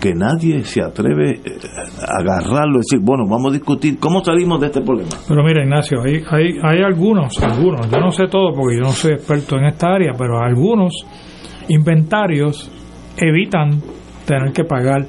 [0.00, 1.58] que nadie se atreve eh,
[2.00, 5.10] a agarrarlo y decir, bueno, vamos a discutir cómo salimos de este problema.
[5.28, 8.92] Pero mira, Ignacio, hay, hay, hay algunos, algunos, yo no sé todo porque yo no
[8.92, 10.92] soy experto en esta área, pero algunos
[11.68, 12.70] inventarios
[13.16, 13.80] evitan
[14.26, 15.06] tener que pagar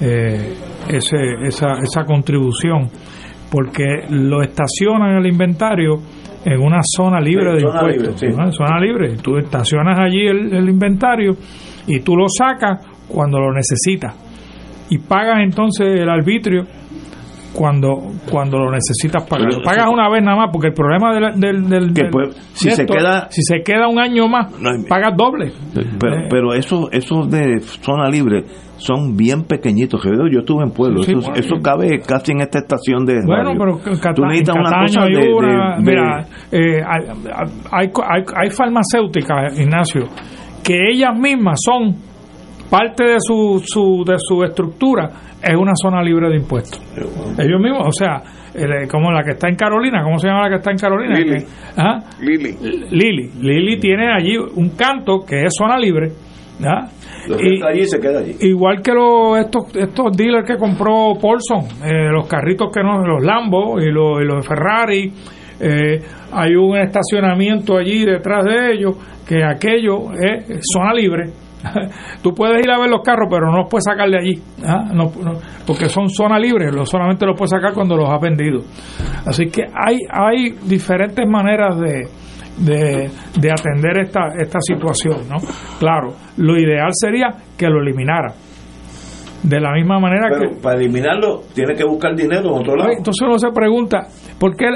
[0.00, 0.54] eh,
[0.88, 1.16] ese,
[1.46, 2.88] esa, esa contribución
[3.50, 6.00] porque lo estacionan el inventario
[6.44, 8.20] en una zona libre de impuestos.
[8.56, 9.16] Zona libre.
[9.16, 11.36] Tú estacionas allí el, inventario
[11.86, 14.14] y tú lo sacas cuando lo necesitas.
[14.88, 16.64] Y pagas entonces el arbitrio
[17.54, 19.48] cuando cuando lo necesitas pagar.
[19.64, 21.68] pagas una vez nada más, porque el problema del...
[21.68, 21.94] del,
[22.52, 24.52] si, se queda, si se queda un año más,
[24.88, 25.52] pagas doble.
[25.98, 26.26] Pero, eh.
[26.30, 28.44] pero eso, eso de zona libre
[28.76, 30.02] son bien pequeñitos.
[30.02, 33.20] Yo estuve en pueblo, eso, cabe casi en esta estación de.
[33.26, 36.82] Bueno, pero Tú necesitas una cosa de, Mira, eh,
[37.70, 40.06] hay, hay, hay farmacéuticas, Ignacio,
[40.64, 42.09] que ellas mismas son
[42.70, 45.10] parte de su, su, de su estructura
[45.42, 46.80] es una zona libre de impuestos.
[47.38, 48.22] Ellos mismos, o sea,
[48.90, 51.18] como la que está en Carolina, ¿cómo se llama la que está en Carolina?
[51.18, 51.44] Lili.
[52.20, 52.56] Lili.
[52.90, 53.30] Lili.
[53.40, 56.12] Lili tiene allí un canto que es zona libre.
[57.28, 58.36] Y, allí se queda allí.
[58.40, 63.22] Igual que los, estos, estos dealers que compró Paulson, eh, los carritos que no, los
[63.22, 65.12] Lambo y los, y los Ferrari,
[65.60, 66.02] eh,
[66.32, 71.30] hay un estacionamiento allí detrás de ellos que aquello es zona libre
[72.22, 74.90] Tú puedes ir a ver los carros, pero no los puedes sacar de allí, ¿ah?
[74.92, 75.10] no,
[75.66, 78.60] porque son zona libre, solamente los puedes sacar cuando los has vendido.
[79.26, 82.08] Así que hay, hay diferentes maneras de,
[82.58, 85.28] de, atender esta, esta situación.
[85.28, 85.36] ¿no?
[85.78, 88.34] Claro, lo ideal sería que lo eliminara
[89.42, 90.56] de la misma manera Pero que...
[90.60, 92.90] Para eliminarlo tiene que buscar dinero en otro lado.
[92.90, 94.06] Entonces uno se pregunta,
[94.38, 94.66] ¿por qué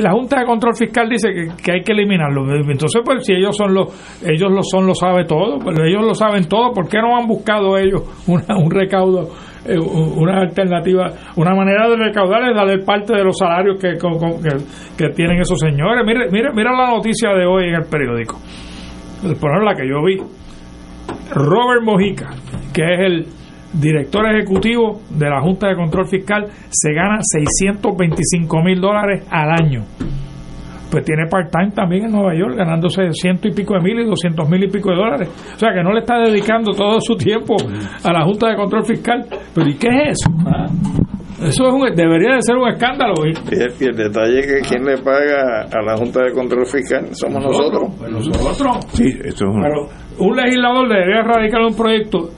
[0.00, 1.28] la, Junta de Control Fiscal dice
[1.62, 2.42] que, hay que eliminarlo?
[2.54, 3.88] Entonces, pues si ellos son los,
[4.24, 7.26] ellos lo son, lo sabe todo, pues ellos lo saben todo, ¿por qué no han
[7.26, 9.28] buscado ellos un recaudo?
[9.64, 13.92] Eh, una alternativa, una manera de recaudar es darle parte de los salarios que,
[14.98, 16.02] que, tienen esos señores.
[16.04, 18.38] Mira, mira, mira la noticia de hoy en el periódico,
[19.22, 20.18] por ejemplo la que yo vi.
[21.30, 22.30] Robert Mojica,
[22.74, 23.26] que es el
[23.72, 29.84] director ejecutivo de la Junta de Control Fiscal, se gana 625 mil dólares al año.
[30.90, 34.46] Pues tiene part-time también en Nueva York, ganándose ciento y pico de mil y doscientos
[34.50, 35.28] mil y pico de dólares.
[35.54, 37.56] O sea que no le está dedicando todo su tiempo
[38.04, 39.24] a la Junta de Control Fiscal.
[39.54, 40.30] Pero ¿y qué es eso?
[40.46, 40.66] Ah,
[41.40, 43.14] eso es un, debería de ser un escándalo.
[43.24, 47.42] Y el, detalle es que quien le paga a la Junta de Control Fiscal somos
[47.42, 47.98] nosotros.
[48.10, 48.76] Nosotros.
[48.92, 49.88] Sí, eso es Pero
[50.18, 52.28] un legislador debería radicar un proyecto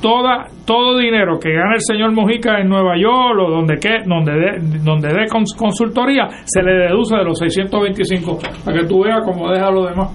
[0.00, 4.32] toda, todo dinero que gana el señor Mojica en Nueva York o donde que donde
[4.32, 9.50] dé donde de consultoría se le deduce de los 625 para que tú veas cómo
[9.50, 10.10] deja lo demás.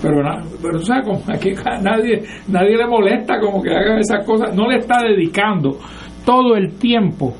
[0.00, 0.22] Pero
[0.62, 1.52] pero como aquí
[1.82, 5.76] nadie nadie le molesta como que haga esas cosas no le está dedicando
[6.24, 7.34] todo el tiempo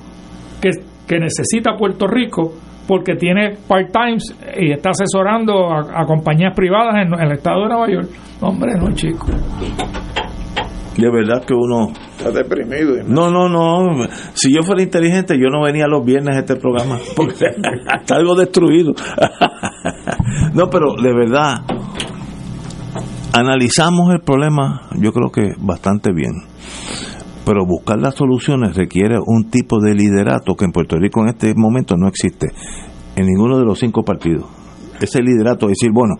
[0.60, 0.70] que,
[1.06, 2.52] que necesita Puerto Rico
[2.88, 7.90] porque tiene part-times y está asesorando a, compañías privadas en, en el estado de Nueva
[7.90, 8.08] York.
[8.40, 9.26] Hombre no chico
[10.98, 12.96] de verdad que uno está deprimido.
[13.06, 14.04] No, no, no.
[14.34, 17.46] Si yo fuera inteligente, yo no venía los viernes a este programa porque
[18.00, 18.92] está algo destruido.
[20.54, 21.54] no, pero de verdad
[23.32, 26.32] analizamos el problema, yo creo que bastante bien.
[27.44, 31.54] Pero buscar las soluciones requiere un tipo de liderato que en Puerto Rico en este
[31.56, 32.48] momento no existe
[33.16, 34.57] en ninguno de los cinco partidos
[35.00, 36.16] ese liderato, decir, bueno,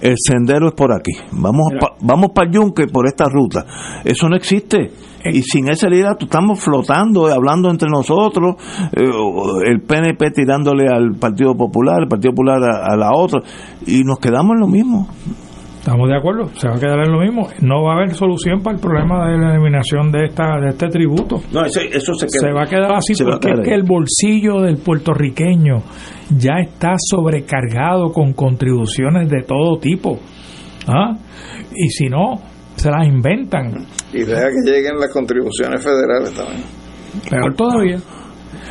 [0.00, 3.64] el sendero es por aquí, vamos vamos para el Yunque por esta ruta.
[4.04, 4.90] Eso no existe.
[5.24, 8.56] Y sin ese liderato estamos flotando, hablando entre nosotros,
[8.92, 9.08] eh,
[9.66, 13.40] el PNP tirándole al Partido Popular, el Partido Popular a, la otra,
[13.86, 15.08] y nos quedamos en lo mismo.
[15.82, 17.48] Estamos de acuerdo, se va a quedar en lo mismo.
[17.60, 20.86] No va a haber solución para el problema de la eliminación de esta de este
[20.86, 21.42] tributo.
[21.52, 21.80] No, eso,
[22.14, 25.82] se, se va a quedar así porque es que el bolsillo del puertorriqueño
[26.38, 30.20] ya está sobrecargado con contribuciones de todo tipo.
[30.86, 31.16] ¿Ah?
[31.74, 32.40] Y si no,
[32.76, 33.84] se las inventan.
[34.12, 36.62] Y deja que lleguen las contribuciones federales también.
[37.28, 37.98] Peor todavía.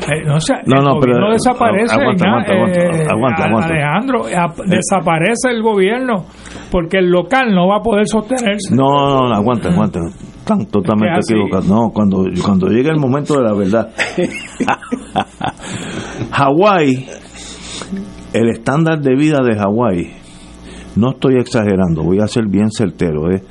[0.09, 1.95] Eh, no, no, pero, desaparece.
[3.63, 4.23] Alejandro,
[4.65, 6.25] desaparece el gobierno
[6.71, 8.75] porque el local no va a poder sostenerse.
[8.75, 9.99] No, no, no aguanta, aguanta.
[10.39, 11.67] Están totalmente equivocados.
[11.67, 13.91] No, cuando, cuando llegue el momento de la verdad.
[16.31, 17.05] Hawái
[18.33, 20.11] el estándar de vida de Hawái,
[20.95, 23.41] no estoy exagerando, voy a ser bien certero, es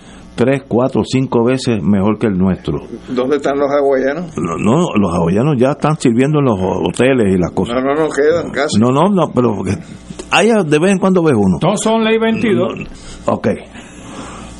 [0.41, 2.79] tres, cuatro, cinco veces mejor que el nuestro.
[3.09, 4.35] ¿Dónde están los hawaianos?
[4.39, 7.75] No, no, los hawaianos ya están sirviendo en los hoteles y las cosas.
[7.75, 8.79] No, no, no quedan casi.
[8.81, 9.57] No, no, no, pero
[10.31, 11.59] hay de vez en cuando ves uno.
[11.61, 12.73] Todos son ley 22.
[13.27, 13.49] ok.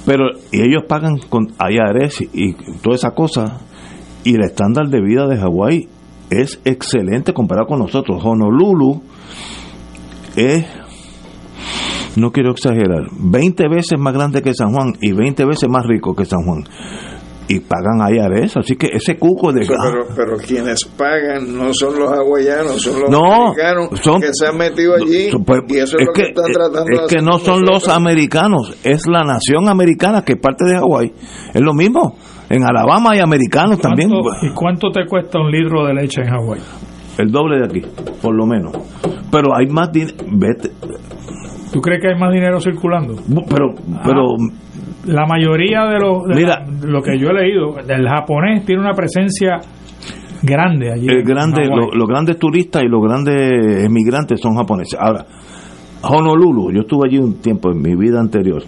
[0.05, 3.61] Pero y ellos pagan con IRS y, y toda esa cosa
[4.23, 5.89] y el estándar de vida de Hawái
[6.29, 8.23] es excelente comparado con nosotros.
[8.23, 9.01] Honolulu
[10.37, 10.67] es,
[12.17, 16.15] no quiero exagerar, 20 veces más grande que San Juan y 20 veces más rico
[16.15, 16.65] que San Juan.
[17.49, 19.67] Y pagan IRS, así que ese cuco de...
[19.67, 23.89] Pero, pero, quienes pagan no son los hawaianos, son los americanos
[24.21, 25.31] que se han metido allí.
[25.45, 29.09] Pues, y eso es, lo que, están tratando Es que no son los americanos, es
[29.09, 31.13] la nación americana que es parte de Hawái.
[31.53, 32.17] Es lo mismo.
[32.49, 34.11] En Alabama hay americanos también.
[34.43, 36.61] ¿Y cuánto te cuesta un litro de leche en Hawái?
[37.21, 37.83] el doble de aquí,
[38.23, 38.73] por lo menos.
[39.31, 40.17] Pero hay más dinero.
[41.73, 43.15] ¿Tú crees que hay más dinero circulando?
[43.49, 43.75] Pero,
[44.05, 44.71] pero ah,
[45.07, 49.59] la mayoría de, los, mira, lo que yo he leído, el japonés tiene una presencia
[50.43, 51.07] grande allí.
[51.09, 54.99] El grande, los grandes turistas y los grandes emigrantes son japoneses.
[55.01, 55.27] Ahora,
[56.03, 58.63] Honolulu, yo estuve allí un tiempo en mi vida anterior.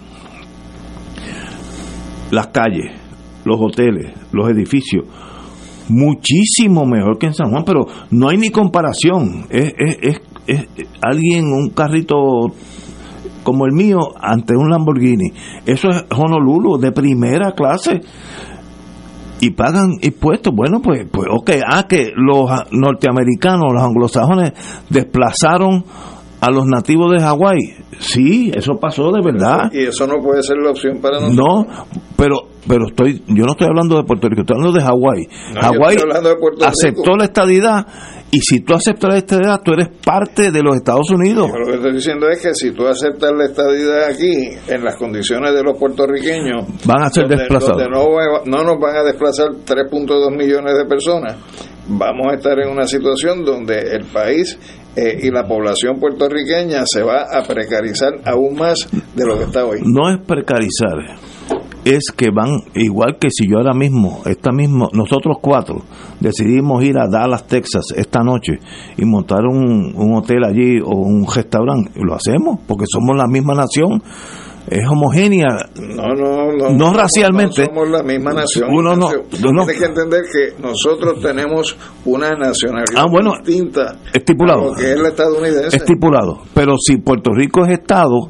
[2.31, 2.91] Las calles,
[3.43, 5.05] los hoteles, los edificios,
[5.89, 9.45] muchísimo mejor que en San Juan, pero no hay ni comparación.
[9.49, 10.67] Es, es, es, es
[11.01, 12.17] alguien, un carrito
[13.43, 15.31] como el mío ante un Lamborghini.
[15.65, 18.01] Eso es Honolulu de primera clase
[19.39, 20.53] y pagan impuestos.
[20.55, 24.53] Bueno, pues, pues ok, ah, que los norteamericanos, los anglosajones
[24.89, 25.83] desplazaron
[26.39, 27.75] a los nativos de Hawái.
[27.99, 29.71] Sí, eso pasó de verdad.
[29.71, 31.37] Y eso no puede ser la opción para nosotros.
[31.37, 31.85] No,
[32.17, 32.35] pero
[32.67, 35.27] pero estoy yo no estoy hablando de Puerto Rico, estoy hablando de Hawái.
[35.53, 35.97] No, Hawái
[36.65, 37.85] aceptó la estadidad
[38.35, 41.49] y si tú aceptas la estadidad, tú eres parte de los Estados Unidos.
[41.57, 45.53] Lo que estoy diciendo es que si tú aceptas la estadidad aquí, en las condiciones
[45.53, 47.77] de los puertorriqueños, Van a ser donde- desplazados.
[47.83, 48.07] donde no,
[48.45, 51.35] no nos van a desplazar 3.2 millones de personas,
[51.87, 54.57] vamos a estar en una situación donde el país
[54.95, 59.65] eh, y la población puertorriqueña se va a precarizar aún más de lo que está
[59.65, 59.79] hoy.
[59.83, 60.97] No es precarizar,
[61.85, 65.81] es que van, igual que si yo ahora mismo, esta mismo, nosotros cuatro,
[66.19, 68.59] decidimos ir a Dallas, Texas, esta noche
[68.97, 73.53] y montar un, un hotel allí o un restaurante, lo hacemos, porque somos la misma
[73.53, 74.01] nación,
[74.65, 76.69] es homogénea, No, no, no.
[76.69, 77.65] No racialmente.
[77.65, 78.69] Somos la misma nación.
[78.71, 79.09] Uno no-.
[79.29, 84.61] Tienes que entender que nosotros tenemos una nacionalidad Ah, bueno, distinta estipulado.
[84.61, 85.75] a lo que es la estadounidense.
[85.75, 86.43] estipulado.
[86.53, 88.29] Pero si Puerto Rico es Estado,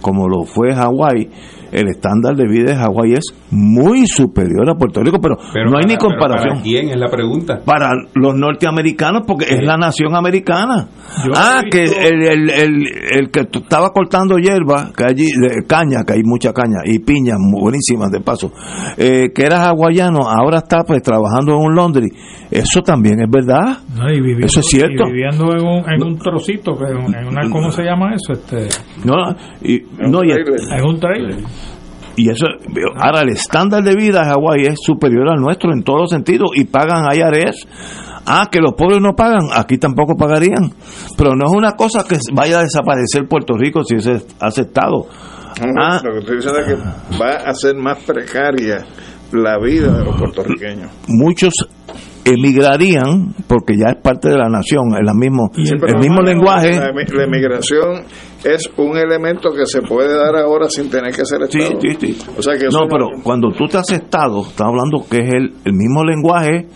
[0.00, 1.28] como lo fue Hawái,
[1.72, 5.76] el estándar de vida de Hawái es muy superior a Puerto Rico, pero, Pero no
[5.78, 6.50] hay para- ni comparación.
[6.54, 7.60] ¿Para quién es la pregunta?
[7.64, 10.88] para los norteamericanos porque es la nación americana.
[11.24, 16.02] Yo ah, que el, el, el, el que estaba cortando hierba, que allí, de caña,
[16.06, 18.52] que hay mucha caña, y piñas buenísimas de paso,
[18.96, 22.08] eh, que era hawaiano, ahora está pues trabajando en un laundry.
[22.50, 23.78] Eso también es verdad.
[23.96, 25.04] No, y viviendo, Eso es cierto.
[25.08, 28.32] y viviendo en un, en un trocito, que en en una, ¿cómo se llama eso?
[28.34, 28.68] Este,
[29.04, 29.14] No,
[29.62, 31.36] y, no, y, en un trailer.
[32.16, 32.46] Y eso,
[32.96, 36.50] ahora el estándar de vida de Hawái es superior al nuestro en todos los sentidos
[36.54, 37.66] y pagan IRS.
[38.28, 40.72] Ah, que los pobres no pagan, aquí tampoco pagarían.
[41.16, 45.06] Pero no es una cosa que vaya a desaparecer Puerto Rico si es aceptado.
[45.64, 48.84] No, Ah, Lo que estoy diciendo es que va a ser más precaria
[49.32, 50.90] la vida de los puertorriqueños.
[51.08, 51.52] muchos
[52.26, 56.22] emigrarían porque ya es parte de la nación, es la mismo, Sí, el mismo no,
[56.22, 56.70] lenguaje.
[56.78, 58.04] La, emi- la emigración
[58.44, 61.80] es un elemento que se puede dar ahora sin tener que ser Estado.
[61.80, 62.18] sí, sí.
[62.38, 65.34] O sea que eso No, pero cuando tú te has estado, estás hablando que es
[65.34, 66.66] el, el mismo lenguaje,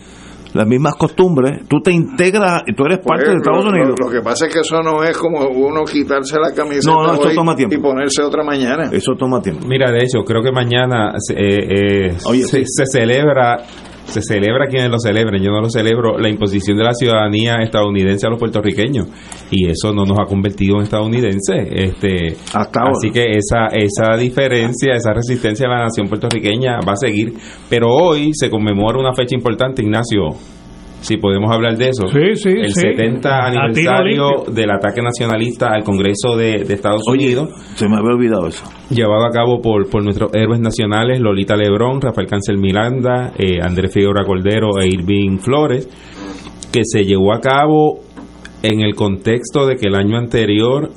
[0.53, 3.95] las mismas costumbres, tú te integras y tú eres parte Pues, de Estados lo, Unidos.
[4.01, 7.07] Lo, lo que pasa es que eso no es como uno quitarse la camiseta No,
[7.07, 7.77] no, eso hoy toma tiempo.
[7.77, 8.91] y ponerse otra mañana.
[8.93, 9.65] Eso toma tiempo.
[9.69, 13.59] Mira, de hecho, creo que mañana se, eh, eh, se, se celebra,
[14.11, 18.27] se celebra quienes lo celebren, yo no lo celebro, la imposición de la ciudadanía estadounidense
[18.27, 19.07] a los puertorriqueños
[19.51, 21.69] y eso no nos ha convertido en estadounidenses.
[21.71, 22.93] Este, ahora.
[22.97, 27.35] así que esa, esa diferencia, esa resistencia de la nación puertorriqueña va a seguir,
[27.69, 30.60] pero hoy se conmemora una fecha importante, Ignacio.
[31.01, 32.07] Si podemos hablar de eso.
[32.09, 32.81] Sí, sí, el sí.
[32.81, 37.89] 70 A tiro aniversario del ataque nacionalista al Congreso de, de Estados Oye, Unidos se
[37.89, 38.65] me había olvidado eso.
[38.91, 43.93] llevado a cabo por, por nuestros héroes nacionales Lolita Lebrón, Rafael Cancel Miranda, eh, Andrés
[43.95, 45.89] Figueroa Cordero e Irving Flores,
[46.73, 48.01] que se llevó a cabo
[48.63, 50.91] en el contexto de que el año anterior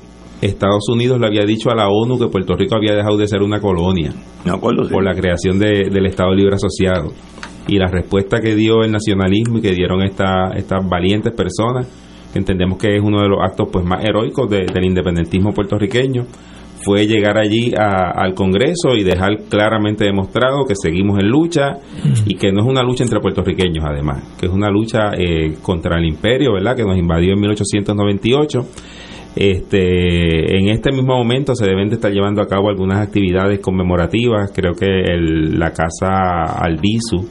[0.45, 3.41] Estados Unidos le había dicho a la ONU que Puerto Rico había dejado de ser
[3.41, 4.11] una colonia
[4.45, 4.91] Me acuerdo, sí.
[4.93, 7.11] por la creación de- del Estado Libre Asociado.
[7.67, 11.87] Y la respuesta que dio el nacionalismo y que dieron esta- estas valientes personas,
[12.33, 16.25] que entendemos que es uno de los actos pues más heroicos de- del independentismo puertorriqueño,
[16.83, 21.77] fue llegar allí a- al Congreso y dejar claramente demostrado que seguimos en lucha
[22.25, 25.97] y que no es una lucha entre puertorriqueños además, que es una lucha eh, contra
[25.97, 26.75] el imperio, ¿verdad?
[26.75, 28.65] Que nos invadió en 1898
[29.35, 34.51] este, en este mismo momento se deben de estar llevando a cabo algunas actividades conmemorativas.
[34.53, 37.27] Creo que el- la Casa Albizu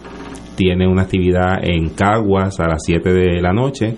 [0.57, 3.95] tiene una actividad en Caguas a las 7 de la noche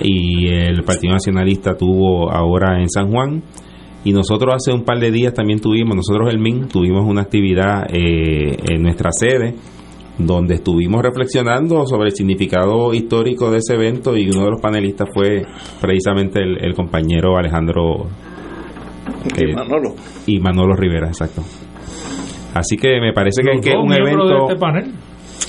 [0.00, 3.42] y el Partido Nacionalista tuvo ahora en San Juan.
[4.04, 7.86] Y nosotros hace un par de días también tuvimos, nosotros el MIN, tuvimos una actividad
[7.88, 9.54] eh, en nuestra sede
[10.18, 15.08] donde estuvimos reflexionando sobre el significado histórico de ese evento y uno de los panelistas
[15.12, 15.42] fue
[15.80, 18.06] precisamente el, el compañero Alejandro
[19.36, 19.94] Y eh, Manolo.
[20.26, 21.42] y Manolo Rivera, exacto.
[22.54, 24.48] Así que me parece que, Los que es dos un miembros de evento...
[24.52, 24.92] este panel.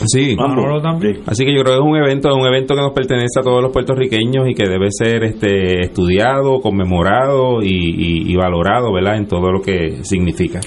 [0.07, 0.35] Sí.
[0.35, 1.19] Manolo también.
[1.27, 3.43] Así que yo creo que es un evento, es un evento que nos pertenece a
[3.43, 9.17] todos los puertorriqueños y que debe ser este estudiado, conmemorado y, y- y valorado, ¿verdad?
[9.17, 10.61] En todo lo que significa.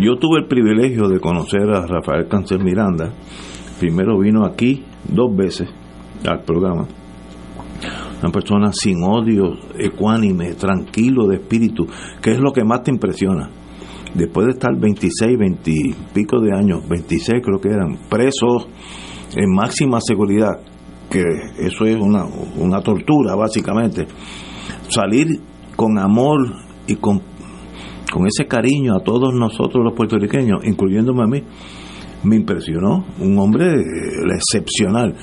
[0.00, 3.12] Yo tuve el privilegio de conocer a Rafael Cancel Miranda.
[3.78, 5.68] Primero vino aquí dos veces
[6.26, 6.88] al programa.
[8.22, 11.86] Una persona sin odio, ecuánime, tranquilo de espíritu,
[12.22, 13.50] que es lo que más te impresiona.
[14.14, 18.68] después de estar 26, 20 y pico de años, 26 creo que eran, presos
[19.36, 20.60] en máxima seguridad,
[21.10, 21.22] que
[21.58, 22.24] eso es una,
[22.56, 24.06] una tortura básicamente,
[24.88, 25.26] salir
[25.76, 26.40] con amor
[26.86, 27.29] y con,
[28.12, 31.42] con ese cariño a todos nosotros los puertorriqueños, incluyéndome a mí,
[32.24, 35.14] me impresionó, un hombre eh, excepcional.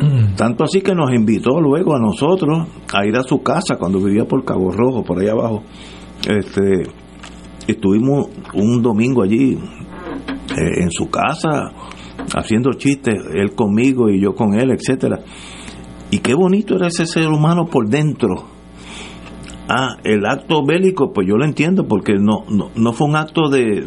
[0.00, 0.34] Mm.
[0.36, 4.24] Tanto así que nos invitó luego a nosotros a ir a su casa cuando vivía
[4.24, 5.62] por Cabo Rojo, por ahí abajo.
[6.28, 6.82] Este,
[7.66, 11.72] estuvimos un domingo allí eh, en su casa
[12.34, 15.20] haciendo chistes, él conmigo y yo con él, etcétera.
[16.10, 18.44] Y qué bonito era ese ser humano por dentro.
[19.68, 23.48] Ah, el acto bélico, pues yo lo entiendo, porque no, no, no fue un acto
[23.48, 23.86] de,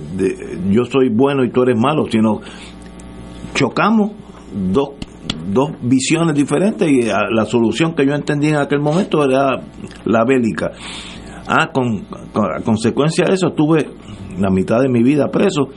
[0.71, 2.39] yo soy bueno y tú eres malo, sino
[3.53, 4.11] chocamos
[4.71, 4.91] dos,
[5.51, 9.61] dos visiones diferentes y la solución que yo entendí en aquel momento era
[10.05, 10.71] la bélica.
[11.47, 13.87] Ah, con, a consecuencia de eso tuve
[14.39, 15.69] la mitad de mi vida preso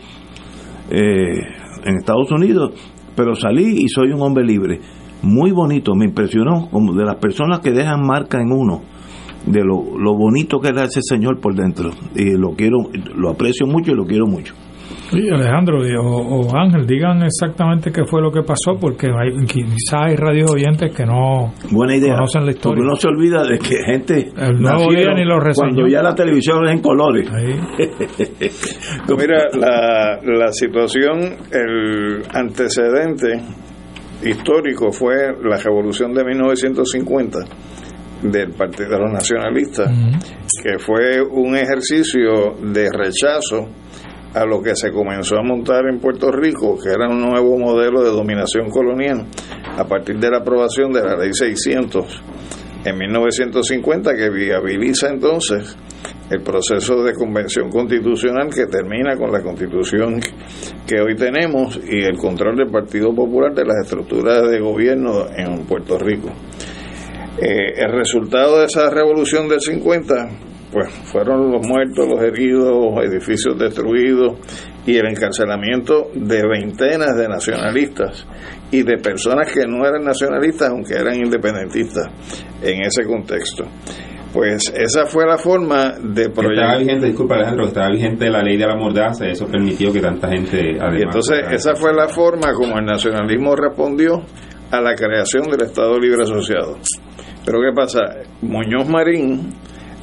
[0.91, 1.41] eh,
[1.85, 2.73] en Estados Unidos,
[3.15, 4.81] pero salí y soy un hombre libre.
[5.23, 8.83] Muy bonito, me impresionó como de las personas que dejan marca en uno,
[9.51, 11.91] de lo, lo bonito que era ese señor por dentro.
[12.15, 12.79] Y lo quiero,
[13.17, 14.55] lo aprecio mucho y lo quiero mucho.
[15.11, 20.17] Sí, Alejandro o, Ángel, digan exactamente qué fue lo que pasó, porque hay, quizás hay
[20.17, 22.77] radios oyentes que no Buena idea, conocen la historia.
[22.77, 26.15] Porque no se olvida de que gente El nuevo día ni lo cuando ya la
[26.15, 27.27] televisión es en colores.
[29.09, 31.21] Mira, la, la situación,
[31.53, 33.41] el antecedente
[34.25, 37.39] histórico fue la revolución de 1950
[38.23, 39.91] del Partido de los Nacionalistas,
[40.63, 43.69] que fue un ejercicio de rechazo
[44.35, 48.03] a lo que se comenzó a montar en Puerto Rico, que era un nuevo modelo
[48.03, 49.27] de dominación colonial,
[49.77, 52.23] a partir de la aprobación de la Ley 600
[52.85, 55.77] en 1950, que viabiliza entonces
[56.31, 60.21] el proceso de convención constitucional que termina con la constitución
[60.87, 65.65] que hoy tenemos y el control del Partido Popular de las estructuras de gobierno en
[65.65, 66.31] Puerto Rico.
[67.41, 70.29] Eh, el resultado de esa revolución del 50
[70.73, 74.35] pues fueron los muertos, los heridos, edificios destruidos
[74.87, 78.27] y el encarcelamiento de veintenas de nacionalistas
[78.71, 82.07] y de personas que no eran nacionalistas aunque eran independentistas
[82.63, 83.65] en ese contexto.
[84.33, 86.65] Pues esa fue la forma de proyectar.
[86.65, 90.29] Estaba vigente, disculpa Alejandro, estaba vigente la ley de la mordaza, eso permitió que tanta
[90.29, 90.73] gente...
[90.73, 94.23] y entonces esa fue la forma como el nacionalismo respondió
[94.71, 96.77] a la creación del Estado Libre Asociado.
[97.49, 98.01] Pero ¿qué pasa?
[98.43, 99.55] Muñoz Marín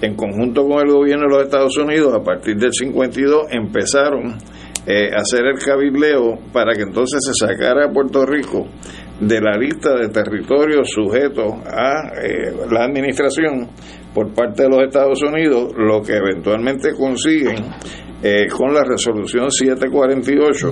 [0.02, 4.36] en conjunto con el gobierno de los Estados Unidos, a partir del 52, empezaron
[4.88, 8.66] eh, a hacer el cabileo para que entonces se sacara a Puerto Rico
[9.20, 13.70] de la lista de territorios sujetos a eh, la administración
[14.12, 17.58] por parte de los Estados Unidos, lo que eventualmente consiguen
[18.28, 20.72] eh, con la resolución 748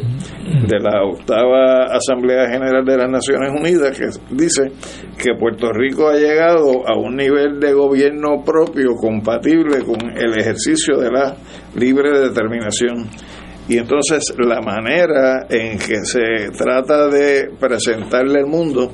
[0.68, 4.72] de la octava Asamblea General de las Naciones Unidas, que dice
[5.16, 10.98] que Puerto Rico ha llegado a un nivel de gobierno propio compatible con el ejercicio
[10.98, 11.36] de la
[11.76, 13.08] libre determinación.
[13.70, 18.92] Y entonces la manera en que se trata de presentarle al mundo,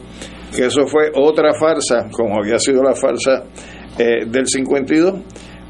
[0.54, 3.42] que eso fue otra farsa, como había sido la farsa
[3.98, 5.14] eh, del 52,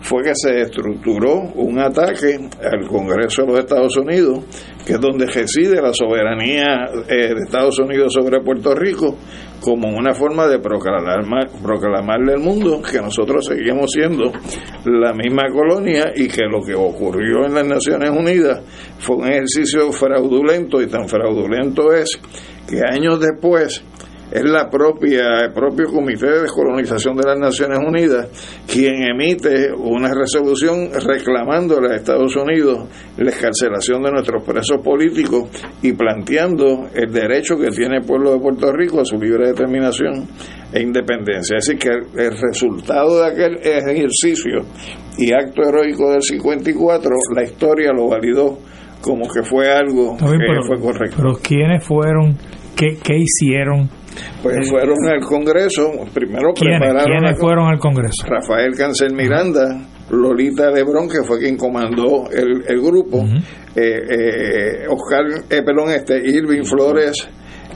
[0.01, 4.45] fue que se estructuró un ataque al Congreso de los Estados Unidos,
[4.85, 9.17] que es donde reside la soberanía eh, de Estados Unidos sobre Puerto Rico,
[9.59, 14.31] como una forma de proclamar, proclamarle al mundo que nosotros seguimos siendo
[14.85, 18.61] la misma colonia y que lo que ocurrió en las Naciones Unidas
[18.99, 22.19] fue un ejercicio fraudulento y tan fraudulento es
[22.67, 23.83] que años después
[24.31, 28.27] es la propia, el propio Comité de Descolonización de las Naciones Unidas
[28.67, 32.87] quien emite una resolución reclamándole a Estados Unidos
[33.17, 35.49] la escarcelación de nuestros presos políticos
[35.81, 40.27] y planteando el derecho que tiene el pueblo de Puerto Rico a su libre determinación
[40.71, 41.57] e independencia.
[41.57, 44.65] Así que el resultado de aquel ejercicio
[45.17, 48.57] y acto heroico del 54, la historia lo validó
[49.01, 51.17] como que fue algo que fue correcto.
[51.17, 52.37] Pero ¿quiénes fueron?
[52.75, 53.89] ¿Qué, qué hicieron?
[54.41, 57.05] Pues fueron al Congreso, primero prepararon.
[57.05, 58.25] ¿Quiénes fueron al Congreso?
[58.27, 59.81] Rafael Cancel Miranda,
[60.11, 63.25] Lolita Lebrón, que fue quien comandó el, grupo,
[63.75, 65.63] eh, eh, Oscar, eh,
[65.95, 67.27] este, Irving Flores,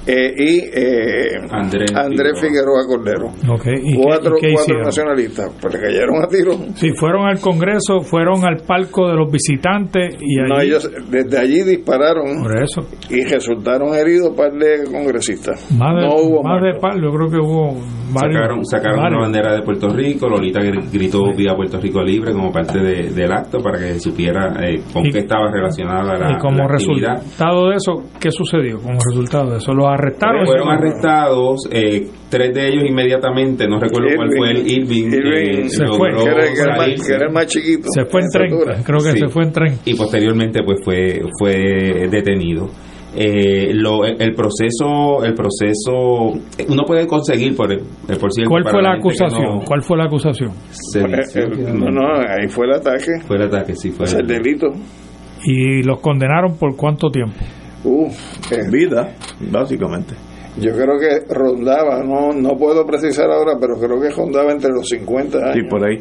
[0.06, 3.28] eh, y eh, Andrés, Andrés Figueroa Cordero.
[3.56, 3.74] Okay.
[3.84, 6.54] ¿Y qué- cuatro y cuatro nacionalistas, pues le cayeron a tiro.
[6.76, 10.50] Si fueron al Congreso, fueron al palco de los visitantes y allí...
[10.50, 12.82] No, ellos desde allí dispararon Por eso.
[13.10, 15.72] y resultaron heridos un par de congresistas.
[15.78, 17.74] Más de, no hubo más de par, yo creo que hubo
[18.14, 18.34] varios.
[18.42, 19.18] Sacaron, sacaron varios.
[19.18, 23.10] una bandera de Puerto Rico, Lolita gr- gritó vía Puerto Rico Libre como parte de-
[23.12, 26.58] del acto para que se supiera eh, con Y- qué estaba relacionada la, y como
[26.60, 29.74] la resultado de eso, ¿qué sucedió como resultado de eso?
[29.92, 30.46] ¿Los arrestaron?
[30.46, 35.70] Fueron arrestados, eh, tres de ellos inmediatamente, no recuerdo cuál fue el Irving, Irving eh,
[35.70, 36.10] se fue.
[36.12, 37.08] Que era, que era más, salirse.
[37.10, 37.88] que era el más chiquito.
[37.94, 38.50] Se fue en tren,
[38.84, 39.20] creo que Sí.
[39.20, 39.74] se fue en tren.
[39.86, 42.68] y posteriormente pues fue fue detenido
[43.16, 46.34] Eh, lo, el proceso el proceso
[46.68, 47.78] uno puede conseguir por, eh,
[48.20, 49.44] por cierto ¿Cuál fue la acusación?
[49.60, 50.52] no- ¿Cuál fue la acusación?
[50.72, 53.12] sedición, Eh, eh, no, no, ahí fue el ataque.
[53.28, 54.66] fue el ataque sí fue O sea, el delito.
[55.46, 57.36] ¿Y los condenaron por cuánto tiempo?
[57.84, 58.08] Uh,
[58.52, 59.14] eh, Vida,
[59.52, 60.14] básicamente.
[60.58, 64.88] yo creo que rondaba, no no puedo precisar ahora, pero creo que rondaba entre los
[64.88, 65.54] 50 años.
[65.56, 65.98] Sí, por ahí.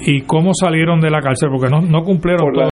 [0.00, 1.50] ¿Y cómo salieron de la cárcel?
[1.50, 2.68] Porque no, no cumplieron Por la-